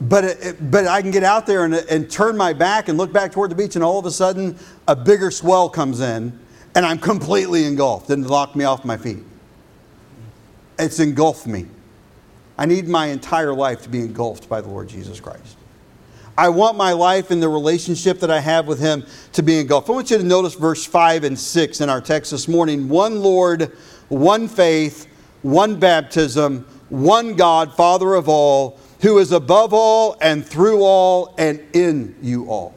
But, 0.00 0.24
it, 0.24 0.70
but 0.70 0.86
I 0.86 1.02
can 1.02 1.10
get 1.10 1.24
out 1.24 1.46
there 1.46 1.64
and, 1.64 1.74
and 1.74 2.10
turn 2.10 2.36
my 2.36 2.52
back 2.52 2.88
and 2.88 2.96
look 2.96 3.12
back 3.12 3.32
toward 3.32 3.50
the 3.50 3.54
beach, 3.54 3.74
and 3.74 3.84
all 3.84 3.98
of 3.98 4.06
a 4.06 4.10
sudden, 4.10 4.58
a 4.88 4.96
bigger 4.96 5.30
swell 5.30 5.68
comes 5.68 6.00
in, 6.00 6.38
and 6.74 6.86
I'm 6.86 6.98
completely 6.98 7.66
engulfed 7.66 8.08
and 8.10 8.26
knocked 8.26 8.56
me 8.56 8.64
off 8.64 8.84
my 8.84 8.96
feet. 8.96 9.24
It's 10.78 11.00
engulfed 11.00 11.46
me. 11.46 11.66
I 12.56 12.64
need 12.64 12.88
my 12.88 13.06
entire 13.06 13.52
life 13.52 13.82
to 13.82 13.88
be 13.88 14.00
engulfed 14.00 14.48
by 14.48 14.60
the 14.60 14.68
Lord 14.68 14.88
Jesus 14.88 15.20
Christ. 15.20 15.56
I 16.38 16.48
want 16.48 16.78
my 16.78 16.92
life 16.92 17.30
and 17.30 17.42
the 17.42 17.48
relationship 17.48 18.20
that 18.20 18.30
I 18.30 18.40
have 18.40 18.66
with 18.66 18.80
Him 18.80 19.04
to 19.32 19.42
be 19.42 19.58
engulfed. 19.58 19.90
I 19.90 19.92
want 19.92 20.10
you 20.10 20.16
to 20.16 20.24
notice 20.24 20.54
verse 20.54 20.86
5 20.86 21.24
and 21.24 21.38
6 21.38 21.80
in 21.82 21.90
our 21.90 22.00
text 22.00 22.30
this 22.30 22.48
morning 22.48 22.88
one 22.88 23.20
Lord, 23.20 23.76
one 24.08 24.48
faith, 24.48 25.06
one 25.42 25.78
baptism, 25.78 26.66
one 26.88 27.34
God, 27.34 27.74
Father 27.74 28.14
of 28.14 28.28
all 28.28 28.78
who 29.00 29.18
is 29.18 29.32
above 29.32 29.72
all 29.72 30.16
and 30.20 30.44
through 30.44 30.82
all 30.82 31.34
and 31.38 31.60
in 31.72 32.14
you 32.22 32.48
all. 32.48 32.74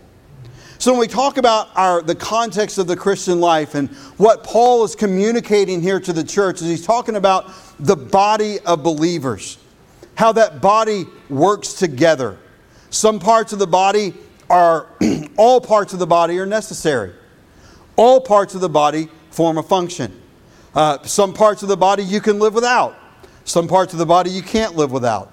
So 0.77 0.91
when 0.91 0.99
we 0.99 1.07
talk 1.07 1.37
about 1.37 1.69
our, 1.75 2.01
the 2.01 2.15
context 2.15 2.77
of 2.77 2.87
the 2.87 2.97
Christian 2.97 3.39
life 3.39 3.73
and 3.73 3.89
what 4.17 4.43
Paul 4.43 4.83
is 4.83 4.95
communicating 4.95 5.81
here 5.81 5.99
to 6.01 6.11
the 6.11 6.23
church 6.23 6.61
is 6.61 6.67
he's 6.67 6.85
talking 6.85 7.15
about 7.15 7.51
the 7.79 7.95
body 7.95 8.59
of 8.65 8.83
believers, 8.83 9.59
how 10.15 10.33
that 10.33 10.61
body 10.61 11.05
works 11.29 11.73
together. 11.73 12.37
Some 12.89 13.19
parts 13.19 13.53
of 13.53 13.59
the 13.59 13.67
body 13.67 14.13
are, 14.49 14.87
all 15.37 15.61
parts 15.61 15.93
of 15.93 15.99
the 15.99 16.07
body 16.07 16.37
are 16.37 16.45
necessary. 16.45 17.13
All 17.95 18.19
parts 18.19 18.53
of 18.53 18.61
the 18.61 18.69
body 18.69 19.07
form 19.31 19.57
a 19.57 19.63
function. 19.63 20.21
Uh, 20.75 21.01
some 21.03 21.33
parts 21.33 21.63
of 21.63 21.69
the 21.69 21.77
body 21.77 22.03
you 22.03 22.19
can 22.19 22.39
live 22.39 22.53
without. 22.53 22.97
Some 23.45 23.67
parts 23.67 23.93
of 23.93 23.99
the 23.99 24.05
body 24.05 24.31
you 24.31 24.41
can't 24.41 24.75
live 24.75 24.91
without. 24.91 25.31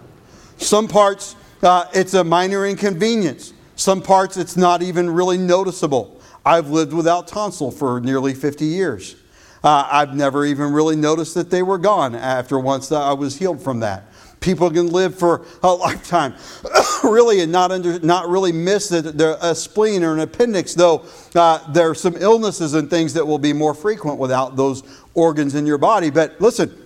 Some 0.60 0.88
parts, 0.88 1.36
uh, 1.62 1.86
it's 1.94 2.14
a 2.14 2.22
minor 2.22 2.66
inconvenience. 2.66 3.54
Some 3.76 4.02
parts, 4.02 4.36
it's 4.36 4.58
not 4.58 4.82
even 4.82 5.08
really 5.08 5.38
noticeable. 5.38 6.20
I've 6.44 6.68
lived 6.68 6.92
without 6.92 7.26
tonsil 7.26 7.70
for 7.70 7.98
nearly 8.00 8.34
50 8.34 8.66
years. 8.66 9.16
Uh, 9.64 9.88
I've 9.90 10.14
never 10.14 10.44
even 10.44 10.72
really 10.72 10.96
noticed 10.96 11.34
that 11.34 11.50
they 11.50 11.62
were 11.62 11.78
gone 11.78 12.14
after 12.14 12.58
once 12.58 12.92
I 12.92 13.12
was 13.14 13.38
healed 13.38 13.62
from 13.62 13.80
that. 13.80 14.04
People 14.40 14.70
can 14.70 14.88
live 14.88 15.18
for 15.18 15.46
a 15.62 15.68
lifetime, 15.72 16.34
really, 17.04 17.40
and 17.40 17.50
not 17.50 17.72
under, 17.72 17.98
not 18.00 18.28
really 18.28 18.52
miss 18.52 18.88
the, 18.88 19.38
a 19.42 19.54
spleen 19.54 20.04
or 20.04 20.12
an 20.12 20.20
appendix. 20.20 20.74
Though 20.74 21.06
uh, 21.34 21.72
there 21.72 21.90
are 21.90 21.94
some 21.94 22.16
illnesses 22.16 22.74
and 22.74 22.88
things 22.88 23.14
that 23.14 23.26
will 23.26 23.38
be 23.38 23.52
more 23.52 23.74
frequent 23.74 24.18
without 24.18 24.56
those 24.56 24.82
organs 25.14 25.54
in 25.54 25.66
your 25.66 25.78
body. 25.78 26.10
But 26.10 26.40
listen, 26.40 26.79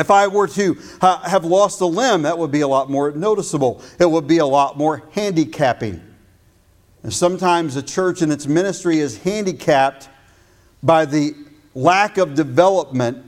if 0.00 0.10
I 0.10 0.26
were 0.26 0.48
to 0.48 0.78
uh, 1.00 1.18
have 1.28 1.44
lost 1.44 1.80
a 1.82 1.86
limb, 1.86 2.22
that 2.22 2.38
would 2.38 2.50
be 2.50 2.62
a 2.62 2.68
lot 2.68 2.90
more 2.90 3.12
noticeable. 3.12 3.82
It 3.98 4.10
would 4.10 4.26
be 4.26 4.38
a 4.38 4.46
lot 4.46 4.78
more 4.78 5.08
handicapping. 5.12 6.02
And 7.02 7.12
sometimes 7.12 7.74
the 7.74 7.82
church 7.82 8.22
and 8.22 8.32
its 8.32 8.46
ministry 8.46 8.98
is 8.98 9.18
handicapped 9.18 10.08
by 10.82 11.04
the 11.04 11.34
lack 11.74 12.18
of 12.18 12.34
development 12.34 13.24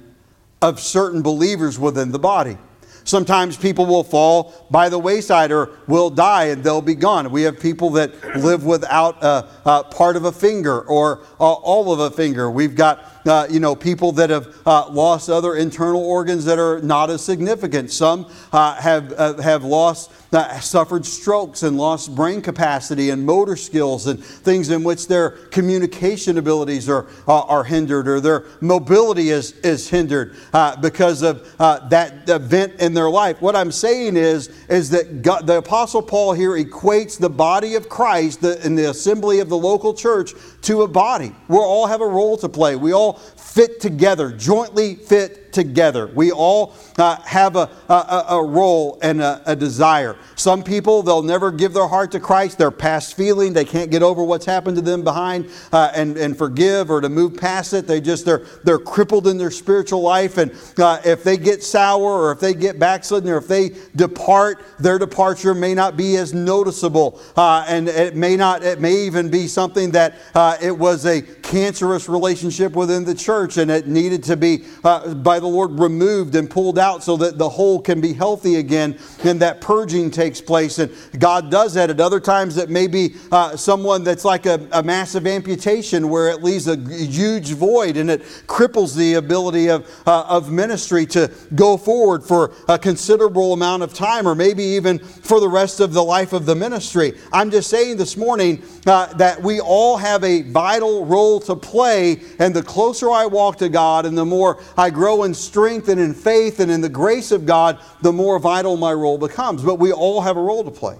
of 0.62 0.80
certain 0.80 1.22
believers 1.22 1.78
within 1.78 2.10
the 2.10 2.18
body. 2.18 2.56
Sometimes 3.04 3.56
people 3.56 3.84
will 3.84 4.04
fall 4.04 4.66
by 4.70 4.88
the 4.88 4.98
wayside 4.98 5.50
or 5.50 5.70
will 5.88 6.08
die 6.08 6.44
and 6.46 6.62
they'll 6.62 6.80
be 6.80 6.94
gone. 6.94 7.30
We 7.30 7.42
have 7.42 7.58
people 7.58 7.90
that 7.90 8.36
live 8.36 8.64
without 8.64 9.22
a, 9.22 9.48
a 9.64 9.84
part 9.84 10.16
of 10.16 10.24
a 10.24 10.32
finger 10.32 10.82
or 10.82 11.20
uh, 11.40 11.52
all 11.52 11.92
of 11.92 11.98
a 11.98 12.10
finger. 12.10 12.50
We've 12.50 12.76
got 12.76 13.04
uh, 13.26 13.46
you 13.50 13.60
know, 13.60 13.74
people 13.74 14.12
that 14.12 14.30
have 14.30 14.56
uh, 14.66 14.88
lost 14.88 15.28
other 15.28 15.56
internal 15.56 16.04
organs 16.04 16.44
that 16.44 16.58
are 16.58 16.80
not 16.80 17.10
as 17.10 17.24
significant. 17.24 17.90
Some 17.90 18.26
uh, 18.52 18.74
have, 18.76 19.12
uh, 19.12 19.40
have 19.42 19.64
lost, 19.64 20.10
uh, 20.32 20.58
suffered 20.60 21.04
strokes 21.04 21.62
and 21.62 21.76
lost 21.76 22.14
brain 22.14 22.40
capacity 22.40 23.10
and 23.10 23.24
motor 23.24 23.56
skills 23.56 24.06
and 24.06 24.22
things 24.22 24.70
in 24.70 24.82
which 24.82 25.06
their 25.06 25.30
communication 25.30 26.38
abilities 26.38 26.88
are, 26.88 27.06
are 27.26 27.64
hindered 27.64 28.08
or 28.08 28.20
their 28.20 28.46
mobility 28.60 29.30
is, 29.30 29.52
is 29.60 29.88
hindered 29.88 30.34
because 30.80 31.22
of 31.22 31.46
that 31.58 32.28
event 32.28 32.74
in 32.80 32.94
their 32.94 33.10
life. 33.10 33.40
What 33.42 33.54
I'm 33.54 33.70
saying 33.70 34.16
is, 34.16 34.48
is 34.68 34.90
that 34.90 35.22
God, 35.22 35.46
the 35.46 35.58
Apostle 35.58 36.02
Paul 36.02 36.32
here 36.32 36.52
equates 36.52 37.18
the 37.18 37.30
body 37.30 37.74
of 37.74 37.88
Christ 37.88 38.40
the, 38.40 38.64
in 38.64 38.74
the 38.74 38.90
assembly 38.90 39.40
of 39.40 39.48
the 39.48 39.56
local 39.56 39.94
church 39.94 40.32
to 40.62 40.82
a 40.82 40.88
body. 40.88 41.34
We 41.48 41.58
all 41.58 41.86
have 41.86 42.00
a 42.00 42.06
role 42.06 42.36
to 42.38 42.48
play. 42.48 42.76
We 42.76 42.92
all 42.92 43.11
fit 43.12 43.80
together, 43.80 44.30
jointly 44.30 44.94
fit 44.94 45.41
together. 45.52 46.06
We 46.06 46.32
all 46.32 46.74
uh, 46.98 47.16
have 47.22 47.56
a, 47.56 47.70
a, 47.88 48.24
a, 48.30 48.44
role 48.44 48.98
and 49.02 49.20
a, 49.20 49.42
a, 49.46 49.54
desire. 49.54 50.16
Some 50.34 50.62
people, 50.62 51.02
they'll 51.02 51.22
never 51.22 51.50
give 51.50 51.72
their 51.72 51.86
heart 51.86 52.10
to 52.12 52.20
Christ. 52.20 52.58
They're 52.58 52.70
past 52.70 53.16
feeling. 53.16 53.52
They 53.52 53.64
can't 53.64 53.90
get 53.90 54.02
over 54.02 54.24
what's 54.24 54.46
happened 54.46 54.76
to 54.76 54.82
them 54.82 55.04
behind 55.04 55.50
uh, 55.72 55.92
and, 55.94 56.16
and 56.16 56.36
forgive 56.36 56.90
or 56.90 57.00
to 57.00 57.08
move 57.08 57.36
past 57.36 57.72
it. 57.74 57.86
They 57.86 58.00
just, 58.00 58.24
they're, 58.24 58.46
they're 58.64 58.78
crippled 58.78 59.26
in 59.26 59.36
their 59.36 59.50
spiritual 59.50 60.00
life. 60.00 60.38
And 60.38 60.52
uh, 60.78 61.00
if 61.04 61.22
they 61.22 61.36
get 61.36 61.62
sour 61.62 62.02
or 62.02 62.32
if 62.32 62.40
they 62.40 62.54
get 62.54 62.78
backslidden 62.78 63.28
or 63.28 63.36
if 63.36 63.48
they 63.48 63.70
depart, 63.94 64.64
their 64.78 64.98
departure 64.98 65.54
may 65.54 65.74
not 65.74 65.96
be 65.96 66.16
as 66.16 66.32
noticeable. 66.32 67.20
Uh, 67.36 67.64
and 67.68 67.88
it 67.88 68.16
may 68.16 68.36
not, 68.36 68.62
it 68.62 68.80
may 68.80 68.94
even 69.06 69.30
be 69.30 69.46
something 69.46 69.90
that 69.92 70.14
uh, 70.34 70.56
it 70.62 70.76
was 70.76 71.04
a 71.04 71.20
cancerous 71.20 72.08
relationship 72.08 72.72
within 72.72 73.04
the 73.04 73.14
church 73.14 73.58
and 73.58 73.70
it 73.70 73.86
needed 73.86 74.22
to 74.24 74.36
be, 74.36 74.64
uh, 74.84 75.12
by 75.14 75.38
the 75.42 75.48
Lord 75.48 75.78
removed 75.78 76.34
and 76.34 76.48
pulled 76.48 76.78
out 76.78 77.02
so 77.02 77.16
that 77.18 77.36
the 77.36 77.48
whole 77.48 77.80
can 77.80 78.00
be 78.00 78.12
healthy 78.12 78.56
again 78.56 78.98
and 79.24 79.40
that 79.40 79.60
purging 79.60 80.10
takes 80.10 80.40
place. 80.40 80.78
And 80.78 80.92
God 81.18 81.50
does 81.50 81.74
that. 81.74 81.90
At 81.90 82.00
other 82.00 82.20
times, 82.20 82.56
it 82.56 82.70
may 82.70 82.86
be 82.86 83.14
uh, 83.30 83.56
someone 83.56 84.04
that's 84.04 84.24
like 84.24 84.46
a, 84.46 84.66
a, 84.72 84.82
massive 84.82 85.26
amputation 85.26 86.08
where 86.08 86.28
it 86.28 86.42
leaves 86.42 86.66
a 86.68 86.76
huge 86.76 87.52
void 87.52 87.96
and 87.96 88.10
it 88.10 88.22
cripples 88.46 88.96
the 88.96 89.14
ability 89.14 89.68
of, 89.68 89.88
uh, 90.06 90.22
of 90.22 90.50
ministry 90.50 91.06
to 91.06 91.30
go 91.54 91.76
forward 91.76 92.24
for 92.24 92.52
a 92.68 92.78
considerable 92.78 93.52
amount 93.52 93.82
of 93.82 93.94
time 93.94 94.26
or 94.26 94.34
maybe 94.34 94.62
even 94.62 94.98
for 94.98 95.40
the 95.40 95.48
rest 95.48 95.80
of 95.80 95.92
the 95.92 96.02
life 96.02 96.32
of 96.32 96.46
the 96.46 96.54
ministry. 96.54 97.18
I'm 97.32 97.50
just 97.50 97.70
saying 97.70 97.96
this 97.96 98.16
morning 98.16 98.62
uh, 98.86 99.12
that 99.14 99.42
we 99.42 99.60
all 99.60 99.96
have 99.96 100.24
a 100.24 100.42
vital 100.42 101.04
role 101.04 101.40
to 101.40 101.56
play, 101.56 102.20
and 102.38 102.54
the 102.54 102.62
closer 102.62 103.10
I 103.10 103.26
walk 103.26 103.58
to 103.58 103.68
God 103.68 104.06
and 104.06 104.16
the 104.16 104.24
more 104.24 104.62
I 104.76 104.90
grow 104.90 105.24
in 105.24 105.31
in 105.32 105.34
strength 105.34 105.88
and 105.88 105.98
in 105.98 106.12
faith 106.12 106.60
and 106.60 106.70
in 106.70 106.82
the 106.82 106.88
grace 106.90 107.32
of 107.32 107.46
God, 107.46 107.78
the 108.02 108.12
more 108.12 108.38
vital 108.38 108.76
my 108.76 108.92
role 108.92 109.16
becomes. 109.16 109.62
But 109.62 109.76
we 109.76 109.90
all 109.90 110.20
have 110.20 110.36
a 110.36 110.42
role 110.42 110.62
to 110.62 110.70
play. 110.70 110.98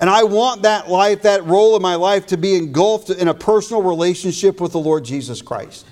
And 0.00 0.10
I 0.10 0.24
want 0.24 0.62
that 0.62 0.90
life, 0.90 1.22
that 1.22 1.44
role 1.44 1.76
in 1.76 1.82
my 1.82 1.94
life, 1.94 2.26
to 2.26 2.36
be 2.36 2.56
engulfed 2.56 3.10
in 3.10 3.28
a 3.28 3.34
personal 3.34 3.82
relationship 3.82 4.60
with 4.60 4.72
the 4.72 4.80
Lord 4.80 5.04
Jesus 5.04 5.40
Christ. 5.40 5.86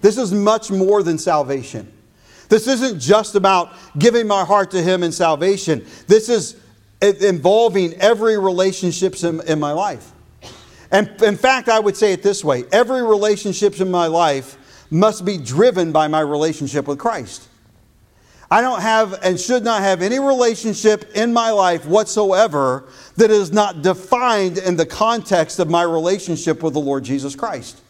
This 0.00 0.18
is 0.18 0.32
much 0.32 0.72
more 0.72 1.04
than 1.04 1.18
salvation. 1.18 1.92
This 2.48 2.66
isn't 2.66 2.98
just 2.98 3.36
about 3.36 3.72
giving 3.96 4.26
my 4.26 4.44
heart 4.44 4.72
to 4.72 4.82
Him 4.82 5.04
in 5.04 5.12
salvation. 5.12 5.86
This 6.08 6.28
is 6.28 6.56
involving 7.00 7.94
every 7.94 8.38
relationship 8.38 9.22
in, 9.22 9.40
in 9.42 9.60
my 9.60 9.72
life. 9.72 10.10
And 10.90 11.08
in 11.22 11.36
fact, 11.36 11.68
I 11.68 11.78
would 11.78 11.96
say 11.96 12.12
it 12.12 12.24
this 12.24 12.42
way 12.42 12.64
every 12.72 13.02
relationship 13.02 13.80
in 13.80 13.88
my 13.88 14.08
life 14.08 14.56
must 14.90 15.24
be 15.24 15.38
driven 15.38 15.92
by 15.92 16.08
my 16.08 16.20
relationship 16.20 16.86
with 16.88 16.98
Christ. 16.98 17.48
I 18.50 18.60
don't 18.60 18.80
have 18.80 19.20
and 19.22 19.38
should 19.38 19.62
not 19.62 19.82
have 19.82 20.02
any 20.02 20.18
relationship 20.18 21.12
in 21.14 21.32
my 21.32 21.50
life 21.50 21.86
whatsoever 21.86 22.88
that 23.16 23.30
is 23.30 23.52
not 23.52 23.82
defined 23.82 24.58
in 24.58 24.76
the 24.76 24.86
context 24.86 25.60
of 25.60 25.70
my 25.70 25.82
relationship 25.82 26.62
with 26.62 26.74
the 26.74 26.80
Lord 26.80 27.04
Jesus 27.04 27.36
Christ. 27.36 27.80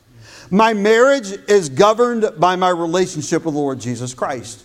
My 0.51 0.75
marriage 0.75 1.31
is 1.49 1.71
governed 1.71 2.29
by 2.37 2.57
my 2.57 2.69
relationship 2.69 3.45
with 3.45 3.55
the 3.55 3.61
Lord 3.61 3.81
Jesus 3.81 4.13
Christ. 4.13 4.65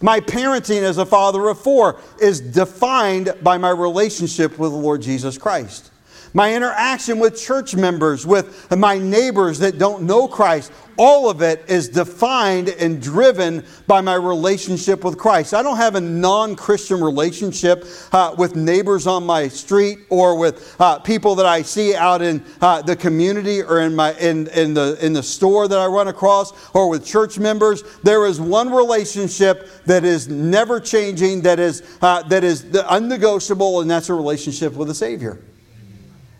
My 0.00 0.20
parenting 0.20 0.82
as 0.82 0.98
a 0.98 1.06
father 1.06 1.48
of 1.48 1.60
four 1.60 2.00
is 2.20 2.40
defined 2.40 3.34
by 3.42 3.58
my 3.58 3.70
relationship 3.70 4.58
with 4.58 4.72
the 4.72 4.78
Lord 4.78 5.02
Jesus 5.02 5.36
Christ. 5.36 5.90
My 6.32 6.54
interaction 6.54 7.18
with 7.18 7.40
church 7.40 7.74
members, 7.74 8.26
with 8.26 8.70
my 8.76 8.98
neighbors 8.98 9.58
that 9.60 9.78
don't 9.78 10.02
know 10.02 10.28
Christ, 10.28 10.70
all 10.96 11.28
of 11.28 11.42
it 11.42 11.64
is 11.68 11.88
defined 11.88 12.68
and 12.68 13.00
driven 13.00 13.64
by 13.86 14.00
my 14.00 14.14
relationship 14.14 15.04
with 15.04 15.18
Christ. 15.18 15.54
I 15.54 15.62
don't 15.62 15.76
have 15.76 15.94
a 15.94 16.00
non 16.00 16.56
Christian 16.56 17.02
relationship 17.02 17.84
uh, 18.12 18.34
with 18.36 18.56
neighbors 18.56 19.06
on 19.06 19.24
my 19.24 19.48
street 19.48 20.00
or 20.10 20.38
with 20.38 20.76
uh, 20.80 20.98
people 21.00 21.34
that 21.36 21.46
I 21.46 21.62
see 21.62 21.94
out 21.94 22.22
in 22.22 22.44
uh, 22.60 22.82
the 22.82 22.96
community 22.96 23.62
or 23.62 23.80
in, 23.80 23.94
my, 23.94 24.14
in, 24.14 24.48
in, 24.48 24.74
the, 24.74 24.98
in 25.04 25.12
the 25.12 25.22
store 25.22 25.68
that 25.68 25.78
I 25.78 25.86
run 25.86 26.08
across 26.08 26.74
or 26.74 26.88
with 26.88 27.04
church 27.04 27.38
members. 27.38 27.82
There 28.02 28.26
is 28.26 28.40
one 28.40 28.70
relationship 28.70 29.68
that 29.84 30.04
is 30.04 30.28
never 30.28 30.80
changing, 30.80 31.42
that 31.42 31.58
is, 31.58 31.82
uh, 32.02 32.22
that 32.24 32.44
is 32.44 32.70
the 32.70 32.84
unnegotiable, 32.94 33.82
and 33.82 33.90
that's 33.90 34.08
a 34.08 34.14
relationship 34.14 34.74
with 34.74 34.88
the 34.88 34.94
Savior. 34.94 35.40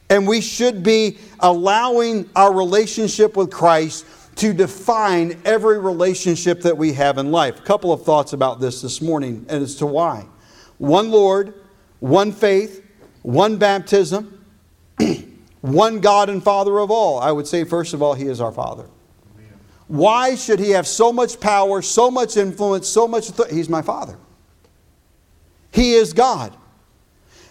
And 0.08 0.26
we 0.26 0.40
should 0.40 0.82
be 0.82 1.18
allowing 1.40 2.30
our 2.36 2.52
relationship 2.52 3.36
with 3.36 3.50
Christ 3.50 4.06
to 4.36 4.52
define 4.52 5.40
every 5.44 5.78
relationship 5.78 6.60
that 6.62 6.76
we 6.76 6.92
have 6.92 7.18
in 7.18 7.32
life. 7.32 7.58
A 7.58 7.62
couple 7.62 7.92
of 7.92 8.02
thoughts 8.02 8.32
about 8.32 8.60
this 8.60 8.82
this 8.82 9.00
morning 9.00 9.46
and 9.48 9.62
as 9.62 9.74
to 9.76 9.86
why. 9.86 10.26
One 10.78 11.10
Lord, 11.10 11.54
one 12.00 12.32
faith, 12.32 12.84
one 13.22 13.56
baptism, 13.56 14.44
one 15.62 16.00
God 16.00 16.28
and 16.28 16.42
Father 16.42 16.78
of 16.78 16.90
all. 16.90 17.18
I 17.18 17.32
would 17.32 17.46
say, 17.46 17.64
first 17.64 17.94
of 17.94 18.02
all, 18.02 18.14
He 18.14 18.26
is 18.26 18.40
our 18.40 18.52
Father. 18.52 18.88
Why 19.88 20.34
should 20.34 20.58
He 20.58 20.70
have 20.70 20.86
so 20.86 21.12
much 21.12 21.40
power, 21.40 21.80
so 21.80 22.10
much 22.10 22.36
influence, 22.36 22.88
so 22.88 23.08
much 23.08 23.30
authority? 23.30 23.56
He's 23.56 23.68
my 23.68 23.82
Father. 23.82 24.18
He 25.70 25.94
is 25.94 26.12
God. 26.12 26.56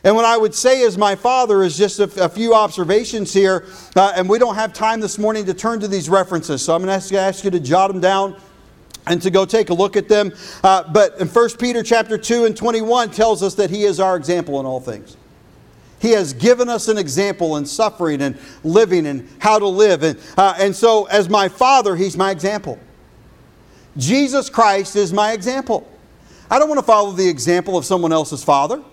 And 0.06 0.16
what 0.16 0.24
I 0.24 0.38
would 0.38 0.54
say 0.54 0.82
is 0.82 1.00
my 1.00 1.16
father 1.16 1.64
is 1.64 1.76
just 1.76 2.00
a, 2.00 2.24
a 2.24 2.30
few 2.30 2.54
observations 2.54 3.34
here, 3.34 3.66
uh, 3.96 4.14
and 4.16 4.30
we 4.30 4.38
don't 4.38 4.54
have 4.54 4.72
time 4.72 5.00
this 5.00 5.18
morning 5.18 5.46
to 5.48 5.54
turn 5.56 5.80
to 5.80 5.88
these 5.88 6.10
references. 6.10 6.64
So 6.64 6.76
I'm 6.76 6.86
going 6.86 7.00
to 7.00 7.18
ask 7.18 7.44
you 7.44 7.50
to 7.50 7.60
jot 7.60 7.92
them 7.92 8.00
down 8.00 8.40
and 9.08 9.20
to 9.24 9.32
go 9.32 9.46
take 9.46 9.72
a 9.72 9.74
look 9.74 9.98
at 9.98 10.08
them. 10.08 10.32
Uh, 10.64 10.84
but 10.94 11.20
in 11.20 11.28
1 11.28 11.50
Peter 11.60 11.82
chapter 11.82 12.20
2 12.20 12.46
and 12.46 12.56
21 12.56 13.10
tells 13.10 13.42
us 13.42 13.56
that 13.56 13.72
he 13.72 13.84
is 13.84 14.00
our 14.00 14.16
example 14.16 14.60
in 14.60 14.68
all 14.68 14.80
things. 14.80 15.18
He 16.00 16.12
has 16.12 16.34
given 16.34 16.70
us 16.70 16.88
an 16.88 17.00
example 17.00 17.58
in 17.58 17.66
suffering 17.66 18.22
and 18.22 18.38
living 18.64 19.08
and 19.08 19.28
how 19.40 19.58
to 19.58 19.68
live. 19.68 20.04
And, 20.04 20.20
uh, 20.38 20.54
and 20.60 20.76
so, 20.76 21.06
as 21.06 21.30
my 21.30 21.48
father, 21.50 21.96
he's 21.96 22.16
my 22.16 22.30
example. 22.30 22.78
Jesus 23.98 24.52
Christ 24.52 24.96
is 24.96 25.12
my 25.12 25.32
example. 25.32 25.92
I 26.52 26.60
don't 26.60 26.70
want 26.70 26.78
to 26.78 26.86
follow 26.86 27.12
the 27.12 27.28
example 27.28 27.76
of 27.76 27.86
someone 27.86 28.14
else's 28.14 28.44
father. 28.44 28.84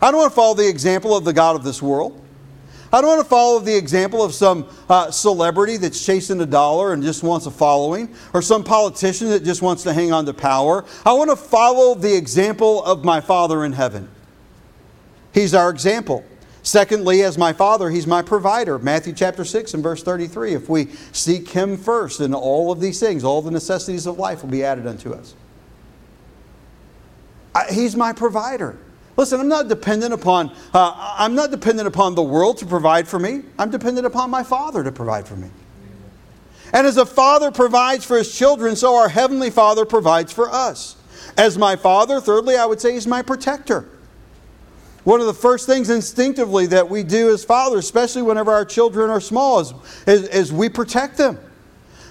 I 0.00 0.10
don't 0.10 0.20
want 0.20 0.32
to 0.32 0.36
follow 0.36 0.54
the 0.54 0.68
example 0.68 1.16
of 1.16 1.24
the 1.24 1.32
God 1.32 1.56
of 1.56 1.64
this 1.64 1.80
world. 1.82 2.22
I 2.92 3.00
don't 3.00 3.10
want 3.10 3.22
to 3.22 3.28
follow 3.28 3.58
the 3.58 3.76
example 3.76 4.22
of 4.22 4.32
some 4.32 4.68
uh, 4.88 5.10
celebrity 5.10 5.76
that's 5.76 6.04
chasing 6.04 6.40
a 6.40 6.46
dollar 6.46 6.92
and 6.92 7.02
just 7.02 7.22
wants 7.22 7.46
a 7.46 7.50
following, 7.50 8.14
or 8.32 8.40
some 8.40 8.62
politician 8.62 9.28
that 9.30 9.44
just 9.44 9.60
wants 9.60 9.82
to 9.82 9.92
hang 9.92 10.12
on 10.12 10.24
to 10.26 10.34
power. 10.34 10.84
I 11.04 11.12
want 11.12 11.30
to 11.30 11.36
follow 11.36 11.94
the 11.94 12.16
example 12.16 12.84
of 12.84 13.04
my 13.04 13.20
Father 13.20 13.64
in 13.64 13.72
heaven. 13.72 14.08
He's 15.34 15.52
our 15.52 15.68
example. 15.68 16.24
Secondly, 16.62 17.22
as 17.22 17.36
my 17.38 17.52
Father, 17.52 17.90
He's 17.90 18.06
my 18.06 18.22
provider. 18.22 18.78
Matthew 18.78 19.12
chapter 19.12 19.44
6 19.44 19.74
and 19.74 19.82
verse 19.82 20.02
33. 20.02 20.54
If 20.54 20.68
we 20.68 20.86
seek 21.12 21.50
Him 21.50 21.76
first, 21.76 22.20
then 22.20 22.34
all 22.34 22.72
of 22.72 22.80
these 22.80 22.98
things, 22.98 23.24
all 23.24 23.42
the 23.42 23.50
necessities 23.50 24.06
of 24.06 24.18
life 24.18 24.42
will 24.42 24.50
be 24.50 24.64
added 24.64 24.86
unto 24.86 25.12
us. 25.12 25.34
I, 27.54 27.72
he's 27.72 27.94
my 27.94 28.12
provider. 28.12 28.78
Listen, 29.16 29.40
I'm 29.40 29.48
not 29.48 29.68
dependent 29.68 30.12
upon 30.12 30.50
uh, 30.74 31.14
I'm 31.18 31.34
not 31.34 31.50
dependent 31.50 31.88
upon 31.88 32.14
the 32.14 32.22
world 32.22 32.58
to 32.58 32.66
provide 32.66 33.08
for 33.08 33.18
me. 33.18 33.42
I'm 33.58 33.70
dependent 33.70 34.06
upon 34.06 34.30
my 34.30 34.42
Father 34.42 34.84
to 34.84 34.92
provide 34.92 35.26
for 35.26 35.36
me. 35.36 35.48
And 36.72 36.86
as 36.86 36.96
a 36.96 37.06
father 37.06 37.50
provides 37.50 38.04
for 38.04 38.18
his 38.18 38.36
children, 38.36 38.76
so 38.76 38.96
our 38.96 39.08
heavenly 39.08 39.50
Father 39.50 39.84
provides 39.84 40.32
for 40.32 40.50
us. 40.50 40.96
As 41.36 41.56
my 41.56 41.76
Father, 41.76 42.20
thirdly, 42.20 42.56
I 42.56 42.66
would 42.66 42.80
say 42.80 42.92
he's 42.92 43.06
my 43.06 43.22
protector. 43.22 43.88
One 45.04 45.20
of 45.20 45.26
the 45.26 45.34
first 45.34 45.66
things 45.66 45.88
instinctively 45.88 46.66
that 46.66 46.90
we 46.90 47.04
do 47.04 47.32
as 47.32 47.44
fathers, 47.44 47.84
especially 47.84 48.22
whenever 48.22 48.52
our 48.52 48.64
children 48.64 49.08
are 49.08 49.20
small, 49.20 49.60
is, 49.60 49.72
is, 50.06 50.28
is 50.28 50.52
we 50.52 50.68
protect 50.68 51.16
them. 51.16 51.38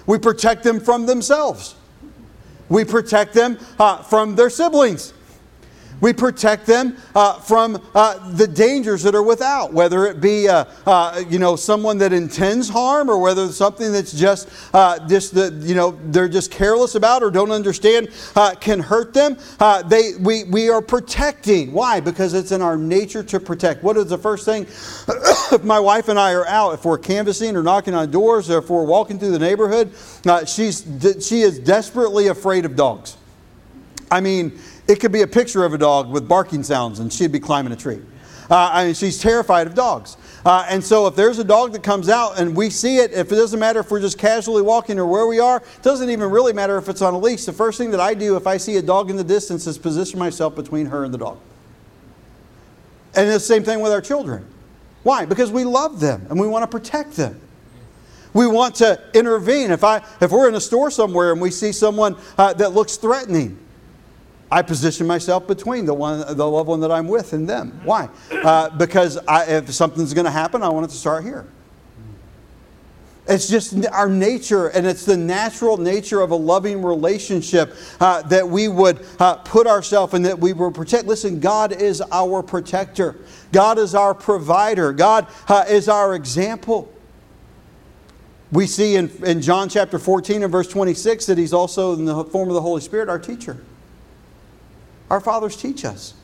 We 0.06 0.18
protect 0.18 0.62
them 0.62 0.80
from 0.80 1.04
themselves. 1.04 1.74
We 2.68 2.84
protect 2.84 3.34
them 3.34 3.58
uh, 3.78 4.02
from 4.02 4.34
their 4.34 4.48
siblings. 4.48 5.12
We 6.00 6.12
protect 6.12 6.66
them 6.66 6.96
uh, 7.14 7.40
from 7.40 7.82
uh, 7.94 8.30
the 8.32 8.46
dangers 8.46 9.02
that 9.04 9.14
are 9.14 9.22
without, 9.22 9.72
whether 9.72 10.06
it 10.06 10.20
be 10.20 10.48
uh, 10.48 10.64
uh 10.84 11.22
you 11.28 11.38
know 11.38 11.56
someone 11.56 11.98
that 11.98 12.12
intends 12.12 12.68
harm, 12.68 13.08
or 13.08 13.18
whether 13.18 13.44
it's 13.44 13.56
something 13.56 13.92
that's 13.92 14.12
just 14.12 14.48
uh, 14.74 15.06
just 15.08 15.34
the, 15.34 15.50
you 15.62 15.74
know 15.74 15.98
they're 16.06 16.28
just 16.28 16.50
careless 16.50 16.94
about 16.96 17.22
or 17.22 17.30
don't 17.30 17.50
understand 17.50 18.10
uh, 18.34 18.54
can 18.54 18.78
hurt 18.78 19.14
them. 19.14 19.38
they 19.86 20.12
we 20.20 20.44
we 20.44 20.68
are 20.68 20.82
protecting. 20.82 21.72
Why? 21.72 22.00
Because 22.00 22.34
it's 22.34 22.52
in 22.52 22.60
our 22.60 22.76
nature 22.76 23.22
to 23.22 23.40
protect. 23.40 23.82
What 23.82 23.96
is 23.96 24.06
the 24.06 24.18
first 24.18 24.44
thing? 24.44 24.66
if 24.66 25.62
my 25.64 25.80
wife 25.80 26.08
and 26.08 26.18
I 26.18 26.32
are 26.32 26.46
out, 26.46 26.74
if 26.74 26.84
we're 26.84 26.98
canvassing 26.98 27.56
or 27.56 27.62
knocking 27.62 27.94
on 27.94 28.10
doors, 28.10 28.50
or 28.50 28.58
if 28.58 28.68
we're 28.68 28.84
walking 28.84 29.18
through 29.18 29.32
the 29.32 29.38
neighborhood, 29.38 29.92
she's 30.46 30.86
she 31.26 31.40
is 31.40 31.58
desperately 31.58 32.28
afraid 32.28 32.66
of 32.66 32.76
dogs. 32.76 33.16
I 34.10 34.20
mean 34.20 34.58
it 34.88 35.00
could 35.00 35.12
be 35.12 35.22
a 35.22 35.26
picture 35.26 35.64
of 35.64 35.74
a 35.74 35.78
dog 35.78 36.10
with 36.10 36.28
barking 36.28 36.62
sounds, 36.62 37.00
and 37.00 37.12
she'd 37.12 37.32
be 37.32 37.40
climbing 37.40 37.72
a 37.72 37.76
tree. 37.76 38.00
Uh, 38.48 38.70
I 38.72 38.84
mean, 38.84 38.94
she's 38.94 39.18
terrified 39.18 39.66
of 39.66 39.74
dogs. 39.74 40.16
Uh, 40.44 40.64
and 40.68 40.82
so, 40.82 41.08
if 41.08 41.16
there's 41.16 41.40
a 41.40 41.44
dog 41.44 41.72
that 41.72 41.82
comes 41.82 42.08
out 42.08 42.38
and 42.38 42.54
we 42.54 42.70
see 42.70 42.98
it, 42.98 43.12
if 43.12 43.32
it 43.32 43.34
doesn't 43.34 43.58
matter 43.58 43.80
if 43.80 43.90
we're 43.90 44.00
just 44.00 44.18
casually 44.18 44.62
walking 44.62 44.98
or 45.00 45.06
where 45.06 45.26
we 45.26 45.40
are, 45.40 45.56
it 45.56 45.82
doesn't 45.82 46.08
even 46.08 46.30
really 46.30 46.52
matter 46.52 46.78
if 46.78 46.88
it's 46.88 47.02
on 47.02 47.14
a 47.14 47.18
leash. 47.18 47.44
The 47.44 47.52
first 47.52 47.78
thing 47.78 47.90
that 47.90 47.98
I 47.98 48.14
do 48.14 48.36
if 48.36 48.46
I 48.46 48.56
see 48.56 48.76
a 48.76 48.82
dog 48.82 49.10
in 49.10 49.16
the 49.16 49.24
distance 49.24 49.66
is 49.66 49.76
position 49.76 50.20
myself 50.20 50.54
between 50.54 50.86
her 50.86 51.04
and 51.04 51.12
the 51.12 51.18
dog. 51.18 51.38
And 53.16 53.28
the 53.28 53.40
same 53.40 53.64
thing 53.64 53.80
with 53.80 53.90
our 53.90 54.00
children. 54.00 54.46
Why? 55.02 55.24
Because 55.24 55.50
we 55.50 55.64
love 55.64 55.98
them 55.98 56.26
and 56.30 56.38
we 56.38 56.46
want 56.46 56.62
to 56.62 56.68
protect 56.68 57.16
them. 57.16 57.40
We 58.32 58.46
want 58.46 58.76
to 58.76 59.02
intervene. 59.14 59.70
If, 59.70 59.82
I, 59.82 60.02
if 60.20 60.30
we're 60.30 60.48
in 60.48 60.54
a 60.54 60.60
store 60.60 60.90
somewhere 60.90 61.32
and 61.32 61.40
we 61.40 61.50
see 61.50 61.72
someone 61.72 62.16
uh, 62.36 62.52
that 62.54 62.72
looks 62.72 62.96
threatening, 62.96 63.58
I 64.50 64.62
position 64.62 65.06
myself 65.06 65.46
between 65.46 65.86
the 65.86 65.94
one, 65.94 66.20
the 66.36 66.46
loved 66.48 66.68
one 66.68 66.80
that 66.80 66.92
I'm 66.92 67.08
with 67.08 67.32
and 67.32 67.48
them. 67.48 67.80
Why? 67.84 68.08
Uh, 68.30 68.70
because 68.70 69.18
I, 69.26 69.44
if 69.46 69.72
something's 69.72 70.14
going 70.14 70.24
to 70.24 70.30
happen, 70.30 70.62
I 70.62 70.68
want 70.68 70.84
it 70.84 70.90
to 70.90 70.96
start 70.96 71.24
here. 71.24 71.46
It's 73.28 73.48
just 73.48 73.84
our 73.86 74.08
nature, 74.08 74.68
and 74.68 74.86
it's 74.86 75.04
the 75.04 75.16
natural 75.16 75.78
nature 75.78 76.20
of 76.20 76.30
a 76.30 76.36
loving 76.36 76.80
relationship 76.80 77.74
uh, 78.00 78.22
that 78.22 78.48
we 78.48 78.68
would 78.68 79.04
uh, 79.18 79.36
put 79.36 79.66
ourselves 79.66 80.14
and 80.14 80.24
that 80.24 80.38
we 80.38 80.52
would 80.52 80.76
protect. 80.76 81.06
Listen, 81.06 81.40
God 81.40 81.72
is 81.72 82.00
our 82.00 82.40
protector, 82.42 83.16
God 83.50 83.78
is 83.78 83.96
our 83.96 84.14
provider, 84.14 84.92
God 84.92 85.26
uh, 85.48 85.64
is 85.68 85.88
our 85.88 86.14
example. 86.14 86.92
We 88.52 88.68
see 88.68 88.94
in, 88.94 89.10
in 89.24 89.42
John 89.42 89.68
chapter 89.68 89.98
14 89.98 90.44
and 90.44 90.52
verse 90.52 90.68
26 90.68 91.26
that 91.26 91.36
He's 91.36 91.52
also, 91.52 91.94
in 91.94 92.04
the 92.04 92.24
form 92.26 92.48
of 92.48 92.54
the 92.54 92.62
Holy 92.62 92.80
Spirit, 92.80 93.08
our 93.08 93.18
teacher. 93.18 93.56
Our 95.10 95.20
fathers 95.20 95.56
teach 95.56 95.84
us. 95.84 96.14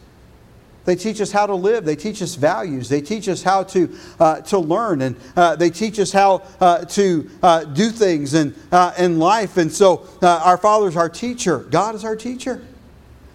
They 0.84 0.96
teach 0.96 1.20
us 1.20 1.30
how 1.30 1.46
to 1.46 1.54
live. 1.54 1.84
They 1.84 1.94
teach 1.94 2.20
us 2.22 2.34
values. 2.34 2.88
They 2.88 3.00
teach 3.00 3.28
us 3.28 3.42
how 3.42 3.62
to, 3.64 3.96
uh, 4.18 4.40
to 4.42 4.58
learn. 4.58 5.02
And 5.02 5.16
uh, 5.36 5.54
they 5.54 5.70
teach 5.70 6.00
us 6.00 6.10
how 6.10 6.42
uh, 6.60 6.84
to 6.86 7.30
uh, 7.42 7.64
do 7.64 7.90
things 7.90 8.34
in, 8.34 8.54
uh, 8.72 8.92
in 8.98 9.18
life. 9.18 9.56
And 9.56 9.70
so 9.70 10.08
uh, 10.20 10.42
our 10.44 10.56
Father 10.56 10.88
is 10.88 10.96
our 10.96 11.08
teacher. 11.08 11.58
God 11.58 11.94
is 11.94 12.04
our 12.04 12.16
teacher. 12.16 12.64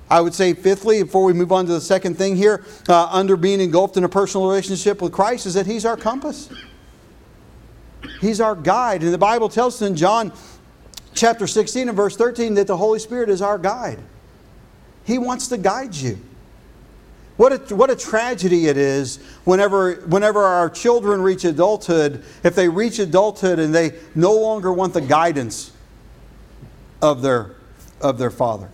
I 0.09 0.21
would 0.21 0.33
say, 0.33 0.53
fifthly, 0.53 1.03
before 1.03 1.23
we 1.23 1.33
move 1.33 1.51
on 1.51 1.65
to 1.65 1.73
the 1.73 1.81
second 1.81 2.17
thing 2.17 2.37
here, 2.37 2.63
under 2.87 3.35
being 3.35 3.59
engulfed 3.59 3.97
in 3.97 4.05
a 4.05 4.09
personal 4.09 4.47
relationship 4.47 5.01
with 5.01 5.11
Christ, 5.11 5.45
is 5.45 5.53
that 5.55 5.65
He's 5.65 5.83
our 5.83 5.97
compass. 5.97 6.49
He's 8.21 8.39
our 8.39 8.55
guide. 8.55 9.03
And 9.03 9.13
the 9.13 9.17
Bible 9.17 9.49
tells 9.49 9.81
us 9.81 9.87
in 9.87 9.97
John 9.97 10.31
chapter 11.13 11.45
16 11.45 11.89
and 11.89 11.97
verse 11.97 12.15
13 12.15 12.53
that 12.53 12.67
the 12.67 12.77
Holy 12.77 12.99
Spirit 12.99 13.29
is 13.29 13.41
our 13.41 13.57
guide. 13.57 13.99
He 15.07 15.17
wants 15.17 15.47
to 15.47 15.57
guide 15.57 15.95
you. 15.95 16.19
What 17.37 17.71
a, 17.71 17.75
what 17.75 17.89
a 17.89 17.95
tragedy 17.95 18.67
it 18.67 18.75
is 18.75 19.17
whenever, 19.45 19.95
whenever 20.07 20.43
our 20.43 20.69
children 20.69 21.21
reach 21.21 21.45
adulthood, 21.45 22.25
if 22.43 22.55
they 22.55 22.67
reach 22.67 22.99
adulthood 22.99 23.57
and 23.57 23.73
they 23.73 23.93
no 24.15 24.33
longer 24.33 24.73
want 24.73 24.93
the 24.93 25.01
guidance 25.01 25.71
of 27.01 27.21
their, 27.21 27.55
of 28.01 28.17
their 28.17 28.31
father 28.31 28.69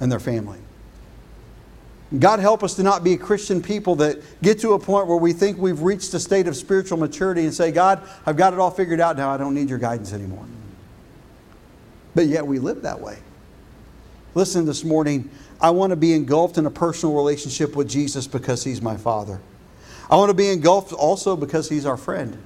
and 0.00 0.10
their 0.10 0.18
family. 0.18 0.58
God 2.18 2.40
help 2.40 2.64
us 2.64 2.74
to 2.74 2.82
not 2.82 3.04
be 3.04 3.16
Christian 3.16 3.62
people 3.62 3.94
that 3.96 4.20
get 4.42 4.58
to 4.60 4.72
a 4.72 4.78
point 4.78 5.06
where 5.06 5.18
we 5.18 5.32
think 5.32 5.58
we've 5.58 5.82
reached 5.82 6.12
a 6.14 6.18
state 6.18 6.48
of 6.48 6.56
spiritual 6.56 6.98
maturity 6.98 7.42
and 7.42 7.54
say, 7.54 7.70
God, 7.70 8.02
I've 8.26 8.36
got 8.36 8.52
it 8.52 8.58
all 8.58 8.70
figured 8.72 8.98
out 8.98 9.16
now. 9.16 9.30
I 9.30 9.36
don't 9.36 9.54
need 9.54 9.68
your 9.68 9.78
guidance 9.78 10.12
anymore. 10.12 10.46
But 12.16 12.26
yet 12.26 12.44
we 12.44 12.58
live 12.58 12.82
that 12.82 13.00
way. 13.00 13.18
Listen, 14.38 14.66
this 14.66 14.84
morning, 14.84 15.28
I 15.60 15.70
want 15.70 15.90
to 15.90 15.96
be 15.96 16.12
engulfed 16.12 16.58
in 16.58 16.66
a 16.66 16.70
personal 16.70 17.12
relationship 17.12 17.74
with 17.74 17.88
Jesus 17.88 18.28
because 18.28 18.62
He's 18.62 18.80
my 18.80 18.96
Father. 18.96 19.40
I 20.08 20.14
want 20.14 20.30
to 20.30 20.34
be 20.34 20.48
engulfed 20.50 20.92
also 20.92 21.34
because 21.34 21.68
He's 21.68 21.84
our 21.84 21.96
friend. 21.96 22.40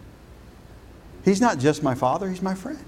He's 1.23 1.39
not 1.39 1.59
just 1.59 1.83
my 1.83 1.95
Father, 1.95 2.31
He's 2.31 2.41
my 2.41 2.55
friend. 2.55 2.83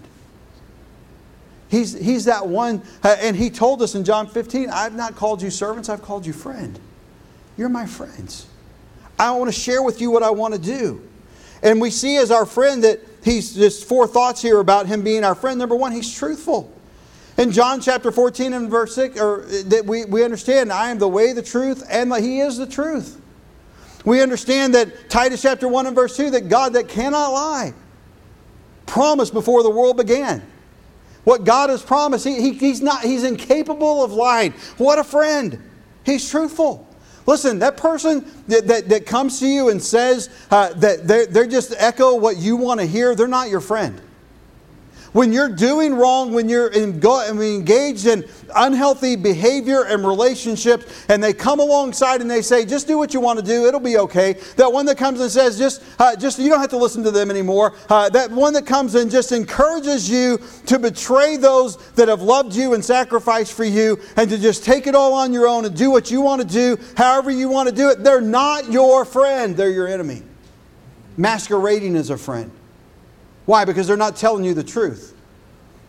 He's, 1.69 1.93
he's 1.93 2.25
that 2.25 2.49
one, 2.49 2.81
uh, 3.03 3.15
and 3.21 3.37
He 3.37 3.51
told 3.51 3.83
us 3.83 3.95
in 3.95 4.05
John 4.07 4.27
15, 4.27 4.71
I've 4.71 4.95
not 4.95 5.17
called 5.17 5.43
you 5.43 5.51
servants, 5.51 5.91
I've 5.91 6.01
called 6.01 6.25
you 6.25 6.33
friend. 6.33 6.81
You're 7.59 7.69
my 7.69 7.85
friends. 7.85 8.47
I 9.19 9.33
want 9.33 9.53
to 9.53 9.61
share 9.61 9.83
with 9.83 10.01
you 10.01 10.11
what 10.11 10.23
I 10.23 10.31
want 10.31 10.55
to 10.55 10.61
do. 10.61 11.07
And 11.63 11.79
we 11.79 11.91
see 11.91 12.17
as 12.17 12.31
our 12.31 12.47
friend 12.47 12.83
that 12.85 13.01
he's 13.23 13.55
just 13.55 13.87
four 13.87 14.07
thoughts 14.07 14.41
here 14.41 14.61
about 14.61 14.87
him 14.87 15.05
being 15.05 15.25
our 15.25 15.35
friend. 15.35 15.59
Number 15.59 15.77
one, 15.77 15.93
he's 15.93 16.11
truthful. 16.11 16.74
In 17.37 17.51
John 17.51 17.81
chapter 17.81 18.13
14 18.13 18.53
and 18.53 18.71
verse 18.71 18.95
6, 18.95 19.21
or 19.21 19.43
that 19.43 19.85
we, 19.85 20.05
we 20.05 20.23
understand, 20.23 20.73
I 20.73 20.91
am 20.91 20.99
the 20.99 21.09
way, 21.09 21.33
the 21.33 21.43
truth, 21.43 21.85
and 21.91 22.15
He 22.17 22.41
is 22.41 22.57
the 22.57 22.67
truth. 22.67 23.21
We 24.05 24.23
understand 24.23 24.75
that 24.75 25.09
Titus 25.11 25.43
chapter 25.43 25.67
1 25.67 25.87
and 25.87 25.97
verse 25.97 26.17
2, 26.17 26.31
that 26.31 26.49
God 26.49 26.75
that 26.75 26.89
cannot 26.89 27.33
lie 27.33 27.75
promised 28.87 29.33
before 29.33 29.63
the 29.63 29.71
world 29.71 29.97
began. 29.97 30.43
What 31.25 31.45
God 31.45 31.71
has 31.71 31.83
promised, 31.83 32.25
he, 32.25 32.41
he, 32.41 32.53
he's 32.53 32.83
not, 32.83 33.03
he's 33.03 33.25
incapable 33.25 34.05
of 34.05 34.13
lying. 34.13 34.53
What 34.77 34.99
a 34.99 35.05
friend. 35.05 35.59
He's 36.05 36.29
truthful. 36.29 36.87
Listen, 37.27 37.59
that 37.61 37.79
person 37.79 38.31
that, 38.49 38.67
that, 38.67 38.89
that 38.91 39.07
comes 39.07 39.41
to 39.41 39.47
you 39.47 39.71
and 39.71 39.83
says 39.83 40.29
uh, 40.51 40.75
that 40.75 41.09
they 41.09 41.25
they 41.25 41.49
just 41.49 41.75
echo 41.79 42.15
what 42.15 42.37
you 42.37 42.57
want 42.57 42.81
to 42.81 42.87
hear, 42.87 43.15
they're 43.15 43.27
not 43.27 43.49
your 43.49 43.63
friend. 43.63 43.99
When 45.15 45.33
you're 45.33 45.49
doing 45.49 45.95
wrong, 45.95 46.33
when 46.33 46.49
you're 46.49 46.73
engaged 46.73 48.07
in 48.07 48.25
unhealthy 48.57 49.15
behavior 49.15 49.85
and 49.85 50.05
relationships, 50.05 51.07
and 51.09 51.23
they 51.23 51.33
come 51.33 51.61
alongside 51.61 52.21
and 52.21 52.29
they 52.29 52.43
say, 52.43 52.67
just 52.67 52.89
do 52.89 52.99
what 52.99 53.15
you 53.15 53.21
want 53.21 53.39
to 53.39 53.45
do, 53.45 53.67
it'll 53.67 53.79
be 53.79 53.97
okay. 53.99 54.33
That 54.57 54.73
one 54.73 54.87
that 54.87 54.99
comes 54.99 55.21
and 55.21 55.31
says, 55.31 55.57
just, 55.57 55.85
uh, 56.01 56.17
just 56.17 56.41
you 56.41 56.49
don't 56.49 56.59
have 56.59 56.71
to 56.71 56.77
listen 56.77 57.05
to 57.05 57.13
them 57.13 57.31
anymore. 57.31 57.77
Uh, 57.89 58.09
that 58.09 58.29
one 58.29 58.55
that 58.55 58.67
comes 58.67 58.97
and 58.97 59.09
just 59.09 59.31
encourages 59.31 60.11
you 60.11 60.41
to 60.67 60.81
betray 60.81 61.37
those 61.37 61.77
that 61.93 62.09
have 62.09 62.21
loved 62.21 62.53
you 62.53 62.75
and 62.75 62.85
sacrificed 62.85 63.53
for 63.53 63.65
you, 63.65 64.01
and 64.17 64.29
to 64.31 64.37
just 64.37 64.65
take 64.65 64.89
it 64.89 64.97
all 64.97 65.15
on 65.15 65.33
your 65.33 65.47
own 65.47 65.65
and 65.65 65.77
do 65.77 65.93
what 65.93 66.11
you 66.11 66.23
want 66.23 66.43
to 66.43 66.49
do, 66.49 66.77
however 66.97 67.31
you 67.31 67.49
want 67.49 67.69
to 67.69 67.75
do 67.75 67.89
it. 67.89 68.03
They're 68.03 68.21
not 68.21 68.69
your 68.73 69.05
friend, 69.05 69.57
they're 69.57 69.71
your 69.71 69.87
enemy. 69.87 70.23
Masquerading 71.17 71.95
as 71.95 72.11
a 72.11 72.19
friend. 72.19 72.51
Why? 73.47 73.65
Because 73.65 73.87
they're 73.87 73.97
not 73.97 74.17
telling 74.17 74.45
you 74.45 74.55
the 74.55 74.65
truth 74.65 75.14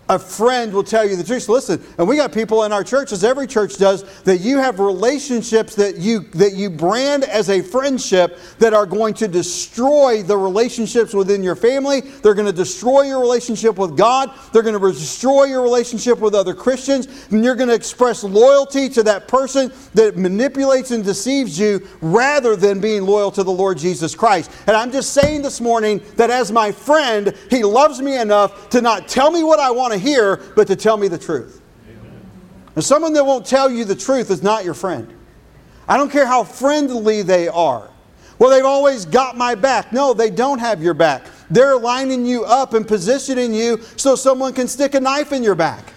a 0.10 0.20
friend 0.20 0.72
will 0.72 0.84
tell 0.84 1.08
you 1.08 1.16
the 1.16 1.24
truth. 1.24 1.50
listen, 1.50 1.84
and 1.98 2.08
we 2.08 2.16
got 2.16 2.32
people 2.32 2.64
in 2.64 2.72
our 2.72 2.84
church, 2.84 3.12
as 3.12 3.24
every 3.24 3.48
church 3.48 3.78
does, 3.78 4.04
that 4.24 4.38
you 4.38 4.58
have 4.58 4.80
relationships 4.80 5.76
that 5.76 5.98
you 5.98 6.20
that 6.34 6.54
you 6.54 6.70
brand 6.70 7.24
as 7.24 7.50
a 7.50 7.62
friendship 7.62 8.40
that 8.60 8.74
are 8.74 8.86
going 8.86 9.14
to 9.16 9.28
destroy 9.28 10.22
the 10.22 10.38
relationships 10.38 11.14
within 11.14 11.44
your 11.44 11.56
family. 11.56 12.02
They're 12.02 12.34
going 12.34 12.46
to 12.46 12.54
destroy 12.54 13.04
your 13.04 13.20
relationship 13.20 13.78
with 13.78 13.98
God. 13.98 14.32
They're 14.54 14.62
going 14.62 14.80
to 14.80 14.92
destroy 14.92 15.46
your 15.46 15.62
relationship 15.62 16.20
with 16.20 16.36
other 16.36 16.54
Christians. 16.54 17.08
And 17.32 17.44
you're 17.44 17.56
going 17.56 17.70
to 17.70 17.76
express 17.76 18.24
loyalty 18.24 18.90
to 18.90 19.04
that 19.04 19.28
person 19.28 19.72
that 19.94 20.18
manipulates 20.18 20.92
and 20.92 21.04
deceives 21.04 21.58
you 21.58 21.88
rather 22.02 22.56
than 22.56 22.80
being 22.80 23.04
loyal 23.04 23.32
to 23.32 23.44
the 23.44 23.52
Lord 23.52 23.78
Jesus 23.78 24.14
Christ. 24.14 24.52
And 24.68 24.76
I'm 24.76 24.92
just 24.92 25.14
saying 25.14 25.42
this 25.42 25.60
morning 25.60 26.02
that 26.16 26.30
as 26.30 26.52
my 26.52 26.72
friend, 26.72 27.36
he 27.50 27.64
loves 27.64 28.02
me 28.02 28.18
enough 28.18 28.70
to 28.70 28.82
not 28.82 29.08
tell 29.08 29.32
me 29.32 29.44
what 29.44 29.60
I 29.60 29.72
want 29.72 29.95
to 29.96 30.06
hear, 30.06 30.38
but 30.56 30.68
to 30.68 30.76
tell 30.76 30.98
me 30.98 31.08
the 31.08 31.18
truth. 31.18 31.62
And 32.76 32.84
someone 32.84 33.14
that 33.14 33.26
won't 33.26 33.46
tell 33.46 33.72
you 33.72 33.86
the 33.86 33.96
truth 33.96 34.30
is 34.30 34.44
not 34.44 34.66
your 34.66 34.74
friend. 34.74 35.12
I 35.88 35.98
don't 35.98 36.12
care 36.12 36.26
how 36.26 36.44
friendly 36.44 37.22
they 37.22 37.48
are. 37.48 37.90
Well, 38.38 38.50
they've 38.50 38.66
always 38.66 39.06
got 39.06 39.38
my 39.38 39.56
back. 39.56 39.94
No, 39.94 40.14
they 40.14 40.30
don't 40.30 40.60
have 40.60 40.84
your 40.84 40.94
back. 40.94 41.26
They're 41.50 41.78
lining 41.78 42.26
you 42.26 42.44
up 42.44 42.74
and 42.74 42.86
positioning 42.86 43.54
you 43.54 43.80
so 43.96 44.16
someone 44.16 44.54
can 44.54 44.68
stick 44.68 44.94
a 44.94 45.00
knife 45.00 45.32
in 45.32 45.42
your 45.42 45.56
back. 45.56 45.94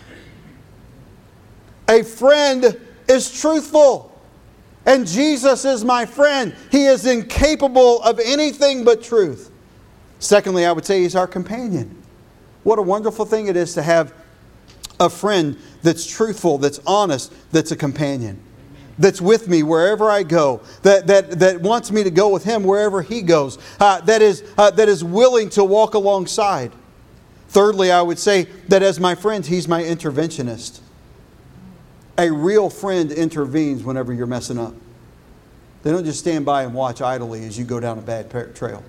A 1.88 2.04
friend 2.04 2.78
is 3.08 3.40
truthful. 3.40 4.08
And 4.86 5.06
Jesus 5.06 5.64
is 5.64 5.84
my 5.84 6.06
friend. 6.06 6.54
He 6.70 6.84
is 6.84 7.06
incapable 7.06 8.00
of 8.02 8.20
anything 8.20 8.84
but 8.84 9.02
truth. 9.02 9.50
Secondly, 10.18 10.64
I 10.64 10.72
would 10.72 10.86
say 10.86 11.02
he's 11.02 11.16
our 11.16 11.26
companion. 11.26 11.97
What 12.64 12.78
a 12.78 12.82
wonderful 12.82 13.24
thing 13.24 13.46
it 13.46 13.56
is 13.56 13.74
to 13.74 13.82
have 13.82 14.12
a 15.00 15.08
friend 15.08 15.56
that's 15.82 16.06
truthful, 16.06 16.58
that's 16.58 16.80
honest, 16.86 17.32
that's 17.52 17.70
a 17.70 17.76
companion. 17.76 18.40
that's 18.98 19.20
with 19.20 19.48
me 19.48 19.62
wherever 19.62 20.10
I 20.10 20.24
go, 20.24 20.60
that, 20.82 21.06
that, 21.06 21.38
that 21.38 21.60
wants 21.60 21.90
me 21.90 22.02
to 22.02 22.10
go 22.10 22.28
with 22.28 22.44
him 22.44 22.64
wherever 22.64 23.00
he 23.00 23.22
goes, 23.22 23.58
uh, 23.78 24.00
that, 24.02 24.22
is, 24.22 24.42
uh, 24.58 24.70
that 24.72 24.88
is 24.88 25.04
willing 25.04 25.50
to 25.50 25.64
walk 25.64 25.94
alongside. 25.94 26.72
Thirdly, 27.48 27.90
I 27.90 28.02
would 28.02 28.18
say 28.18 28.44
that 28.68 28.82
as 28.82 29.00
my 29.00 29.14
friend, 29.14 29.46
he's 29.46 29.68
my 29.68 29.82
interventionist. 29.82 30.80
A 32.18 32.30
real 32.30 32.68
friend 32.68 33.12
intervenes 33.12 33.84
whenever 33.84 34.12
you're 34.12 34.26
messing 34.26 34.58
up. 34.58 34.74
They 35.84 35.92
don't 35.92 36.04
just 36.04 36.18
stand 36.18 36.44
by 36.44 36.64
and 36.64 36.74
watch 36.74 37.00
idly 37.00 37.46
as 37.46 37.56
you 37.56 37.64
go 37.64 37.78
down 37.78 37.98
a 37.98 38.02
bad 38.02 38.30
trail. 38.54 38.82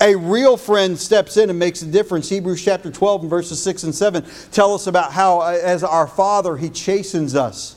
A 0.00 0.16
real 0.16 0.56
friend 0.56 0.98
steps 0.98 1.36
in 1.36 1.50
and 1.50 1.58
makes 1.58 1.82
a 1.82 1.86
difference. 1.86 2.28
Hebrews 2.28 2.64
chapter 2.64 2.90
12 2.90 3.22
and 3.22 3.30
verses 3.30 3.62
6 3.62 3.84
and 3.84 3.94
7 3.94 4.24
tell 4.50 4.74
us 4.74 4.86
about 4.86 5.12
how, 5.12 5.40
uh, 5.40 5.58
as 5.62 5.84
our 5.84 6.06
Father, 6.06 6.56
He 6.56 6.68
chastens 6.68 7.34
us, 7.34 7.76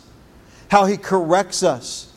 how 0.70 0.86
He 0.86 0.98
corrects 0.98 1.64
us. 1.64 2.12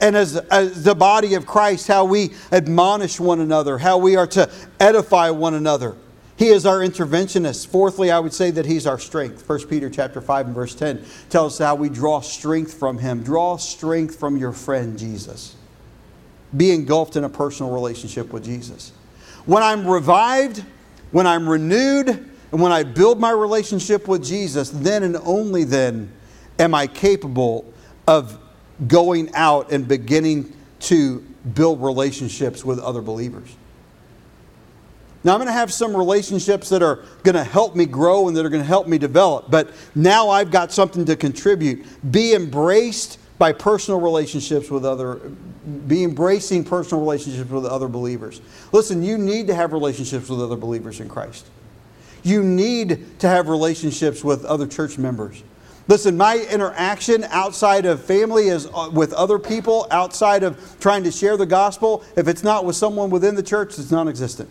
And 0.00 0.16
as, 0.16 0.36
as 0.36 0.82
the 0.82 0.96
body 0.96 1.34
of 1.34 1.46
Christ, 1.46 1.86
how 1.86 2.04
we 2.04 2.32
admonish 2.50 3.20
one 3.20 3.40
another, 3.40 3.78
how 3.78 3.98
we 3.98 4.16
are 4.16 4.26
to 4.28 4.50
edify 4.80 5.30
one 5.30 5.54
another. 5.54 5.96
He 6.36 6.48
is 6.48 6.66
our 6.66 6.78
interventionist. 6.78 7.68
Fourthly, 7.68 8.10
I 8.10 8.18
would 8.18 8.32
say 8.32 8.50
that 8.50 8.66
he's 8.66 8.84
our 8.84 8.98
strength. 8.98 9.48
1 9.48 9.68
Peter 9.68 9.88
chapter 9.88 10.20
5 10.20 10.46
and 10.46 10.54
verse 10.56 10.74
10 10.74 11.04
tells 11.30 11.60
us 11.60 11.64
how 11.64 11.76
we 11.76 11.88
draw 11.88 12.20
strength 12.20 12.74
from 12.74 12.98
him. 12.98 13.22
Draw 13.22 13.58
strength 13.58 14.18
from 14.18 14.36
your 14.36 14.50
friend 14.50 14.98
Jesus. 14.98 15.54
Be 16.56 16.72
engulfed 16.72 17.14
in 17.14 17.22
a 17.22 17.28
personal 17.28 17.72
relationship 17.72 18.32
with 18.32 18.44
Jesus. 18.44 18.90
When 19.46 19.62
I'm 19.62 19.86
revived, 19.86 20.64
when 21.10 21.26
I'm 21.26 21.48
renewed, 21.48 22.08
and 22.08 22.60
when 22.60 22.72
I 22.72 22.82
build 22.82 23.18
my 23.18 23.30
relationship 23.30 24.06
with 24.06 24.24
Jesus, 24.24 24.70
then 24.70 25.02
and 25.02 25.16
only 25.24 25.64
then 25.64 26.12
am 26.58 26.74
I 26.74 26.86
capable 26.86 27.72
of 28.06 28.38
going 28.86 29.34
out 29.34 29.72
and 29.72 29.86
beginning 29.88 30.54
to 30.80 31.20
build 31.54 31.82
relationships 31.82 32.64
with 32.64 32.78
other 32.78 33.00
believers. 33.00 33.56
Now, 35.24 35.34
I'm 35.34 35.38
going 35.38 35.46
to 35.46 35.52
have 35.52 35.72
some 35.72 35.96
relationships 35.96 36.68
that 36.70 36.82
are 36.82 36.96
going 37.22 37.36
to 37.36 37.44
help 37.44 37.76
me 37.76 37.86
grow 37.86 38.26
and 38.26 38.36
that 38.36 38.44
are 38.44 38.48
going 38.48 38.62
to 38.62 38.68
help 38.68 38.88
me 38.88 38.98
develop, 38.98 39.50
but 39.50 39.70
now 39.94 40.28
I've 40.28 40.50
got 40.50 40.72
something 40.72 41.04
to 41.04 41.14
contribute. 41.14 41.84
Be 42.10 42.34
embraced 42.34 43.18
by 43.42 43.50
personal 43.50 44.00
relationships 44.00 44.70
with 44.70 44.84
other, 44.84 45.16
be 45.88 46.04
embracing 46.04 46.62
personal 46.62 47.02
relationships 47.02 47.50
with 47.50 47.64
other 47.64 47.88
believers. 47.88 48.40
Listen, 48.70 49.02
you 49.02 49.18
need 49.18 49.48
to 49.48 49.54
have 49.56 49.72
relationships 49.72 50.28
with 50.28 50.40
other 50.40 50.54
believers 50.54 51.00
in 51.00 51.08
Christ. 51.08 51.48
You 52.22 52.44
need 52.44 53.18
to 53.18 53.26
have 53.26 53.48
relationships 53.48 54.22
with 54.22 54.44
other 54.44 54.64
church 54.64 54.96
members. 54.96 55.42
Listen, 55.88 56.16
my 56.16 56.38
interaction 56.52 57.24
outside 57.30 57.84
of 57.84 58.04
family 58.04 58.46
is 58.46 58.68
uh, 58.72 58.88
with 58.92 59.12
other 59.12 59.40
people, 59.40 59.88
outside 59.90 60.44
of 60.44 60.76
trying 60.78 61.02
to 61.02 61.10
share 61.10 61.36
the 61.36 61.44
gospel. 61.44 62.04
If 62.14 62.28
it's 62.28 62.44
not 62.44 62.64
with 62.64 62.76
someone 62.76 63.10
within 63.10 63.34
the 63.34 63.42
church, 63.42 63.76
it's 63.76 63.90
non 63.90 64.06
existent. 64.06 64.50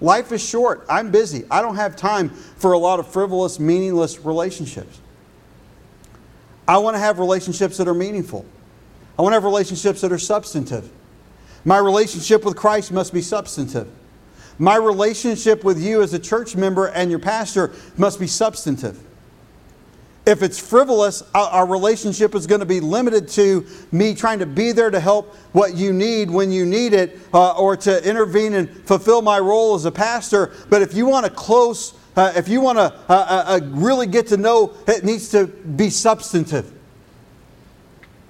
Life 0.00 0.32
is 0.32 0.42
short. 0.42 0.86
I'm 0.88 1.10
busy. 1.10 1.44
I 1.50 1.60
don't 1.60 1.76
have 1.76 1.94
time 1.94 2.30
for 2.30 2.72
a 2.72 2.78
lot 2.78 3.00
of 3.00 3.06
frivolous, 3.06 3.60
meaningless 3.60 4.20
relationships. 4.20 5.01
I 6.66 6.78
want 6.78 6.94
to 6.94 6.98
have 7.00 7.18
relationships 7.18 7.76
that 7.78 7.88
are 7.88 7.94
meaningful. 7.94 8.44
I 9.18 9.22
want 9.22 9.32
to 9.32 9.36
have 9.36 9.44
relationships 9.44 10.00
that 10.00 10.12
are 10.12 10.18
substantive. 10.18 10.90
My 11.64 11.78
relationship 11.78 12.44
with 12.44 12.56
Christ 12.56 12.92
must 12.92 13.12
be 13.12 13.20
substantive. 13.20 13.88
My 14.58 14.76
relationship 14.76 15.64
with 15.64 15.82
you 15.82 16.02
as 16.02 16.12
a 16.14 16.18
church 16.18 16.56
member 16.56 16.86
and 16.86 17.10
your 17.10 17.18
pastor 17.18 17.72
must 17.96 18.20
be 18.20 18.26
substantive. 18.26 18.98
If 20.24 20.42
it's 20.42 20.58
frivolous, 20.58 21.24
our 21.34 21.66
relationship 21.66 22.36
is 22.36 22.46
going 22.46 22.60
to 22.60 22.66
be 22.66 22.78
limited 22.78 23.26
to 23.30 23.66
me 23.90 24.14
trying 24.14 24.38
to 24.38 24.46
be 24.46 24.70
there 24.70 24.88
to 24.88 25.00
help 25.00 25.34
what 25.52 25.74
you 25.74 25.92
need 25.92 26.30
when 26.30 26.52
you 26.52 26.64
need 26.64 26.92
it 26.92 27.18
uh, 27.34 27.56
or 27.56 27.76
to 27.78 28.08
intervene 28.08 28.54
and 28.54 28.70
fulfill 28.86 29.20
my 29.20 29.40
role 29.40 29.74
as 29.74 29.84
a 29.84 29.90
pastor. 29.90 30.52
But 30.70 30.80
if 30.80 30.94
you 30.94 31.06
want 31.06 31.26
a 31.26 31.30
close, 31.30 31.94
uh, 32.16 32.32
if 32.36 32.48
you 32.48 32.60
want 32.60 32.78
to 32.78 32.84
uh, 32.84 32.92
uh, 33.08 33.44
uh, 33.46 33.60
really 33.70 34.06
get 34.06 34.26
to 34.28 34.36
know, 34.36 34.74
it 34.86 35.04
needs 35.04 35.30
to 35.30 35.46
be 35.46 35.88
substantive. 35.88 36.70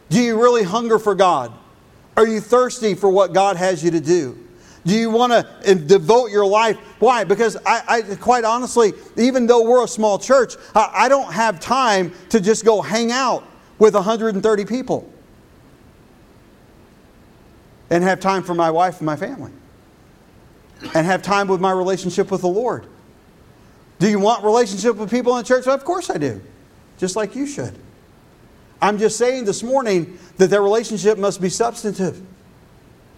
Do 0.09 0.21
you 0.21 0.41
really 0.41 0.63
hunger 0.63 0.99
for 0.99 1.15
God? 1.15 1.53
Are 2.17 2.27
you 2.27 2.41
thirsty 2.41 2.95
for 2.95 3.11
what 3.11 3.33
God 3.33 3.57
has 3.57 3.83
you 3.83 3.91
to 3.93 4.01
do? 4.01 4.39
Do 4.85 4.95
you 4.95 5.11
want 5.11 5.33
to 5.33 5.75
devote 5.75 6.31
your 6.31 6.45
life? 6.45 6.77
Why? 6.99 7.25
Because 7.25 7.57
I, 7.65 7.83
I, 8.11 8.17
quite 8.17 8.45
honestly, 8.45 8.93
even 9.17 9.47
though 9.47 9.63
we're 9.63 9.85
a 9.85 9.89
small 9.89 10.19
church, 10.19 10.57
I, 10.75 10.91
I 10.93 11.09
don't 11.09 11.33
have 11.33 11.61
time 11.61 12.13
to 12.31 12.41
just 12.41 12.65
go 12.65 12.83
hang 12.83 13.13
out 13.13 13.45
with 13.79 13.95
130 13.95 14.65
people 14.65 15.09
and 17.91 18.03
have 18.03 18.21
time 18.21 18.43
for 18.43 18.55
my 18.55 18.71
wife 18.71 18.99
and 18.99 19.07
my 19.07 19.17
family 19.17 19.53
and 20.95 21.07
have 21.07 21.23
time 21.23 21.47
with 21.47 21.61
my 21.61 21.73
relationship 21.73 22.31
with 22.31 22.41
the 22.41 22.49
Lord. 22.49 22.87
Do 24.03 24.09
you 24.09 24.19
want 24.19 24.43
relationship 24.43 24.97
with 24.97 25.13
people 25.13 25.37
in 25.37 25.45
the 25.45 25.47
church? 25.47 25.65
Well, 25.65 25.77
of 25.77 25.85
course 25.85 26.11
I 26.11 26.19
do, 26.19 26.43
just 26.99 27.15
like 27.15 27.37
you 27.37 27.47
should. 27.47 27.73
I'm 28.81 28.99
just 28.99 29.17
saying 29.17 29.45
this 29.45 29.63
morning 29.63 30.19
that 30.39 30.51
that 30.51 30.61
relationship 30.61 31.19
must 31.19 31.41
be 31.41 31.49
substantive. 31.49 32.21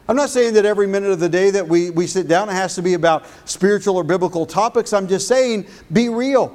I'm 0.07 0.15
not 0.15 0.29
saying 0.29 0.53
that 0.53 0.67
every 0.67 0.87
minute 0.87 1.11
of 1.11 1.21
the 1.21 1.29
day 1.31 1.51
that 1.53 1.67
we, 1.67 1.89
we 1.89 2.07
sit 2.07 2.29
down 2.29 2.51
it 2.51 2.53
has 2.53 2.75
to 2.75 2.83
be 2.83 2.93
about 2.93 3.25
spiritual 3.47 3.97
or 3.97 4.05
biblical 4.05 4.45
topics. 4.45 4.93
I'm 4.93 5.09
just 5.09 5.27
saying 5.27 5.69
be 5.91 6.11
real, 6.11 6.55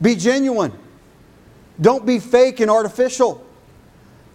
be 0.00 0.16
genuine, 0.16 0.72
don't 1.82 2.06
be 2.06 2.18
fake 2.18 2.60
and 2.60 2.70
artificial. 2.70 3.46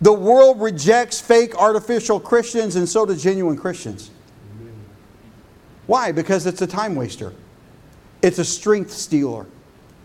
The 0.01 0.13
world 0.13 0.61
rejects 0.61 1.19
fake, 1.19 1.55
artificial 1.55 2.19
Christians, 2.19 2.75
and 2.75 2.87
so 2.87 3.07
do 3.07 3.15
genuine 3.15 3.57
Christians. 3.57 4.11
Why? 5.87 6.11
Because 6.11 6.45
it's 6.45 6.61
a 6.61 6.67
time 6.67 6.93
waster, 6.93 7.33
it's 8.25 8.39
a 8.39 8.45
strength 8.45 8.91
stealer, 8.91 9.45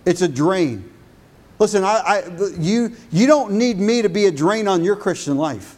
it's 0.05 0.21
a 0.21 0.29
drain. 0.29 0.93
Listen, 1.59 1.85
I, 1.85 2.01
I, 2.07 2.23
you, 2.59 2.97
you 3.11 3.27
don't 3.27 3.53
need 3.53 3.79
me 3.79 4.03
to 4.03 4.09
be 4.09 4.27
a 4.27 4.31
drain 4.31 4.69
on 4.69 4.85
your 4.85 4.97
Christian 4.97 5.37
life. 5.37 5.77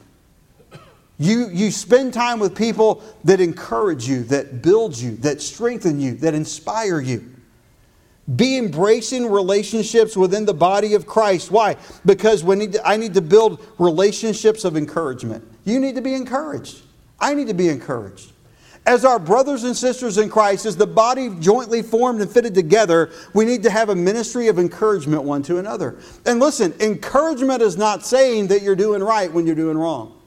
You, 1.19 1.51
you 1.51 1.71
spend 1.71 2.13
time 2.13 2.41
with 2.41 2.57
people 2.57 3.03
that 3.25 3.41
encourage 3.41 4.09
you, 4.09 4.25
that 4.25 4.61
build 4.61 4.97
you, 4.97 5.17
that 5.19 5.41
strengthen 5.41 6.01
you, 6.01 6.15
that 6.17 6.35
inspire 6.35 7.01
you. 7.01 7.33
Be 8.35 8.59
embracing 8.59 9.31
relationships 9.31 10.17
within 10.17 10.45
the 10.45 10.55
body 10.55 10.95
of 10.95 11.07
Christ. 11.07 11.51
Why? 11.51 11.77
Because 12.05 12.43
to, 12.43 12.81
I 12.85 12.97
need 12.97 13.15
to 13.15 13.21
build 13.21 13.65
relationships 13.79 14.65
of 14.65 14.77
encouragement. 14.77 15.45
You 15.65 15.79
need 15.79 15.95
to 15.95 16.01
be 16.01 16.15
encouraged. 16.15 16.83
I 17.21 17.35
need 17.35 17.47
to 17.49 17.55
be 17.55 17.69
encouraged. 17.69 18.32
As 18.85 19.05
our 19.05 19.21
brothers 19.21 19.63
and 19.63 19.77
sisters 19.77 20.19
in 20.19 20.29
Christ, 20.29 20.67
as 20.67 20.77
the 20.77 20.89
body 20.89 21.31
jointly 21.39 21.83
formed 21.83 22.21
and 22.21 22.29
fitted 22.29 22.53
together, 22.53 23.11
we 23.33 23.45
need 23.45 23.63
to 23.63 23.71
have 23.71 23.91
a 23.91 23.95
ministry 23.95 24.49
of 24.49 24.59
encouragement 24.59 25.23
one 25.23 25.43
to 25.45 25.59
another. 25.59 25.99
And 26.27 26.41
listen, 26.41 26.75
encouragement 26.81 27.63
is 27.63 27.77
not 27.77 28.05
saying 28.05 28.49
that 28.49 28.63
you're 28.63 28.75
doing 28.75 29.01
right 29.01 29.33
when 29.33 29.47
you're 29.47 29.55
doing 29.55 29.79
wrong. 29.79 30.19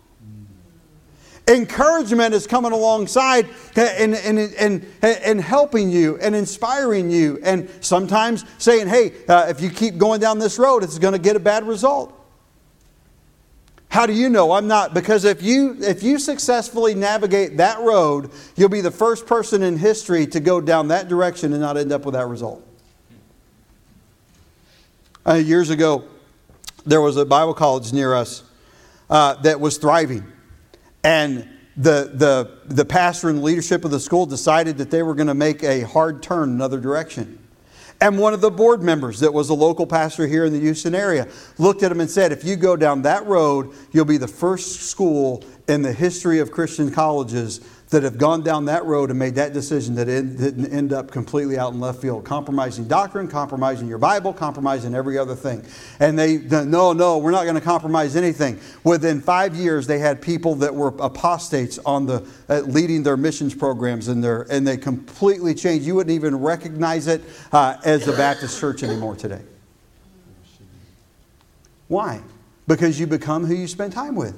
Encouragement 1.48 2.34
is 2.34 2.48
coming 2.48 2.72
alongside 2.72 3.48
and, 3.76 4.16
and, 4.16 4.40
and, 4.40 4.86
and 5.02 5.42
helping 5.42 5.92
you 5.92 6.18
and 6.18 6.34
inspiring 6.34 7.12
you, 7.12 7.40
and 7.44 7.70
sometimes 7.82 8.46
saying, 8.58 8.88
hey, 8.88 9.14
uh, 9.28 9.46
if 9.50 9.62
you 9.62 9.70
keep 9.70 9.98
going 9.98 10.20
down 10.20 10.40
this 10.40 10.58
road, 10.58 10.82
it's 10.82 10.98
going 10.98 11.12
to 11.12 11.20
get 11.20 11.36
a 11.36 11.40
bad 11.40 11.68
result. 11.68 12.25
How 13.96 14.06
do 14.06 14.12
you 14.12 14.28
know 14.28 14.52
I'm 14.52 14.68
not? 14.68 14.94
Because 14.94 15.24
if 15.24 15.42
you 15.42 15.78
if 15.80 16.04
you 16.04 16.20
successfully 16.20 16.94
navigate 16.96 17.56
that 17.56 17.80
road, 17.80 18.30
you'll 18.58 18.68
be 18.68 18.82
the 18.82 18.92
first 18.92 19.26
person 19.26 19.64
in 19.64 19.78
history 19.78 20.28
to 20.28 20.42
go 20.42 20.60
down 20.60 20.90
that 20.90 21.08
direction 21.08 21.54
and 21.54 21.62
not 21.62 21.78
end 21.78 21.94
up 21.94 22.04
with 22.04 22.14
that 22.14 22.28
result. 22.28 22.62
Uh, 25.26 25.36
years 25.36 25.70
ago, 25.70 26.04
there 26.86 27.00
was 27.00 27.16
a 27.16 27.24
Bible 27.24 27.54
college 27.54 27.94
near 27.94 28.14
us 28.14 28.44
uh, 29.10 29.36
that 29.36 29.62
was 29.62 29.78
thriving. 29.78 30.26
And 31.06 31.48
the, 31.78 32.12
the, 32.14 32.60
the 32.66 32.84
pastor 32.84 33.30
and 33.30 33.42
leadership 33.42 33.86
of 33.86 33.92
the 33.92 34.02
school 34.02 34.26
decided 34.26 34.78
that 34.80 34.92
they 34.92 35.04
were 35.04 35.16
going 35.16 35.28
to 35.28 35.34
make 35.34 35.64
a 35.64 35.84
hard 35.84 36.22
turn 36.22 36.50
another 36.50 36.82
direction. 36.82 37.45
And 38.02 38.20
one 38.20 38.34
of 38.34 38.42
the 38.42 38.52
board 38.52 38.82
members 38.82 39.22
that 39.22 39.34
was 39.34 39.50
a 39.50 39.54
local 39.54 39.88
pastor 39.88 40.28
here 40.28 40.46
in 40.46 40.54
the 40.54 40.60
Houston 40.60 40.94
area 40.94 41.28
looked 41.58 41.82
at 41.82 41.92
him 41.92 42.02
and 42.02 42.10
said, 42.10 42.32
If 42.32 42.44
you 42.44 42.56
go 42.56 42.76
down 42.76 43.04
that 43.04 43.26
road, 43.26 43.74
you'll 43.92 44.06
be 44.06 44.18
the 44.18 44.28
first 44.28 44.84
school 44.84 45.44
in 45.68 45.82
the 45.82 45.94
history 45.94 46.40
of 46.40 46.52
Christian 46.52 46.92
colleges 46.92 47.62
that 47.90 48.04
have 48.04 48.18
gone 48.18 48.44
down 48.44 48.66
that 48.66 48.84
road 48.86 49.10
and 49.10 49.20
made 49.20 49.36
that 49.36 49.54
decision 49.54 49.96
that 49.96 50.10
it 50.10 50.38
didn't 50.38 50.68
end 50.68 50.92
up 50.92 51.12
completely 51.12 51.58
out 51.58 51.74
in 51.74 51.80
left 51.80 52.02
field, 52.02 52.26
compromising 52.26 52.88
doctrine, 52.88 53.28
compromising 53.28 53.88
your 53.88 53.98
Bible, 53.98 54.34
compromising 54.34 54.96
every 54.96 55.18
other 55.18 55.36
thing. 55.36 55.64
And 56.00 56.18
they, 56.18 56.38
no, 56.38 56.94
no, 56.94 57.18
we're 57.18 57.32
not 57.32 57.44
going 57.44 57.56
to 57.56 57.62
compromise 57.62 58.16
anything. 58.16 58.60
Within 58.84 59.22
five 59.22 59.56
years, 59.56 59.88
they 59.88 60.00
had 60.00 60.22
people 60.22 60.56
that 60.56 60.74
were 60.74 60.94
apostates 61.00 61.78
on 61.80 62.06
the 62.06 62.28
uh, 62.50 62.60
leading 62.62 63.04
their 63.04 63.18
missions 63.18 63.54
programs, 63.54 64.08
and, 64.08 64.24
their, 64.24 64.48
and 64.52 64.68
they 64.68 64.78
completely 64.78 65.54
changed. 65.54 65.86
You 65.86 65.96
wouldn't 65.96 66.16
even 66.16 66.36
recognize 66.36 67.08
it 67.08 67.22
uh, 67.52 67.78
as 67.86 68.08
a 68.08 68.14
Baptist 68.14 68.60
church 68.60 68.84
anymore 68.84 69.16
today. 69.16 69.42
Why? 71.88 72.22
because 72.68 73.00
you 73.00 73.08
become 73.08 73.46
who 73.46 73.54
you 73.54 73.68
spend 73.68 73.94
time 73.94 74.16
with. 74.16 74.36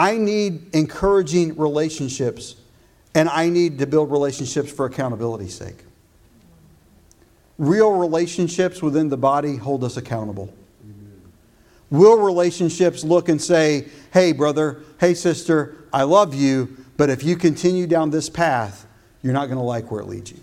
I 0.00 0.16
need 0.16 0.74
encouraging 0.74 1.58
relationships, 1.58 2.56
and 3.14 3.28
I 3.28 3.50
need 3.50 3.80
to 3.80 3.86
build 3.86 4.10
relationships 4.10 4.72
for 4.72 4.86
accountability's 4.86 5.52
sake. 5.52 5.84
Real 7.58 7.92
relationships 7.92 8.80
within 8.80 9.10
the 9.10 9.18
body 9.18 9.56
hold 9.56 9.84
us 9.84 9.98
accountable. 9.98 10.54
Will 11.90 12.16
relationships 12.16 13.04
look 13.04 13.28
and 13.28 13.42
say, 13.42 13.88
hey, 14.10 14.32
brother, 14.32 14.80
hey, 14.98 15.12
sister, 15.12 15.84
I 15.92 16.04
love 16.04 16.34
you, 16.34 16.78
but 16.96 17.10
if 17.10 17.22
you 17.22 17.36
continue 17.36 17.86
down 17.86 18.08
this 18.08 18.30
path, 18.30 18.86
you're 19.22 19.34
not 19.34 19.48
going 19.48 19.58
to 19.58 19.64
like 19.64 19.90
where 19.90 20.00
it 20.00 20.06
leads 20.06 20.32
you? 20.32 20.40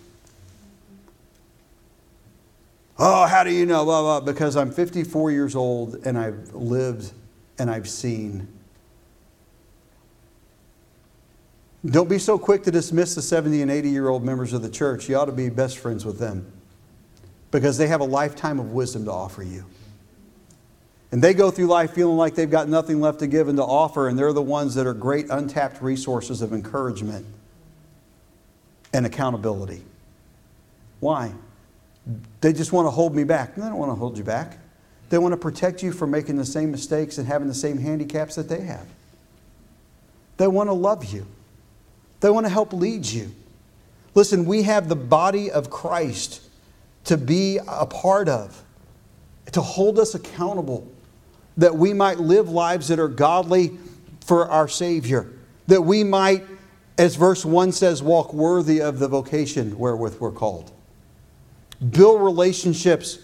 Oh, 2.99 3.25
how 3.25 3.43
do 3.43 3.51
you 3.51 3.65
know? 3.65 3.83
Blah, 3.85 4.01
blah, 4.03 4.19
because 4.19 4.55
I'm 4.55 4.69
54 4.69 5.31
years 5.31 5.55
old 5.55 5.95
and 6.05 6.15
I've 6.15 6.53
lived 6.53 7.11
and 7.57 7.71
I've 7.71 7.89
seen. 7.89 8.47
Don't 11.85 12.09
be 12.09 12.17
so 12.17 12.37
quick 12.37 12.63
to 12.63 12.71
dismiss 12.71 13.15
the 13.15 13.21
70 13.21 13.61
and 13.61 13.71
80 13.71 13.89
year 13.89 14.09
old 14.09 14.23
members 14.23 14.53
of 14.53 14.61
the 14.61 14.69
church. 14.69 15.07
You 15.07 15.17
ought 15.17 15.25
to 15.25 15.31
be 15.31 15.49
best 15.49 15.77
friends 15.77 16.05
with 16.05 16.19
them 16.19 16.51
because 17.51 17.77
they 17.77 17.87
have 17.87 18.01
a 18.01 18.05
lifetime 18.05 18.59
of 18.59 18.71
wisdom 18.71 19.05
to 19.05 19.11
offer 19.11 19.43
you. 19.43 19.65
And 21.11 21.21
they 21.21 21.33
go 21.33 21.51
through 21.51 21.67
life 21.67 21.93
feeling 21.93 22.17
like 22.17 22.35
they've 22.35 22.49
got 22.49 22.67
nothing 22.67 22.99
left 22.99 23.19
to 23.19 23.27
give 23.27 23.47
and 23.47 23.57
to 23.57 23.63
offer, 23.63 24.09
and 24.09 24.19
they're 24.19 24.33
the 24.33 24.41
ones 24.41 24.75
that 24.75 24.85
are 24.85 24.93
great 24.93 25.29
untapped 25.29 25.81
resources 25.81 26.41
of 26.41 26.51
encouragement 26.51 27.25
and 28.91 29.05
accountability. 29.05 29.83
Why? 30.99 31.33
They 32.41 32.51
just 32.51 32.73
want 32.73 32.87
to 32.87 32.91
hold 32.91 33.15
me 33.15 33.23
back. 33.23 33.55
They 33.55 33.61
don't 33.61 33.77
want 33.77 33.91
to 33.91 33.95
hold 33.95 34.17
you 34.17 34.23
back. 34.23 34.57
They 35.09 35.17
want 35.17 35.31
to 35.31 35.37
protect 35.37 35.81
you 35.81 35.93
from 35.93 36.11
making 36.11 36.35
the 36.35 36.45
same 36.45 36.71
mistakes 36.71 37.17
and 37.17 37.27
having 37.27 37.47
the 37.47 37.53
same 37.53 37.77
handicaps 37.77 38.35
that 38.35 38.49
they 38.49 38.61
have. 38.61 38.87
They 40.35 40.47
want 40.47 40.67
to 40.67 40.73
love 40.73 41.05
you. 41.05 41.25
They 42.19 42.29
want 42.29 42.45
to 42.45 42.51
help 42.51 42.73
lead 42.73 43.05
you. 43.05 43.31
Listen, 44.15 44.45
we 44.45 44.63
have 44.63 44.89
the 44.89 44.95
body 44.95 45.51
of 45.51 45.69
Christ 45.69 46.41
to 47.03 47.17
be 47.17 47.59
a 47.67 47.85
part 47.85 48.27
of, 48.27 48.63
to 49.51 49.61
hold 49.61 49.99
us 49.99 50.15
accountable, 50.15 50.91
that 51.55 51.75
we 51.75 51.93
might 51.93 52.19
live 52.19 52.49
lives 52.49 52.87
that 52.87 52.99
are 52.99 53.07
godly 53.07 53.77
for 54.25 54.49
our 54.49 54.67
Savior, 54.67 55.31
that 55.67 55.81
we 55.81 56.03
might, 56.03 56.43
as 56.97 57.15
verse 57.15 57.45
1 57.45 57.71
says, 57.71 58.03
walk 58.03 58.33
worthy 58.33 58.81
of 58.81 58.99
the 58.99 59.07
vocation 59.07 59.77
wherewith 59.77 60.19
we're 60.19 60.31
called. 60.31 60.71
Build 61.91 62.21
relationships 62.21 63.19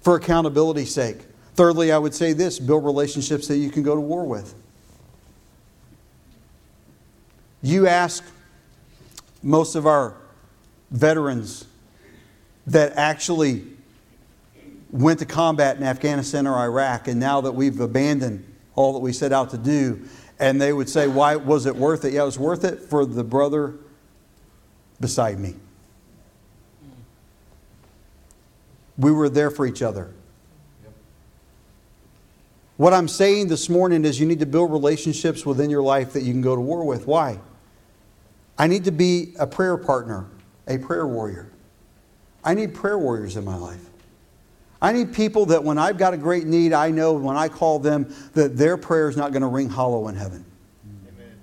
for 0.00 0.14
accountability's 0.14 0.94
sake. 0.94 1.18
Thirdly, 1.56 1.90
I 1.90 1.98
would 1.98 2.14
say 2.14 2.32
this 2.32 2.58
build 2.58 2.84
relationships 2.84 3.48
that 3.48 3.56
you 3.56 3.70
can 3.70 3.82
go 3.82 3.94
to 3.94 4.00
war 4.00 4.24
with. 4.24 4.54
You 7.62 7.88
ask 7.88 8.24
most 9.46 9.76
of 9.76 9.86
our 9.86 10.16
veterans 10.90 11.66
that 12.66 12.92
actually 12.96 13.64
went 14.90 15.20
to 15.20 15.24
combat 15.24 15.76
in 15.76 15.84
Afghanistan 15.84 16.48
or 16.48 16.58
Iraq, 16.58 17.06
and 17.06 17.20
now 17.20 17.40
that 17.40 17.52
we've 17.52 17.78
abandoned 17.78 18.44
all 18.74 18.92
that 18.92 18.98
we 18.98 19.12
set 19.12 19.32
out 19.32 19.50
to 19.50 19.58
do, 19.58 20.02
and 20.40 20.60
they 20.60 20.72
would 20.72 20.88
say, 20.88 21.06
Why 21.06 21.36
was 21.36 21.64
it 21.64 21.76
worth 21.76 22.04
it? 22.04 22.12
Yeah, 22.12 22.22
it 22.22 22.26
was 22.26 22.38
worth 22.40 22.64
it 22.64 22.80
for 22.80 23.06
the 23.06 23.22
brother 23.22 23.74
beside 25.00 25.38
me. 25.38 25.54
We 28.98 29.12
were 29.12 29.28
there 29.28 29.50
for 29.50 29.64
each 29.64 29.80
other. 29.80 30.12
What 32.78 32.92
I'm 32.92 33.08
saying 33.08 33.46
this 33.46 33.68
morning 33.68 34.04
is 34.04 34.18
you 34.18 34.26
need 34.26 34.40
to 34.40 34.46
build 34.46 34.72
relationships 34.72 35.46
within 35.46 35.70
your 35.70 35.82
life 35.82 36.14
that 36.14 36.24
you 36.24 36.32
can 36.32 36.42
go 36.42 36.56
to 36.56 36.60
war 36.60 36.84
with. 36.84 37.06
Why? 37.06 37.38
I 38.58 38.66
need 38.66 38.84
to 38.84 38.92
be 38.92 39.34
a 39.38 39.46
prayer 39.46 39.76
partner, 39.76 40.26
a 40.66 40.78
prayer 40.78 41.06
warrior. 41.06 41.50
I 42.42 42.54
need 42.54 42.74
prayer 42.74 42.98
warriors 42.98 43.36
in 43.36 43.44
my 43.44 43.56
life. 43.56 43.84
I 44.80 44.92
need 44.92 45.14
people 45.14 45.46
that 45.46 45.64
when 45.64 45.78
I've 45.78 45.98
got 45.98 46.14
a 46.14 46.16
great 46.16 46.46
need, 46.46 46.72
I 46.72 46.90
know 46.90 47.14
when 47.14 47.36
I 47.36 47.48
call 47.48 47.78
them 47.78 48.14
that 48.34 48.56
their 48.56 48.76
prayer 48.76 49.08
is 49.08 49.16
not 49.16 49.32
going 49.32 49.42
to 49.42 49.48
ring 49.48 49.68
hollow 49.68 50.08
in 50.08 50.14
heaven. 50.14 50.44
Amen. 51.08 51.34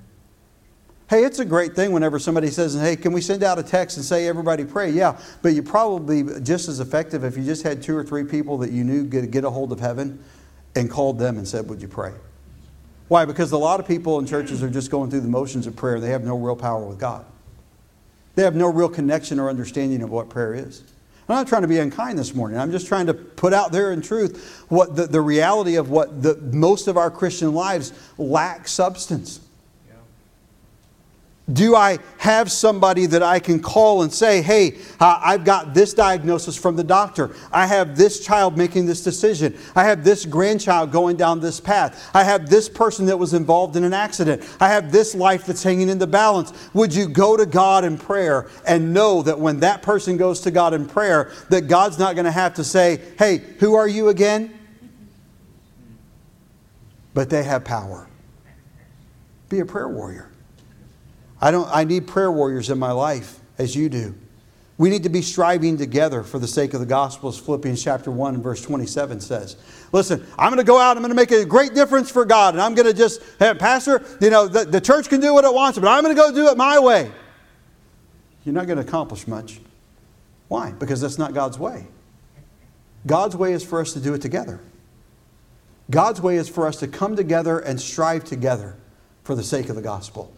Hey, 1.09 1.23
it's 1.23 1.39
a 1.39 1.45
great 1.45 1.75
thing 1.75 1.91
whenever 1.91 2.19
somebody 2.19 2.49
says, 2.49 2.79
Hey, 2.79 2.95
can 2.95 3.11
we 3.11 3.21
send 3.21 3.43
out 3.43 3.57
a 3.57 3.63
text 3.63 3.97
and 3.97 4.05
say 4.05 4.27
everybody 4.27 4.63
pray? 4.63 4.91
Yeah, 4.91 5.19
but 5.41 5.49
you're 5.49 5.63
probably 5.63 6.23
just 6.41 6.69
as 6.69 6.79
effective 6.79 7.23
if 7.23 7.35
you 7.35 7.43
just 7.43 7.63
had 7.63 7.81
two 7.81 7.97
or 7.97 8.03
three 8.03 8.23
people 8.23 8.57
that 8.59 8.71
you 8.71 8.83
knew 8.83 9.03
get, 9.03 9.29
get 9.31 9.43
a 9.43 9.49
hold 9.49 9.71
of 9.71 9.79
heaven 9.79 10.23
and 10.75 10.89
called 10.89 11.17
them 11.17 11.37
and 11.37 11.47
said, 11.47 11.67
Would 11.69 11.81
you 11.81 11.87
pray? 11.87 12.13
Why? 13.13 13.25
Because 13.25 13.51
a 13.51 13.57
lot 13.59 13.79
of 13.79 13.87
people 13.87 14.17
in 14.17 14.25
churches 14.25 14.63
are 14.63 14.69
just 14.71 14.89
going 14.89 15.11
through 15.11 15.19
the 15.19 15.27
motions 15.27 15.67
of 15.67 15.75
prayer. 15.75 15.99
They 15.99 16.09
have 16.09 16.23
no 16.23 16.35
real 16.35 16.55
power 16.55 16.83
with 16.83 16.97
God. 16.97 17.23
They 18.33 18.41
have 18.41 18.55
no 18.55 18.71
real 18.71 18.89
connection 18.89 19.39
or 19.39 19.51
understanding 19.51 20.01
of 20.01 20.09
what 20.09 20.29
prayer 20.29 20.55
is. 20.55 20.81
I'm 21.29 21.35
not 21.35 21.47
trying 21.47 21.61
to 21.61 21.67
be 21.67 21.77
unkind 21.77 22.17
this 22.17 22.33
morning. 22.33 22.57
I'm 22.57 22.71
just 22.71 22.87
trying 22.87 23.05
to 23.05 23.13
put 23.13 23.53
out 23.53 23.71
there 23.71 23.93
in 23.93 24.01
truth 24.01 24.65
what 24.69 24.95
the, 24.95 25.05
the 25.05 25.21
reality 25.21 25.75
of 25.75 25.91
what 25.91 26.23
the, 26.23 26.37
most 26.37 26.87
of 26.87 26.97
our 26.97 27.11
Christian 27.11 27.53
lives 27.53 27.93
lack 28.17 28.67
substance. 28.67 29.41
Do 31.51 31.75
I 31.75 31.99
have 32.19 32.49
somebody 32.49 33.05
that 33.07 33.21
I 33.21 33.37
can 33.37 33.61
call 33.61 34.03
and 34.03 34.13
say, 34.13 34.41
hey, 34.41 34.77
uh, 35.01 35.19
I've 35.21 35.43
got 35.43 35.73
this 35.73 35.93
diagnosis 35.93 36.55
from 36.55 36.77
the 36.77 36.85
doctor. 36.85 37.35
I 37.51 37.65
have 37.65 37.97
this 37.97 38.25
child 38.25 38.57
making 38.57 38.85
this 38.85 39.03
decision. 39.03 39.57
I 39.75 39.83
have 39.83 40.05
this 40.05 40.25
grandchild 40.25 40.93
going 40.93 41.17
down 41.17 41.41
this 41.41 41.59
path. 41.59 42.09
I 42.13 42.23
have 42.23 42.49
this 42.49 42.69
person 42.69 43.07
that 43.07 43.17
was 43.17 43.33
involved 43.33 43.75
in 43.75 43.83
an 43.83 43.93
accident. 43.93 44.41
I 44.61 44.69
have 44.69 44.89
this 44.89 45.13
life 45.13 45.45
that's 45.45 45.61
hanging 45.61 45.89
in 45.89 45.97
the 45.97 46.07
balance. 46.07 46.53
Would 46.73 46.95
you 46.95 47.09
go 47.09 47.35
to 47.35 47.45
God 47.45 47.83
in 47.83 47.97
prayer 47.97 48.49
and 48.65 48.93
know 48.93 49.21
that 49.23 49.37
when 49.37 49.59
that 49.59 49.81
person 49.81 50.15
goes 50.15 50.39
to 50.41 50.51
God 50.51 50.73
in 50.73 50.85
prayer, 50.85 51.29
that 51.49 51.67
God's 51.67 51.99
not 51.99 52.15
going 52.15 52.25
to 52.25 52.31
have 52.31 52.53
to 52.53 52.63
say, 52.63 53.01
hey, 53.19 53.39
who 53.59 53.75
are 53.75 53.87
you 53.87 54.07
again? 54.07 54.57
But 57.13 57.29
they 57.29 57.43
have 57.43 57.65
power. 57.65 58.07
Be 59.49 59.59
a 59.59 59.65
prayer 59.65 59.89
warrior. 59.89 60.29
I, 61.43 61.51
don't, 61.51 61.67
I 61.73 61.83
need 61.83 62.07
prayer 62.07 62.31
warriors 62.31 62.69
in 62.69 62.79
my 62.79 62.93
life 62.93 63.41
as 63.57 63.75
you 63.75 63.89
do. 63.89 64.15
We 64.77 64.89
need 64.89 65.03
to 65.03 65.09
be 65.09 65.21
striving 65.21 65.77
together 65.77 66.23
for 66.23 66.39
the 66.39 66.47
sake 66.47 66.73
of 66.73 66.79
the 66.79 66.85
gospel, 66.85 67.27
as 67.27 67.37
Philippians 67.37 67.83
chapter 67.83 68.11
1 68.11 68.41
verse 68.41 68.61
27 68.61 69.19
says. 69.19 69.57
Listen, 69.91 70.25
I'm 70.39 70.51
going 70.51 70.65
to 70.65 70.67
go 70.67 70.79
out, 70.79 70.95
I'm 70.95 71.03
going 71.03 71.09
to 71.09 71.15
make 71.15 71.31
a 71.31 71.43
great 71.43 71.73
difference 71.73 72.09
for 72.09 72.23
God, 72.23 72.53
and 72.53 72.61
I'm 72.61 72.75
going 72.75 72.85
to 72.85 72.93
just, 72.93 73.21
hey, 73.39 73.53
Pastor, 73.55 74.01
you 74.21 74.29
know, 74.29 74.47
the, 74.47 74.63
the 74.63 74.79
church 74.79 75.09
can 75.09 75.19
do 75.19 75.33
what 75.33 75.43
it 75.43 75.53
wants, 75.53 75.77
but 75.77 75.89
I'm 75.89 76.01
going 76.01 76.15
to 76.15 76.21
go 76.21 76.33
do 76.33 76.47
it 76.47 76.55
my 76.55 76.79
way. 76.79 77.11
You're 78.45 78.55
not 78.55 78.65
going 78.65 78.77
to 78.77 78.87
accomplish 78.87 79.27
much. 79.27 79.59
Why? 80.47 80.71
Because 80.71 81.01
that's 81.01 81.17
not 81.17 81.33
God's 81.33 81.59
way. 81.59 81.87
God's 83.05 83.35
way 83.35 83.51
is 83.51 83.65
for 83.65 83.81
us 83.81 83.91
to 83.93 83.99
do 83.99 84.13
it 84.13 84.21
together. 84.21 84.61
God's 85.91 86.21
way 86.21 86.37
is 86.37 86.47
for 86.47 86.67
us 86.67 86.77
to 86.77 86.87
come 86.87 87.17
together 87.17 87.59
and 87.59 87.81
strive 87.81 88.23
together 88.23 88.77
for 89.25 89.35
the 89.35 89.43
sake 89.43 89.67
of 89.67 89.75
the 89.75 89.81
gospel 89.81 90.33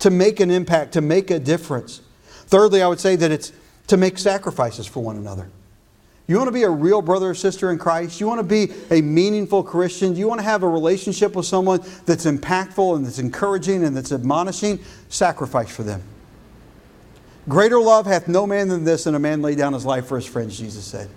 to 0.00 0.10
make 0.10 0.40
an 0.40 0.50
impact, 0.50 0.92
to 0.92 1.00
make 1.00 1.30
a 1.30 1.38
difference. 1.38 2.00
Thirdly, 2.46 2.82
I 2.82 2.88
would 2.88 3.00
say 3.00 3.16
that 3.16 3.30
it's 3.30 3.52
to 3.88 3.96
make 3.96 4.18
sacrifices 4.18 4.86
for 4.86 5.02
one 5.02 5.16
another. 5.16 5.48
You 6.28 6.36
want 6.36 6.48
to 6.48 6.52
be 6.52 6.64
a 6.64 6.70
real 6.70 7.02
brother 7.02 7.30
or 7.30 7.34
sister 7.34 7.70
in 7.70 7.78
Christ? 7.78 8.20
You 8.20 8.26
want 8.26 8.40
to 8.40 8.44
be 8.44 8.72
a 8.90 9.00
meaningful 9.00 9.62
Christian? 9.62 10.16
You 10.16 10.26
want 10.26 10.40
to 10.40 10.44
have 10.44 10.64
a 10.64 10.68
relationship 10.68 11.36
with 11.36 11.46
someone 11.46 11.80
that's 12.04 12.26
impactful 12.26 12.96
and 12.96 13.06
that's 13.06 13.20
encouraging 13.20 13.84
and 13.84 13.96
that's 13.96 14.10
admonishing? 14.10 14.80
Sacrifice 15.08 15.74
for 15.74 15.84
them. 15.84 16.02
Greater 17.48 17.80
love 17.80 18.06
hath 18.06 18.26
no 18.26 18.44
man 18.44 18.66
than 18.68 18.82
this, 18.82 19.06
and 19.06 19.14
a 19.14 19.20
man 19.20 19.40
lay 19.40 19.54
down 19.54 19.72
his 19.72 19.84
life 19.84 20.06
for 20.06 20.16
his 20.16 20.26
friends, 20.26 20.58
Jesus 20.58 20.84
said. 20.84 21.08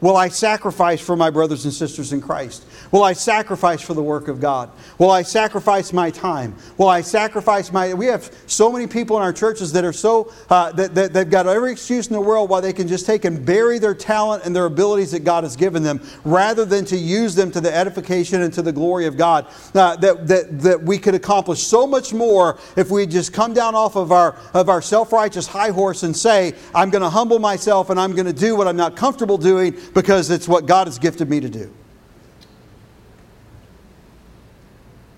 Will 0.00 0.16
I 0.16 0.28
sacrifice 0.28 1.00
for 1.00 1.16
my 1.16 1.28
brothers 1.28 1.64
and 1.64 1.74
sisters 1.74 2.12
in 2.12 2.20
Christ? 2.20 2.64
Will 2.92 3.02
I 3.02 3.14
sacrifice 3.14 3.82
for 3.82 3.94
the 3.94 4.02
work 4.02 4.28
of 4.28 4.40
God? 4.40 4.70
Will 4.96 5.10
I 5.10 5.22
sacrifice 5.22 5.92
my 5.92 6.10
time? 6.10 6.54
Will 6.76 6.88
I 6.88 7.00
sacrifice 7.00 7.72
my. 7.72 7.92
We 7.94 8.06
have 8.06 8.32
so 8.46 8.70
many 8.70 8.86
people 8.86 9.16
in 9.16 9.22
our 9.22 9.32
churches 9.32 9.72
that 9.72 9.84
are 9.84 9.92
so. 9.92 10.32
Uh, 10.48 10.70
that, 10.72 10.94
that 10.94 11.12
they've 11.12 11.28
got 11.28 11.48
every 11.48 11.72
excuse 11.72 12.06
in 12.06 12.12
the 12.12 12.20
world 12.20 12.48
why 12.48 12.60
they 12.60 12.72
can 12.72 12.86
just 12.86 13.06
take 13.06 13.24
and 13.24 13.44
bury 13.44 13.80
their 13.80 13.94
talent 13.94 14.44
and 14.44 14.54
their 14.54 14.66
abilities 14.66 15.10
that 15.10 15.24
God 15.24 15.42
has 15.42 15.56
given 15.56 15.82
them 15.82 16.00
rather 16.24 16.64
than 16.64 16.84
to 16.86 16.96
use 16.96 17.34
them 17.34 17.50
to 17.50 17.60
the 17.60 17.74
edification 17.74 18.42
and 18.42 18.52
to 18.54 18.62
the 18.62 18.72
glory 18.72 19.06
of 19.06 19.16
God. 19.16 19.46
Uh, 19.74 19.96
that, 19.96 20.28
that, 20.28 20.60
that 20.60 20.82
we 20.82 20.98
could 20.98 21.14
accomplish 21.14 21.60
so 21.62 21.86
much 21.86 22.14
more 22.14 22.56
if 22.76 22.90
we 22.90 23.04
just 23.04 23.32
come 23.32 23.52
down 23.52 23.74
off 23.74 23.96
of 23.96 24.12
our, 24.12 24.36
of 24.54 24.68
our 24.68 24.80
self 24.80 25.12
righteous 25.12 25.48
high 25.48 25.70
horse 25.70 26.04
and 26.04 26.16
say, 26.16 26.54
I'm 26.72 26.90
going 26.90 27.02
to 27.02 27.10
humble 27.10 27.40
myself 27.40 27.90
and 27.90 27.98
I'm 27.98 28.12
going 28.12 28.26
to 28.26 28.32
do 28.32 28.54
what 28.54 28.68
I'm 28.68 28.76
not 28.76 28.94
comfortable 28.94 29.38
doing 29.38 29.76
because 29.94 30.30
it's 30.30 30.48
what 30.48 30.66
God 30.66 30.86
has 30.86 30.98
gifted 30.98 31.28
me 31.28 31.40
to 31.40 31.48
do. 31.48 31.72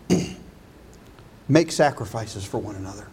Make 1.49 1.73
sacrifices 1.73 2.45
for 2.45 2.59
one 2.59 2.77
another. 2.77 3.07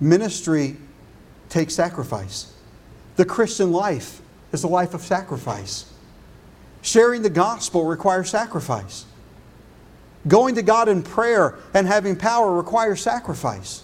Ministry 0.00 0.76
takes 1.48 1.74
sacrifice. 1.74 2.54
The 3.16 3.24
Christian 3.24 3.70
life 3.70 4.22
is 4.52 4.64
a 4.64 4.68
life 4.68 4.94
of 4.94 5.02
sacrifice. 5.02 5.92
Sharing 6.82 7.22
the 7.22 7.30
gospel 7.30 7.84
requires 7.84 8.30
sacrifice. 8.30 9.04
Going 10.26 10.54
to 10.54 10.62
God 10.62 10.88
in 10.88 11.02
prayer 11.02 11.58
and 11.74 11.86
having 11.86 12.16
power 12.16 12.54
requires 12.54 13.00
sacrifice. 13.02 13.82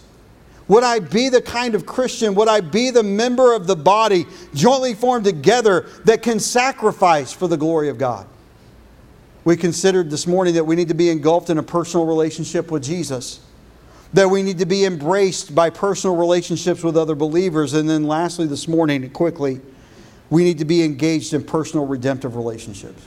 Would 0.68 0.82
I 0.82 0.98
be 0.98 1.28
the 1.28 1.40
kind 1.40 1.74
of 1.74 1.86
Christian, 1.86 2.34
would 2.34 2.48
I 2.48 2.60
be 2.60 2.90
the 2.90 3.02
member 3.02 3.54
of 3.54 3.66
the 3.66 3.76
body 3.76 4.26
jointly 4.52 4.94
formed 4.94 5.24
together 5.24 5.86
that 6.04 6.22
can 6.22 6.40
sacrifice 6.40 7.32
for 7.32 7.46
the 7.46 7.56
glory 7.56 7.88
of 7.88 7.98
God? 7.98 8.26
We 9.44 9.56
considered 9.56 10.10
this 10.10 10.26
morning 10.26 10.54
that 10.54 10.64
we 10.64 10.74
need 10.74 10.88
to 10.88 10.94
be 10.94 11.08
engulfed 11.08 11.50
in 11.50 11.58
a 11.58 11.62
personal 11.62 12.04
relationship 12.04 12.72
with 12.72 12.82
Jesus, 12.82 13.38
that 14.12 14.28
we 14.28 14.42
need 14.42 14.58
to 14.58 14.66
be 14.66 14.84
embraced 14.84 15.54
by 15.54 15.70
personal 15.70 16.16
relationships 16.16 16.82
with 16.82 16.96
other 16.96 17.14
believers, 17.14 17.72
and 17.72 17.88
then 17.88 18.04
lastly, 18.04 18.46
this 18.46 18.66
morning, 18.66 19.08
quickly, 19.10 19.60
we 20.30 20.42
need 20.42 20.58
to 20.58 20.64
be 20.64 20.82
engaged 20.82 21.32
in 21.32 21.44
personal 21.44 21.86
redemptive 21.86 22.34
relationships. 22.34 23.06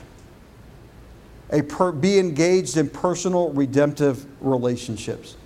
A 1.50 1.60
per, 1.60 1.92
be 1.92 2.18
engaged 2.18 2.78
in 2.78 2.88
personal 2.88 3.50
redemptive 3.52 4.24
relationships. 4.40 5.36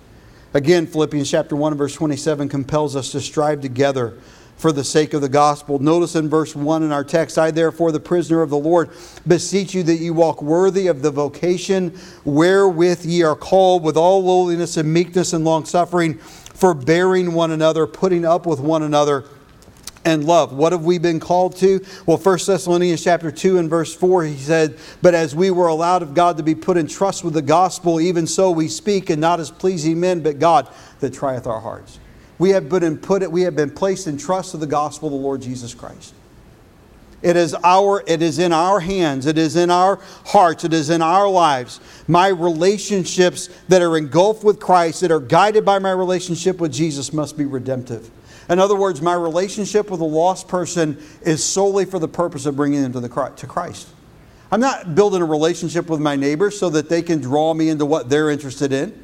Again, 0.55 0.87
Philippians 0.87 1.29
chapter 1.29 1.53
1 1.53 1.75
verse 1.75 1.93
27 1.95 2.47
compels 2.47 2.95
us 2.95 3.11
to 3.11 3.19
strive 3.19 3.59
together 3.59 4.13
for 4.55 4.71
the 4.71 4.85
sake 4.85 5.13
of 5.13 5.19
the 5.21 5.27
gospel. 5.27 5.79
Notice 5.79 6.15
in 6.15 6.29
verse 6.29 6.55
1 6.55 6.81
in 6.81 6.93
our 6.93 7.03
text, 7.03 7.37
I 7.37 7.51
therefore, 7.51 7.91
the 7.91 7.99
prisoner 7.99 8.41
of 8.41 8.49
the 8.49 8.57
Lord, 8.57 8.89
beseech 9.27 9.73
you 9.73 9.83
that 9.83 9.97
you 9.97 10.13
walk 10.13 10.41
worthy 10.41 10.87
of 10.87 11.01
the 11.01 11.11
vocation 11.11 11.93
wherewith 12.23 13.03
ye 13.03 13.21
are 13.21 13.35
called, 13.35 13.83
with 13.83 13.97
all 13.97 14.23
lowliness 14.23 14.77
and 14.77 14.93
meekness 14.93 15.33
and 15.33 15.43
long 15.43 15.65
suffering, 15.65 16.13
forbearing 16.13 17.33
one 17.33 17.51
another, 17.51 17.85
putting 17.85 18.23
up 18.23 18.45
with 18.45 18.61
one 18.61 18.83
another 18.83 19.25
and 20.05 20.23
love. 20.23 20.53
What 20.53 20.71
have 20.71 20.85
we 20.85 20.99
been 20.99 21.19
called 21.19 21.57
to? 21.57 21.83
Well, 22.05 22.17
1 22.17 22.39
Thessalonians 22.45 23.03
chapter 23.03 23.31
2 23.31 23.57
and 23.57 23.69
verse 23.69 23.93
4, 23.93 24.23
he 24.23 24.37
said, 24.37 24.77
But 25.01 25.15
as 25.15 25.35
we 25.35 25.51
were 25.51 25.67
allowed 25.67 26.03
of 26.03 26.13
God 26.13 26.37
to 26.37 26.43
be 26.43 26.55
put 26.55 26.77
in 26.77 26.87
trust 26.87 27.23
with 27.23 27.33
the 27.33 27.41
gospel, 27.41 27.99
even 27.99 28.27
so 28.27 28.51
we 28.51 28.67
speak, 28.67 29.09
and 29.09 29.19
not 29.19 29.39
as 29.39 29.51
pleasing 29.51 29.99
men, 29.99 30.21
but 30.21 30.39
God 30.39 30.69
that 30.99 31.13
trieth 31.13 31.47
our 31.47 31.59
hearts. 31.59 31.99
We 32.37 32.51
have 32.51 32.69
been 32.69 32.97
put 32.97 33.29
we 33.31 33.41
have 33.43 33.55
been 33.55 33.71
placed 33.71 34.07
in 34.07 34.17
trust 34.17 34.53
of 34.53 34.59
the 34.59 34.67
gospel 34.67 35.07
of 35.07 35.13
the 35.13 35.19
Lord 35.19 35.41
Jesus 35.41 35.73
Christ. 35.73 36.13
It 37.21 37.37
is 37.37 37.55
our 37.63 38.03
it 38.05 38.21
is 38.21 38.39
in 38.39 38.51
our 38.51 38.79
hands, 38.81 39.25
it 39.25 39.37
is 39.37 39.55
in 39.55 39.71
our 39.71 39.99
hearts, 40.25 40.63
it 40.63 40.73
is 40.73 40.89
in 40.89 41.01
our 41.01 41.29
lives. 41.29 41.79
My 42.07 42.27
relationships 42.27 43.49
that 43.69 43.81
are 43.81 43.97
engulfed 43.97 44.43
with 44.43 44.59
Christ, 44.59 45.01
that 45.01 45.11
are 45.11 45.21
guided 45.21 45.65
by 45.65 45.79
my 45.79 45.91
relationship 45.91 46.59
with 46.59 46.73
Jesus 46.73 47.13
must 47.13 47.37
be 47.37 47.45
redemptive. 47.45 48.11
In 48.49 48.59
other 48.59 48.75
words, 48.75 49.01
my 49.01 49.13
relationship 49.13 49.89
with 49.89 50.01
a 50.01 50.05
lost 50.05 50.47
person 50.47 51.01
is 51.21 51.43
solely 51.43 51.85
for 51.85 51.99
the 51.99 52.07
purpose 52.07 52.45
of 52.45 52.55
bringing 52.55 52.81
them 52.81 52.93
to, 52.93 52.99
the, 52.99 53.33
to 53.37 53.47
Christ. 53.47 53.87
I'm 54.51 54.59
not 54.59 54.93
building 54.95 55.21
a 55.21 55.25
relationship 55.25 55.89
with 55.89 55.99
my 55.99 56.15
neighbors 56.15 56.57
so 56.57 56.69
that 56.69 56.87
they 56.87 57.01
can 57.01 57.19
draw 57.19 57.53
me 57.53 57.69
into 57.69 57.85
what 57.85 58.09
they're 58.09 58.29
interested 58.29 58.71
in. 58.71 59.03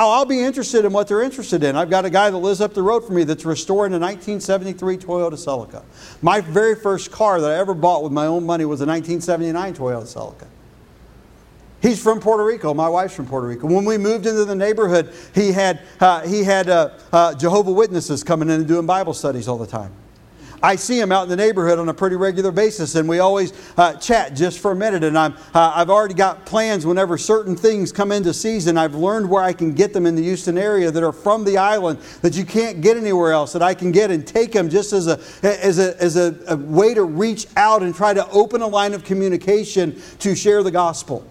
Oh, 0.00 0.12
I'll 0.12 0.24
be 0.24 0.40
interested 0.40 0.84
in 0.84 0.92
what 0.92 1.08
they're 1.08 1.22
interested 1.22 1.64
in. 1.64 1.74
I've 1.74 1.90
got 1.90 2.04
a 2.04 2.10
guy 2.10 2.30
that 2.30 2.36
lives 2.36 2.60
up 2.60 2.72
the 2.72 2.82
road 2.82 3.04
from 3.04 3.16
me 3.16 3.24
that's 3.24 3.44
restoring 3.44 3.92
a 3.92 3.98
1973 3.98 4.96
Toyota 4.96 5.32
Celica. 5.32 5.82
My 6.22 6.40
very 6.40 6.76
first 6.76 7.10
car 7.10 7.40
that 7.40 7.50
I 7.50 7.56
ever 7.56 7.74
bought 7.74 8.04
with 8.04 8.12
my 8.12 8.26
own 8.26 8.46
money 8.46 8.64
was 8.64 8.80
a 8.80 8.86
1979 8.86 9.74
Toyota 9.74 10.04
Celica. 10.04 10.46
He's 11.80 12.02
from 12.02 12.18
Puerto 12.18 12.44
Rico. 12.44 12.74
My 12.74 12.88
wife's 12.88 13.14
from 13.14 13.26
Puerto 13.26 13.46
Rico. 13.46 13.68
When 13.68 13.84
we 13.84 13.98
moved 13.98 14.26
into 14.26 14.44
the 14.44 14.56
neighborhood, 14.56 15.14
he 15.34 15.52
had, 15.52 15.80
uh, 16.00 16.26
he 16.26 16.42
had 16.42 16.68
uh, 16.68 16.90
uh, 17.12 17.34
Jehovah 17.34 17.72
Witnesses 17.72 18.24
coming 18.24 18.48
in 18.48 18.56
and 18.56 18.68
doing 18.68 18.84
Bible 18.84 19.14
studies 19.14 19.46
all 19.46 19.58
the 19.58 19.66
time. 19.66 19.92
I 20.60 20.74
see 20.74 20.98
him 20.98 21.12
out 21.12 21.22
in 21.22 21.28
the 21.28 21.36
neighborhood 21.36 21.78
on 21.78 21.88
a 21.88 21.94
pretty 21.94 22.16
regular 22.16 22.50
basis, 22.50 22.96
and 22.96 23.08
we 23.08 23.20
always 23.20 23.52
uh, 23.76 23.94
chat 23.94 24.34
just 24.34 24.58
for 24.58 24.72
a 24.72 24.74
minute. 24.74 25.04
And 25.04 25.16
I'm, 25.16 25.34
uh, 25.54 25.72
I've 25.74 25.88
already 25.88 26.14
got 26.14 26.44
plans 26.46 26.84
whenever 26.84 27.16
certain 27.16 27.54
things 27.54 27.92
come 27.92 28.10
into 28.10 28.34
season. 28.34 28.76
I've 28.76 28.96
learned 28.96 29.30
where 29.30 29.42
I 29.42 29.52
can 29.52 29.72
get 29.72 29.92
them 29.92 30.04
in 30.04 30.16
the 30.16 30.22
Houston 30.22 30.58
area 30.58 30.90
that 30.90 31.04
are 31.04 31.12
from 31.12 31.44
the 31.44 31.58
island 31.58 32.00
that 32.22 32.36
you 32.36 32.44
can't 32.44 32.80
get 32.80 32.96
anywhere 32.96 33.32
else, 33.32 33.52
that 33.52 33.62
I 33.62 33.72
can 33.74 33.92
get 33.92 34.10
and 34.10 34.26
take 34.26 34.50
them 34.50 34.68
just 34.68 34.92
as 34.92 35.06
a, 35.06 35.20
as 35.44 35.78
a, 35.78 36.02
as 36.02 36.16
a, 36.16 36.36
a 36.48 36.56
way 36.56 36.92
to 36.92 37.04
reach 37.04 37.46
out 37.56 37.84
and 37.84 37.94
try 37.94 38.12
to 38.12 38.28
open 38.30 38.60
a 38.60 38.66
line 38.66 38.94
of 38.94 39.04
communication 39.04 40.02
to 40.18 40.34
share 40.34 40.64
the 40.64 40.72
gospel. 40.72 41.24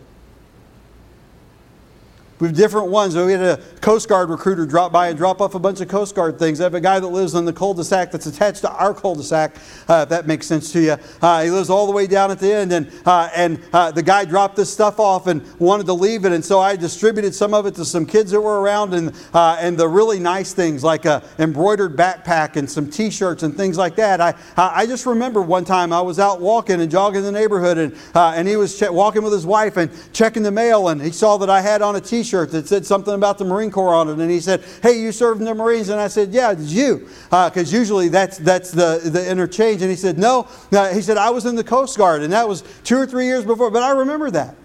We 2.39 2.47
have 2.47 2.55
different 2.55 2.89
ones. 2.89 3.15
We 3.15 3.31
had 3.31 3.41
a 3.41 3.57
Coast 3.81 4.07
Guard 4.07 4.29
recruiter 4.29 4.67
drop 4.67 4.91
by 4.91 5.07
and 5.07 5.17
drop 5.17 5.41
off 5.41 5.55
a 5.55 5.59
bunch 5.59 5.81
of 5.81 5.87
Coast 5.87 6.13
Guard 6.13 6.37
things. 6.37 6.61
I 6.61 6.65
have 6.65 6.75
a 6.75 6.79
guy 6.79 6.99
that 6.99 7.07
lives 7.07 7.33
on 7.33 7.45
the 7.45 7.53
cul-de-sac 7.53 8.11
that's 8.11 8.27
attached 8.27 8.61
to 8.61 8.71
our 8.71 8.93
cul-de-sac, 8.93 9.55
uh, 9.87 10.01
if 10.03 10.09
that 10.09 10.27
makes 10.27 10.45
sense 10.45 10.71
to 10.73 10.79
you. 10.79 10.97
Uh, 11.19 11.43
he 11.43 11.49
lives 11.49 11.71
all 11.71 11.87
the 11.87 11.91
way 11.91 12.05
down 12.05 12.29
at 12.29 12.37
the 12.37 12.53
end, 12.53 12.71
and, 12.73 12.91
uh, 13.07 13.29
and 13.35 13.59
uh, 13.73 13.89
the 13.89 14.03
guy 14.03 14.23
dropped 14.23 14.55
this 14.55 14.71
stuff 14.71 14.99
off 14.99 15.25
and 15.25 15.41
wanted 15.57 15.87
to 15.87 15.93
leave 15.93 16.25
it, 16.25 16.31
and 16.31 16.45
so 16.45 16.59
I 16.59 16.75
distributed 16.75 17.33
some 17.33 17.55
of 17.55 17.65
it 17.65 17.73
to 17.73 17.85
some 17.85 18.05
kids 18.05 18.29
that 18.29 18.41
were 18.41 18.61
around, 18.61 18.93
and, 18.93 19.15
uh, 19.33 19.57
and 19.59 19.75
the 19.75 19.87
really 19.87 20.19
nice 20.19 20.53
things 20.53 20.83
like 20.83 21.05
a 21.05 21.23
embroidered 21.39 21.97
backpack 21.97 22.55
and 22.55 22.69
some 22.69 22.87
T-shirts 22.87 23.41
and 23.41 23.57
things 23.57 23.79
like 23.79 23.95
that. 23.95 24.21
I, 24.21 24.35
I 24.55 24.85
just 24.85 25.07
remember 25.07 25.41
one 25.41 25.65
time 25.65 25.91
I 25.91 26.01
was 26.01 26.19
out 26.19 26.39
walking 26.39 26.81
and 26.81 26.91
jogging 26.91 27.23
the 27.23 27.31
neighborhood, 27.31 27.79
and, 27.79 27.95
uh, 28.13 28.33
and 28.35 28.47
he 28.47 28.57
was 28.57 28.79
walking 28.91 29.23
with 29.23 29.33
his 29.33 29.45
wife 29.47 29.77
and 29.77 29.89
checking 30.13 30.43
the 30.43 30.51
mail, 30.51 30.89
and 30.89 31.01
he 31.01 31.11
saw 31.11 31.37
that 31.37 31.49
I 31.49 31.61
had 31.61 31.81
on 31.81 31.95
a 31.95 31.99
T-shirt 32.01 32.26
T-shirt 32.27 32.51
that 32.51 32.67
said 32.67 32.85
something 32.85 33.13
about 33.13 33.37
the 33.37 33.45
Marine 33.45 33.71
Corps 33.71 33.93
on 33.93 34.09
it, 34.09 34.19
and 34.19 34.29
he 34.29 34.39
said, 34.39 34.63
"Hey, 34.83 34.99
you 34.99 35.11
served 35.11 35.39
in 35.39 35.45
the 35.45 35.55
Marines?" 35.55 35.89
And 35.89 35.99
I 35.99 36.07
said, 36.07 36.33
"Yeah, 36.33 36.51
it's 36.51 36.71
you," 36.71 37.07
because 37.29 37.73
uh, 37.73 37.77
usually 37.77 38.09
that's 38.09 38.37
that's 38.37 38.71
the 38.71 38.99
the 39.03 39.29
interchange. 39.29 39.81
And 39.81 39.89
he 39.89 39.95
said, 39.95 40.17
"No," 40.17 40.47
uh, 40.73 40.93
he 40.93 41.01
said, 41.01 41.17
"I 41.17 41.29
was 41.29 41.45
in 41.45 41.55
the 41.55 41.63
Coast 41.63 41.97
Guard, 41.97 42.21
and 42.21 42.33
that 42.33 42.47
was 42.47 42.63
two 42.83 42.97
or 42.97 43.05
three 43.05 43.25
years 43.25 43.45
before, 43.45 43.71
but 43.71 43.83
I 43.83 43.91
remember 43.91 44.29
that." 44.31 44.55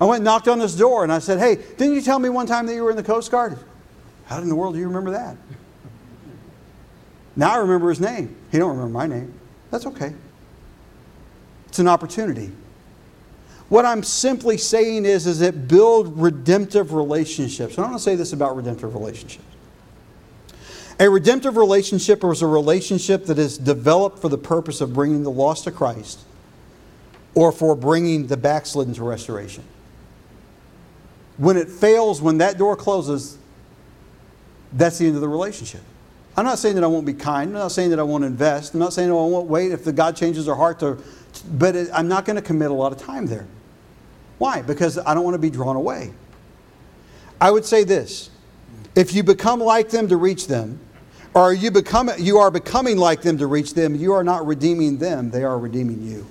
I 0.00 0.06
went 0.06 0.18
and 0.18 0.24
knocked 0.24 0.48
on 0.48 0.58
his 0.58 0.76
door, 0.76 1.04
and 1.04 1.12
I 1.12 1.20
said, 1.20 1.38
"Hey, 1.38 1.54
didn't 1.54 1.94
you 1.94 2.02
tell 2.02 2.18
me 2.18 2.28
one 2.28 2.46
time 2.46 2.66
that 2.66 2.74
you 2.74 2.82
were 2.82 2.90
in 2.90 2.96
the 2.96 3.02
Coast 3.02 3.30
Guard?" 3.30 3.58
How 4.26 4.40
in 4.40 4.48
the 4.48 4.56
world 4.56 4.74
do 4.74 4.80
you 4.80 4.88
remember 4.88 5.12
that? 5.12 5.36
Now 7.36 7.54
I 7.54 7.56
remember 7.58 7.90
his 7.90 8.00
name. 8.00 8.34
He 8.50 8.58
don't 8.58 8.70
remember 8.70 8.92
my 8.92 9.06
name. 9.06 9.34
That's 9.70 9.86
okay. 9.86 10.14
It's 11.68 11.78
an 11.78 11.88
opportunity. 11.88 12.52
What 13.68 13.84
I'm 13.84 14.02
simply 14.02 14.58
saying 14.58 15.04
is, 15.06 15.26
is 15.26 15.40
it 15.40 15.68
build 15.68 16.20
redemptive 16.20 16.92
relationships. 16.92 17.76
And 17.76 17.84
I 17.84 17.88
want 17.88 17.98
to 17.98 18.04
say 18.04 18.14
this 18.14 18.32
about 18.32 18.56
redemptive 18.56 18.94
relationships. 18.94 19.44
A 21.00 21.08
redemptive 21.08 21.56
relationship 21.56 22.22
is 22.24 22.42
a 22.42 22.46
relationship 22.46 23.26
that 23.26 23.38
is 23.38 23.58
developed 23.58 24.20
for 24.20 24.28
the 24.28 24.38
purpose 24.38 24.80
of 24.80 24.92
bringing 24.92 25.24
the 25.24 25.30
lost 25.30 25.64
to 25.64 25.72
Christ 25.72 26.20
or 27.34 27.50
for 27.50 27.74
bringing 27.74 28.28
the 28.28 28.36
backslidden 28.36 28.94
to 28.94 29.02
restoration. 29.02 29.64
When 31.36 31.56
it 31.56 31.68
fails, 31.68 32.22
when 32.22 32.38
that 32.38 32.58
door 32.58 32.76
closes, 32.76 33.38
that's 34.72 34.98
the 34.98 35.06
end 35.06 35.16
of 35.16 35.20
the 35.20 35.28
relationship. 35.28 35.80
I'm 36.36 36.44
not 36.44 36.58
saying 36.58 36.76
that 36.76 36.84
I 36.84 36.88
won't 36.88 37.06
be 37.06 37.14
kind. 37.14 37.50
I'm 37.50 37.54
not 37.54 37.72
saying 37.72 37.90
that 37.90 37.98
I 37.98 38.04
won't 38.04 38.24
invest. 38.24 38.74
I'm 38.74 38.80
not 38.80 38.92
saying 38.92 39.08
that 39.08 39.14
I 39.14 39.18
won't 39.18 39.46
wait 39.46 39.72
if 39.72 39.84
the 39.84 39.92
God 39.92 40.16
changes 40.16 40.46
their 40.46 40.54
heart 40.54 40.78
to, 40.80 40.98
but 41.52 41.76
it, 41.76 41.88
I'm 41.92 42.08
not 42.08 42.24
going 42.24 42.36
to 42.36 42.42
commit 42.42 42.70
a 42.70 42.74
lot 42.74 42.92
of 42.92 42.98
time 42.98 43.26
there. 43.26 43.46
Why? 44.38 44.62
Because 44.62 44.98
I 44.98 45.14
don't 45.14 45.24
want 45.24 45.34
to 45.34 45.38
be 45.38 45.50
drawn 45.50 45.76
away. 45.76 46.12
I 47.40 47.50
would 47.50 47.64
say 47.64 47.84
this 47.84 48.30
if 48.94 49.14
you 49.14 49.22
become 49.22 49.60
like 49.60 49.90
them 49.90 50.08
to 50.08 50.16
reach 50.16 50.46
them, 50.46 50.80
or 51.34 51.52
you, 51.52 51.70
become, 51.70 52.10
you 52.18 52.38
are 52.38 52.50
becoming 52.50 52.96
like 52.96 53.22
them 53.22 53.38
to 53.38 53.46
reach 53.46 53.74
them, 53.74 53.94
you 53.94 54.12
are 54.12 54.22
not 54.22 54.46
redeeming 54.46 54.98
them, 54.98 55.30
they 55.30 55.42
are 55.42 55.58
redeeming 55.58 56.02
you. 56.02 56.26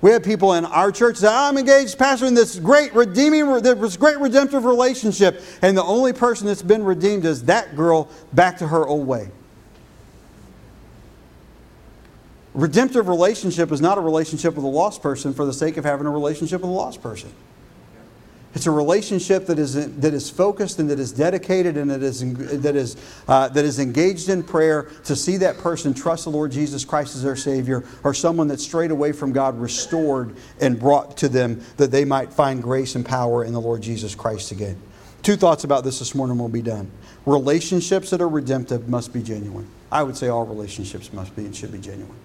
We 0.00 0.12
have 0.12 0.22
people 0.22 0.52
in 0.52 0.64
our 0.64 0.92
church 0.92 1.18
that 1.20 1.32
I'm 1.32 1.58
engaged, 1.58 1.98
pastor, 1.98 2.26
in 2.26 2.34
this 2.34 2.58
great 2.58 2.94
redeeming, 2.94 3.62
this 3.62 3.96
great 3.96 4.18
redemptive 4.18 4.64
relationship, 4.64 5.42
and 5.60 5.76
the 5.76 5.82
only 5.82 6.12
person 6.12 6.46
that's 6.46 6.62
been 6.62 6.84
redeemed 6.84 7.24
is 7.24 7.44
that 7.44 7.74
girl 7.74 8.08
back 8.32 8.58
to 8.58 8.68
her 8.68 8.86
old 8.86 9.06
way. 9.06 9.30
Redemptive 12.58 13.08
relationship 13.08 13.70
is 13.70 13.80
not 13.80 13.98
a 13.98 14.00
relationship 14.00 14.54
with 14.54 14.64
a 14.64 14.68
lost 14.68 15.00
person 15.00 15.32
for 15.32 15.44
the 15.44 15.52
sake 15.52 15.76
of 15.76 15.84
having 15.84 16.06
a 16.06 16.10
relationship 16.10 16.60
with 16.60 16.70
a 16.70 16.72
lost 16.72 17.00
person. 17.02 17.30
It's 18.54 18.66
a 18.66 18.70
relationship 18.72 19.46
that 19.46 19.58
is, 19.58 19.74
that 19.98 20.14
is 20.14 20.30
focused 20.30 20.80
and 20.80 20.90
that 20.90 20.98
is 20.98 21.12
dedicated 21.12 21.76
and 21.76 21.88
that 21.90 22.02
is, 22.02 22.20
that, 22.62 22.74
is, 22.74 22.96
uh, 23.28 23.48
that 23.50 23.64
is 23.64 23.78
engaged 23.78 24.30
in 24.30 24.42
prayer 24.42 24.90
to 25.04 25.14
see 25.14 25.36
that 25.36 25.58
person 25.58 25.94
trust 25.94 26.24
the 26.24 26.30
Lord 26.30 26.50
Jesus 26.50 26.84
Christ 26.84 27.14
as 27.14 27.22
their 27.22 27.36
Savior 27.36 27.84
or 28.02 28.14
someone 28.14 28.48
that's 28.48 28.64
strayed 28.64 28.90
away 28.90 29.12
from 29.12 29.32
God 29.32 29.60
restored 29.60 30.34
and 30.60 30.80
brought 30.80 31.16
to 31.18 31.28
them 31.28 31.60
that 31.76 31.90
they 31.90 32.04
might 32.04 32.32
find 32.32 32.60
grace 32.60 32.96
and 32.96 33.06
power 33.06 33.44
in 33.44 33.52
the 33.52 33.60
Lord 33.60 33.82
Jesus 33.82 34.14
Christ 34.14 34.50
again. 34.50 34.80
Two 35.22 35.36
thoughts 35.36 35.64
about 35.64 35.84
this 35.84 35.98
this 35.98 36.14
morning 36.14 36.38
will 36.38 36.48
be 36.48 36.62
done. 36.62 36.90
Relationships 37.26 38.10
that 38.10 38.20
are 38.20 38.28
redemptive 38.28 38.88
must 38.88 39.12
be 39.12 39.22
genuine. 39.22 39.68
I 39.92 40.02
would 40.02 40.16
say 40.16 40.28
all 40.28 40.46
relationships 40.46 41.12
must 41.12 41.36
be 41.36 41.44
and 41.44 41.54
should 41.54 41.70
be 41.70 41.78
genuine. 41.78 42.16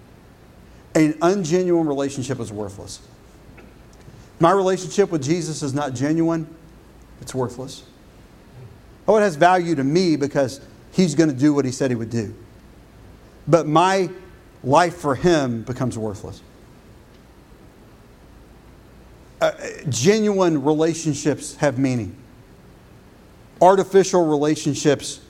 An 0.94 1.14
ungenuine 1.14 1.88
relationship 1.88 2.38
is 2.38 2.52
worthless. 2.52 3.00
My 4.40 4.52
relationship 4.52 5.10
with 5.10 5.22
Jesus 5.22 5.62
is 5.62 5.74
not 5.74 5.94
genuine, 5.94 6.46
it's 7.20 7.34
worthless. 7.34 7.84
Oh, 9.06 9.16
it 9.16 9.20
has 9.20 9.36
value 9.36 9.74
to 9.74 9.84
me 9.84 10.16
because 10.16 10.60
he's 10.92 11.14
going 11.14 11.28
to 11.28 11.36
do 11.36 11.52
what 11.52 11.64
he 11.64 11.70
said 11.70 11.90
he 11.90 11.94
would 11.94 12.10
do. 12.10 12.34
But 13.46 13.66
my 13.66 14.08
life 14.62 14.96
for 14.96 15.14
him 15.14 15.62
becomes 15.62 15.98
worthless. 15.98 16.40
Uh, 19.40 19.52
genuine 19.90 20.62
relationships 20.62 21.54
have 21.56 21.78
meaning. 21.78 22.16
Artificial 23.60 24.26
relationships 24.26 25.20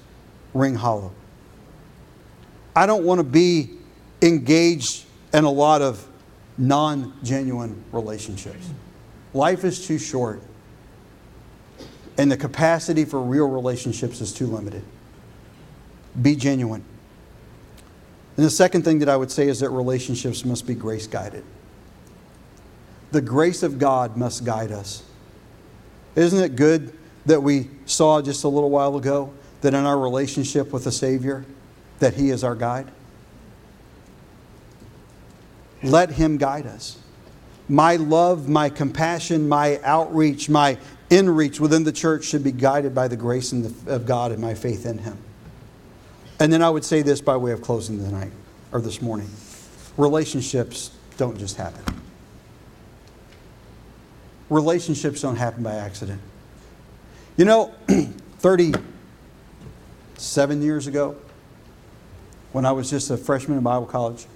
ring 0.52 0.74
hollow. 0.74 1.12
I 2.76 2.86
don't 2.86 3.04
want 3.04 3.18
to 3.18 3.24
be 3.24 3.70
engaged 4.22 5.03
in 5.35 5.45
a 5.45 5.51
lot 5.51 5.82
of 5.82 6.07
non 6.57 7.12
genuine 7.22 7.85
relationships. 7.93 8.70
Life 9.35 9.64
is 9.64 9.85
too 9.85 9.99
short, 9.99 10.41
and 12.16 12.30
the 12.30 12.37
capacity 12.37 13.05
for 13.05 13.20
real 13.20 13.49
relationships 13.49 14.20
is 14.20 14.32
too 14.32 14.47
limited. 14.47 14.85
Be 16.22 16.37
genuine. 16.37 16.85
And 18.37 18.47
the 18.47 18.51
second 18.51 18.82
thing 18.82 19.01
that 19.01 19.09
I 19.09 19.16
would 19.16 19.30
say 19.30 19.49
is 19.49 19.61
that 19.61 19.70
relationships 19.70 20.45
must 20.45 20.66
be 20.66 20.74
grace 20.74 21.09
guided. 21.09 21.45
The 23.11 23.20
grace 23.20 23.62
of 23.62 23.78
God 23.78 24.16
must 24.16 24.45
guide 24.45 24.72
us. 24.72 25.03
Isn't 26.14 26.43
it 26.43 26.57
good 26.57 26.97
that 27.26 27.43
we 27.43 27.70
saw 27.87 28.22
just 28.22 28.45
a 28.45 28.49
little 28.49 28.70
while 28.70 28.97
ago 28.97 29.32
that 29.62 29.74
in 29.74 29.85
our 29.85 29.99
relationship 29.99 30.72
with 30.72 30.85
the 30.85 30.93
Savior, 30.93 31.45
that 31.99 32.14
He 32.14 32.30
is 32.30 32.45
our 32.45 32.55
guide? 32.55 32.91
Let 35.85 36.11
Him 36.11 36.39
guide 36.39 36.66
us. 36.66 36.99
My 37.68 37.97
love, 37.97 38.49
my 38.49 38.68
compassion, 38.68 39.49
my 39.49 39.80
outreach, 39.82 40.49
my 40.49 40.78
inreach 41.11 41.61
within 41.61 41.85
the 41.85 41.93
church 41.93 42.24
should 42.24 42.45
be 42.45 42.53
guided 42.53 42.95
by 42.95 43.09
the 43.09 43.16
grace 43.16 43.53
of 43.53 44.07
God 44.07 44.32
and 44.32 44.41
my 44.41 44.55
faith 44.55 44.87
in 44.87 44.99
Him. 44.99 45.18
And 46.41 46.53
then 46.53 46.62
I 46.62 46.70
would 46.70 46.85
say 46.85 47.03
this 47.03 47.20
by 47.20 47.37
way 47.37 47.53
of 47.53 47.62
closing 47.62 47.99
tonight 47.99 48.32
or 48.72 48.80
this 48.80 49.01
morning 49.01 49.30
relationships 49.97 50.91
don't 51.16 51.39
just 51.39 51.57
happen. 51.57 51.82
Relationships 54.51 55.20
don't 55.20 55.37
happen 55.37 55.62
by 55.62 55.74
accident. 55.74 56.20
You 57.37 57.45
know, 57.45 57.72
37 58.39 60.62
years 60.62 60.87
ago, 60.87 61.16
when 62.53 62.66
I 62.66 62.72
was 62.72 62.91
just 62.91 63.11
a 63.11 63.16
freshman 63.16 63.59
in 63.59 63.64
Bible 63.64 63.87
college, 63.87 64.26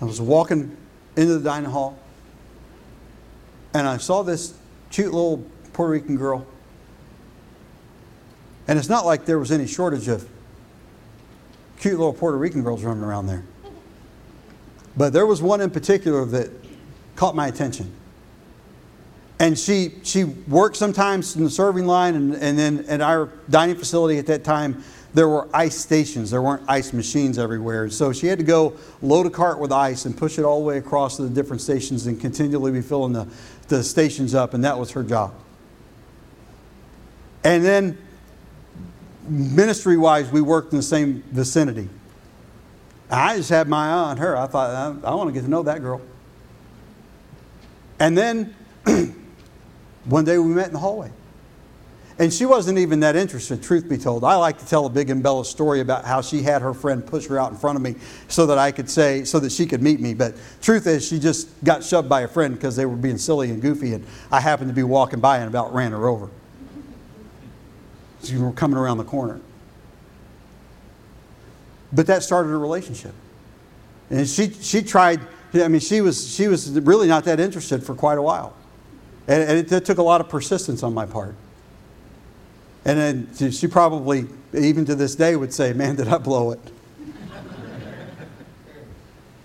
I 0.00 0.04
was 0.04 0.20
walking 0.20 0.76
into 1.16 1.38
the 1.38 1.44
dining 1.44 1.70
hall 1.70 1.98
and 3.74 3.86
I 3.86 3.98
saw 3.98 4.22
this 4.22 4.54
cute 4.90 5.12
little 5.12 5.44
Puerto 5.72 5.92
Rican 5.92 6.16
girl 6.16 6.46
and 8.66 8.78
it's 8.78 8.88
not 8.88 9.04
like 9.04 9.24
there 9.24 9.38
was 9.38 9.50
any 9.50 9.66
shortage 9.66 10.08
of 10.08 10.28
cute 11.80 11.98
little 11.98 12.12
Puerto 12.12 12.38
Rican 12.38 12.62
girls 12.62 12.84
running 12.84 13.02
around 13.02 13.26
there. 13.26 13.42
But 14.96 15.12
there 15.12 15.26
was 15.26 15.42
one 15.42 15.60
in 15.60 15.70
particular 15.70 16.24
that 16.26 16.50
caught 17.16 17.34
my 17.34 17.48
attention. 17.48 17.92
And 19.38 19.58
she, 19.58 19.94
she 20.02 20.24
worked 20.24 20.76
sometimes 20.76 21.34
in 21.34 21.44
the 21.44 21.50
serving 21.50 21.86
line, 21.86 22.14
and, 22.14 22.34
and 22.34 22.58
then 22.58 22.84
at 22.88 23.00
our 23.00 23.30
dining 23.48 23.76
facility 23.76 24.18
at 24.18 24.26
that 24.26 24.44
time, 24.44 24.84
there 25.12 25.28
were 25.28 25.48
ice 25.52 25.76
stations. 25.76 26.30
There 26.30 26.42
weren't 26.42 26.62
ice 26.68 26.92
machines 26.92 27.38
everywhere. 27.38 27.90
So 27.90 28.12
she 28.12 28.26
had 28.26 28.38
to 28.38 28.44
go 28.44 28.76
load 29.02 29.26
a 29.26 29.30
cart 29.30 29.58
with 29.58 29.72
ice 29.72 30.04
and 30.04 30.16
push 30.16 30.38
it 30.38 30.44
all 30.44 30.60
the 30.60 30.66
way 30.66 30.78
across 30.78 31.16
to 31.16 31.22
the 31.22 31.30
different 31.30 31.62
stations 31.62 32.06
and 32.06 32.20
continually 32.20 32.70
be 32.70 32.80
filling 32.80 33.12
the, 33.12 33.26
the 33.68 33.82
stations 33.82 34.34
up, 34.34 34.54
and 34.54 34.64
that 34.64 34.78
was 34.78 34.92
her 34.92 35.02
job. 35.02 35.34
And 37.42 37.64
then 37.64 37.98
ministry 39.28 39.96
wise, 39.96 40.30
we 40.30 40.40
worked 40.40 40.72
in 40.72 40.76
the 40.76 40.82
same 40.82 41.22
vicinity. 41.30 41.88
I 43.10 43.36
just 43.36 43.50
had 43.50 43.68
my 43.68 43.88
eye 43.88 44.10
on 44.10 44.16
her. 44.18 44.36
I 44.36 44.46
thought, 44.46 44.70
I, 45.04 45.08
I 45.08 45.14
want 45.14 45.28
to 45.28 45.32
get 45.32 45.42
to 45.42 45.50
know 45.50 45.64
that 45.64 45.80
girl. 45.80 46.00
And 47.98 48.16
then 48.16 48.54
one 50.04 50.24
day 50.24 50.38
we 50.38 50.52
met 50.52 50.68
in 50.68 50.72
the 50.72 50.78
hallway. 50.78 51.10
And 52.20 52.32
she 52.32 52.44
wasn't 52.44 52.78
even 52.78 53.00
that 53.00 53.16
interested, 53.16 53.62
truth 53.62 53.88
be 53.88 53.96
told. 53.96 54.22
I 54.22 54.36
like 54.36 54.58
to 54.58 54.66
tell 54.66 54.86
a 54.86 54.90
big 54.90 55.10
embellished 55.10 55.50
story 55.50 55.80
about 55.80 56.04
how 56.04 56.20
she 56.20 56.42
had 56.42 56.62
her 56.62 56.74
friend 56.74 57.04
push 57.04 57.26
her 57.26 57.38
out 57.38 57.50
in 57.50 57.56
front 57.56 57.76
of 57.76 57.82
me 57.82 57.96
so 58.28 58.46
that 58.46 58.58
I 58.58 58.70
could 58.70 58.88
say, 58.88 59.24
so 59.24 59.40
that 59.40 59.50
she 59.50 59.66
could 59.66 59.82
meet 59.82 60.00
me. 60.00 60.14
But 60.14 60.34
truth 60.60 60.86
is, 60.86 61.04
she 61.04 61.18
just 61.18 61.48
got 61.64 61.82
shoved 61.82 62.08
by 62.08 62.20
a 62.20 62.28
friend 62.28 62.54
because 62.54 62.76
they 62.76 62.84
were 62.86 62.94
being 62.94 63.16
silly 63.18 63.50
and 63.50 63.60
goofy, 63.60 63.94
and 63.94 64.06
I 64.30 64.40
happened 64.40 64.68
to 64.68 64.74
be 64.74 64.82
walking 64.82 65.18
by 65.18 65.38
and 65.38 65.48
about 65.48 65.72
ran 65.72 65.92
her 65.92 66.08
over 66.08 66.28
you 68.28 68.44
were 68.44 68.52
coming 68.52 68.76
around 68.76 68.98
the 68.98 69.04
corner. 69.04 69.40
But 71.92 72.06
that 72.08 72.22
started 72.22 72.50
a 72.50 72.56
relationship. 72.56 73.14
And 74.10 74.28
she, 74.28 74.50
she 74.50 74.82
tried, 74.82 75.20
I 75.54 75.68
mean, 75.68 75.80
she 75.80 76.00
was, 76.00 76.32
she 76.32 76.48
was 76.48 76.70
really 76.80 77.08
not 77.08 77.24
that 77.24 77.40
interested 77.40 77.84
for 77.84 77.94
quite 77.94 78.18
a 78.18 78.22
while. 78.22 78.54
And, 79.26 79.42
and 79.42 79.58
it, 79.58 79.72
it 79.72 79.84
took 79.84 79.98
a 79.98 80.02
lot 80.02 80.20
of 80.20 80.28
persistence 80.28 80.82
on 80.82 80.92
my 80.92 81.06
part. 81.06 81.34
And 82.84 83.28
then 83.34 83.50
she 83.52 83.66
probably, 83.66 84.26
even 84.54 84.84
to 84.86 84.94
this 84.94 85.14
day, 85.14 85.36
would 85.36 85.52
say, 85.52 85.72
Man, 85.72 85.96
did 85.96 86.08
I 86.08 86.18
blow 86.18 86.52
it? 86.52 86.60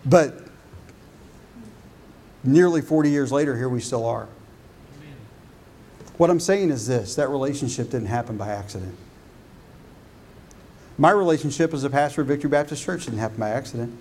but 0.06 0.46
nearly 2.44 2.82
40 2.82 3.10
years 3.10 3.32
later, 3.32 3.58
here 3.58 3.70
we 3.70 3.82
still 3.82 4.06
are. 4.06 4.28
What 6.18 6.30
I'm 6.30 6.40
saying 6.40 6.70
is 6.70 6.88
this 6.88 7.16
that 7.16 7.30
relationship 7.30 7.90
didn't 7.90 8.08
happen 8.08 8.38
by 8.38 8.50
accident. 8.50 8.96
My 10.98 11.12
relationship 11.12 11.74
as 11.74 11.84
a 11.84 11.90
pastor 11.90 12.22
of 12.22 12.28
Victory 12.28 12.50
Baptist 12.50 12.84
Church 12.84 13.06
didn't 13.06 13.20
happen 13.20 13.38
by 13.38 13.50
accident. 13.50 13.98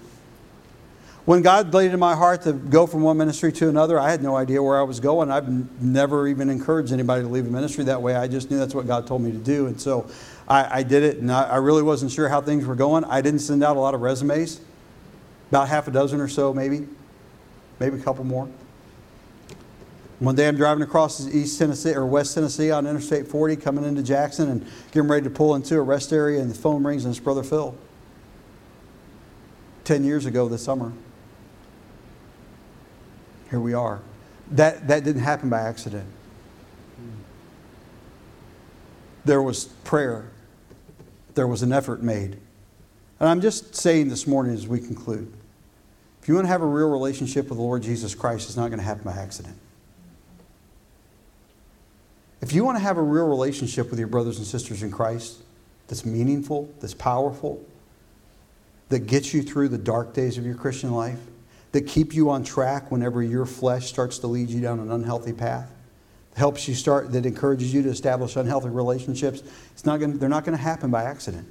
When 1.25 1.41
God 1.41 1.73
laid 1.73 1.93
in 1.93 1.99
my 1.99 2.15
heart 2.15 2.43
to 2.43 2.53
go 2.53 2.87
from 2.87 3.01
one 3.01 3.17
ministry 3.17 3.51
to 3.53 3.71
another, 3.71 3.99
I 3.99 4.11
had 4.11 4.23
no 4.23 4.37
idea 4.37 4.63
where 4.63 4.79
I 4.79 4.83
was 4.83 5.01
going. 5.01 5.31
I've 5.31 5.49
never 5.81 6.29
even 6.29 6.51
encouraged 6.51 6.93
anybody 6.93 7.23
to 7.23 7.29
leave 7.29 7.47
a 7.47 7.51
ministry 7.51 7.85
that 7.85 8.03
way. 8.03 8.15
I 8.15 8.29
just 8.29 8.51
knew 8.51 8.59
that's 8.59 8.75
what 8.75 8.87
God 8.87 9.07
told 9.07 9.23
me 9.23 9.33
to 9.33 9.39
do. 9.39 9.67
And 9.67 9.81
so 9.81 10.07
I, 10.47 10.81
I 10.81 10.83
did 10.83 11.03
it, 11.03 11.19
and 11.19 11.33
I, 11.33 11.45
I 11.45 11.57
really 11.57 11.83
wasn't 11.83 12.13
sure 12.13 12.29
how 12.29 12.43
things 12.43 12.67
were 12.67 12.75
going. 12.75 13.05
I 13.05 13.23
didn't 13.23 13.39
send 13.39 13.65
out 13.65 13.79
a 13.79 13.81
lot 13.81 13.95
of 13.95 14.03
resumes, 14.03 14.61
about 15.49 15.69
half 15.69 15.89
a 15.89 15.91
dozen 15.91 16.21
or 16.21 16.29
so, 16.29 16.53
maybe, 16.53 16.87
maybe 17.81 17.99
a 17.99 18.03
couple 18.03 18.25
more. 18.25 18.47
One 20.19 20.35
day 20.35 20.47
I'm 20.47 20.57
driving 20.57 20.83
across 20.83 21.27
East 21.27 21.59
Tennessee 21.59 21.95
or 21.95 22.05
West 22.05 22.35
Tennessee 22.35 22.71
on 22.71 22.87
Interstate 22.87 23.27
40 23.27 23.57
coming 23.57 23.85
into 23.85 24.03
Jackson 24.03 24.51
and 24.51 24.67
getting 24.93 25.09
ready 25.09 25.25
to 25.25 25.31
pull 25.31 25.55
into 25.55 25.77
a 25.77 25.83
rest 25.83 26.13
area 26.13 26.41
and 26.41 26.51
the 26.51 26.55
phone 26.55 26.85
rings 26.85 27.05
and 27.05 27.13
it's 27.13 27.21
Brother 27.21 27.43
Phil. 27.43 27.77
10 29.85 30.05
years 30.05 30.25
ago 30.25 30.49
this 30.49 30.63
summer. 30.63 30.93
Here 33.51 33.61
we 33.61 33.75
are. 33.75 34.01
That, 34.51 34.89
that 34.89 35.05
didn't 35.05 35.23
happen 35.23 35.49
by 35.49 35.61
accident. 35.61 36.07
There 39.25 39.43
was 39.43 39.65
prayer, 39.85 40.31
there 41.35 41.47
was 41.47 41.63
an 41.63 41.73
effort 41.73 42.03
made. 42.03 42.37
And 43.21 43.29
I'm 43.29 43.41
just 43.41 43.75
saying 43.75 44.09
this 44.09 44.27
morning 44.27 44.53
as 44.53 44.67
we 44.69 44.81
conclude 44.81 45.33
if 46.21 46.29
you 46.29 46.35
want 46.35 46.47
to 46.47 46.49
have 46.49 46.63
a 46.63 46.67
real 46.67 46.91
relationship 46.91 47.49
with 47.49 47.59
the 47.59 47.63
Lord 47.63 47.83
Jesus 47.83 48.15
Christ, 48.15 48.49
it's 48.49 48.57
not 48.57 48.69
going 48.69 48.79
to 48.79 48.85
happen 48.85 49.05
by 49.05 49.13
accident. 49.13 49.57
If 52.41 52.53
you 52.53 52.65
want 52.65 52.77
to 52.77 52.83
have 52.83 52.97
a 52.99 53.03
real 53.03 53.27
relationship 53.27 53.91
with 53.91 53.99
your 53.99 54.09
brothers 54.09 54.39
and 54.39 54.47
sisters 54.47 54.83
in 54.83 54.91
Christ 54.91 55.43
that's 55.87 56.05
meaningful, 56.05 56.69
that's 56.81 56.95
powerful, 56.95 57.65
that 58.89 59.01
gets 59.01 59.33
you 59.33 59.43
through 59.43 59.69
the 59.69 59.79
dark 59.79 60.15
days 60.15 60.39
of 60.39 60.45
your 60.45 60.55
Christian 60.55 60.93
life, 60.93 61.19
that 61.75 61.89
keep 61.89 62.15
you 62.15 62.31
on 62.31 62.45
track 62.45 62.93
whenever 62.93 63.21
your 63.21 63.45
flesh 63.45 63.89
starts 63.89 64.21
to 64.21 64.29
lead 64.29 64.49
you 64.49 64.61
down 64.61 64.79
an 64.79 64.93
unhealthy 64.93 65.33
path, 65.33 65.69
helps 66.37 66.69
you 66.69 66.75
start, 66.75 67.11
that 67.11 67.27
encourages 67.27 67.75
you 67.75 67.83
to 67.83 67.89
establish 67.89 68.37
unhealthy 68.37 68.69
relationships, 68.69 69.43
it's 69.73 69.85
not 69.85 69.99
gonna, 69.99 70.17
they're 70.17 70.29
not 70.29 70.45
going 70.45 70.57
to 70.57 70.63
happen 70.63 70.93
by 70.93 71.03
accident. 71.03 71.49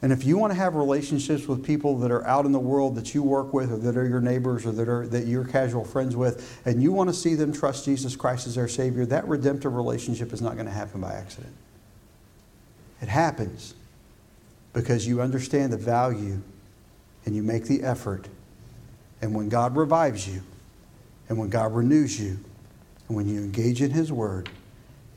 And 0.00 0.10
if 0.10 0.24
you 0.24 0.38
want 0.38 0.52
to 0.52 0.54
have 0.58 0.74
relationships 0.74 1.46
with 1.46 1.62
people 1.62 1.98
that 1.98 2.10
are 2.10 2.26
out 2.26 2.46
in 2.46 2.52
the 2.52 2.58
world 2.58 2.94
that 2.94 3.14
you 3.14 3.22
work 3.22 3.52
with 3.52 3.70
or 3.70 3.76
that 3.76 3.94
are 3.94 4.08
your 4.08 4.22
neighbors 4.22 4.64
or 4.64 4.72
that 4.72 4.88
are 4.88 5.06
that 5.08 5.26
you're 5.26 5.44
casual 5.44 5.84
friends 5.84 6.16
with 6.16 6.58
and 6.64 6.82
you 6.82 6.90
want 6.90 7.10
to 7.10 7.14
see 7.14 7.34
them 7.34 7.52
trust 7.52 7.84
Jesus 7.84 8.16
Christ 8.16 8.46
as 8.46 8.54
their 8.54 8.68
savior, 8.68 9.04
that 9.04 9.28
redemptive 9.28 9.74
relationship 9.74 10.32
is 10.32 10.40
not 10.40 10.54
going 10.54 10.66
to 10.66 10.72
happen 10.72 11.02
by 11.02 11.12
accident. 11.12 11.52
It 13.02 13.08
happens 13.08 13.74
because 14.72 15.06
you 15.06 15.20
understand 15.20 15.74
the 15.74 15.76
value 15.78 16.40
and 17.26 17.36
you 17.36 17.42
make 17.42 17.64
the 17.64 17.82
effort. 17.82 18.28
And 19.20 19.34
when 19.34 19.48
God 19.48 19.76
revives 19.76 20.28
you 20.28 20.42
and 21.28 21.38
when 21.38 21.50
God 21.50 21.74
renews 21.74 22.20
you 22.20 22.38
and 23.08 23.16
when 23.16 23.28
you 23.28 23.40
engage 23.40 23.82
in 23.82 23.90
his 23.90 24.12
word 24.12 24.48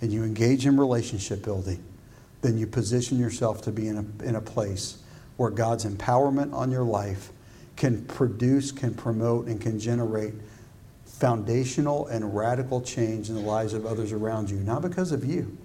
and 0.02 0.12
you 0.12 0.24
engage 0.24 0.66
in 0.66 0.78
relationship 0.78 1.44
building, 1.44 1.84
then 2.42 2.58
you 2.58 2.66
position 2.66 3.20
yourself 3.20 3.62
to 3.64 3.72
be 3.72 3.88
in 3.88 3.98
a, 3.98 4.24
in 4.26 4.36
a 4.36 4.42
place 4.42 5.04
where 5.38 5.52
God's 5.52 5.86
empowerment 5.86 6.54
on 6.54 6.72
your 6.72 6.84
life 6.84 7.32
can 7.76 8.04
produce, 8.06 8.72
can 8.72 8.94
promote, 8.94 9.48
and 9.48 9.62
can 9.62 9.80
generate 9.80 10.34
foundational 11.06 12.08
and 12.08 12.36
radical 12.36 12.82
change 12.82 13.30
in 13.30 13.36
the 13.36 13.42
lives 13.42 13.74
of 13.74 13.86
others 13.86 14.12
around 14.12 14.50
you, 14.50 14.58
not 14.58 14.82
because 14.82 15.12
of 15.12 15.24
you, 15.24 15.56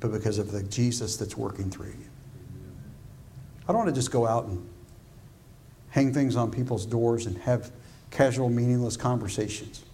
but 0.00 0.12
because 0.12 0.38
of 0.38 0.50
the 0.50 0.62
Jesus 0.64 1.16
that's 1.16 1.36
working 1.36 1.70
through 1.70 1.86
you. 1.86 2.08
I 3.64 3.72
don't 3.72 3.78
want 3.78 3.88
to 3.88 3.94
just 3.94 4.10
go 4.10 4.26
out 4.26 4.44
and 4.44 4.66
hang 5.90 6.12
things 6.12 6.36
on 6.36 6.50
people's 6.50 6.86
doors 6.86 7.26
and 7.26 7.38
have 7.38 7.70
casual, 8.10 8.48
meaningless 8.48 8.96
conversations. 8.96 9.84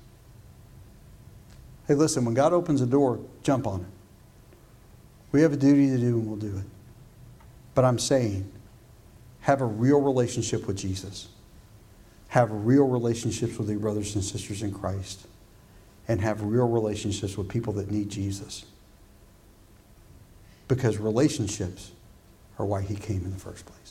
Hey, 1.86 1.94
listen, 1.94 2.24
when 2.24 2.34
God 2.34 2.52
opens 2.52 2.80
a 2.80 2.86
door, 2.86 3.20
jump 3.42 3.66
on 3.66 3.80
it. 3.80 3.86
We 5.32 5.42
have 5.42 5.52
a 5.52 5.56
duty 5.56 5.88
to 5.90 5.98
do 5.98 6.18
and 6.18 6.26
we'll 6.26 6.36
do 6.36 6.56
it. 6.56 6.64
But 7.74 7.84
I'm 7.84 7.98
saying, 7.98 8.50
have 9.40 9.60
a 9.60 9.66
real 9.66 10.00
relationship 10.00 10.66
with 10.66 10.78
Jesus. 10.78 11.28
Have 12.28 12.50
real 12.50 12.86
relationships 12.88 13.58
with 13.58 13.68
your 13.68 13.78
brothers 13.78 14.14
and 14.14 14.24
sisters 14.24 14.62
in 14.62 14.72
Christ. 14.72 15.26
And 16.08 16.20
have 16.22 16.42
real 16.42 16.66
relationships 16.66 17.36
with 17.36 17.48
people 17.48 17.74
that 17.74 17.90
need 17.90 18.08
Jesus. 18.08 18.64
Because 20.66 20.96
relationships 20.96 21.90
are 22.58 22.64
why 22.64 22.80
he 22.80 22.94
came 22.94 23.24
in 23.24 23.32
the 23.32 23.38
first 23.38 23.66
place. 23.66 23.83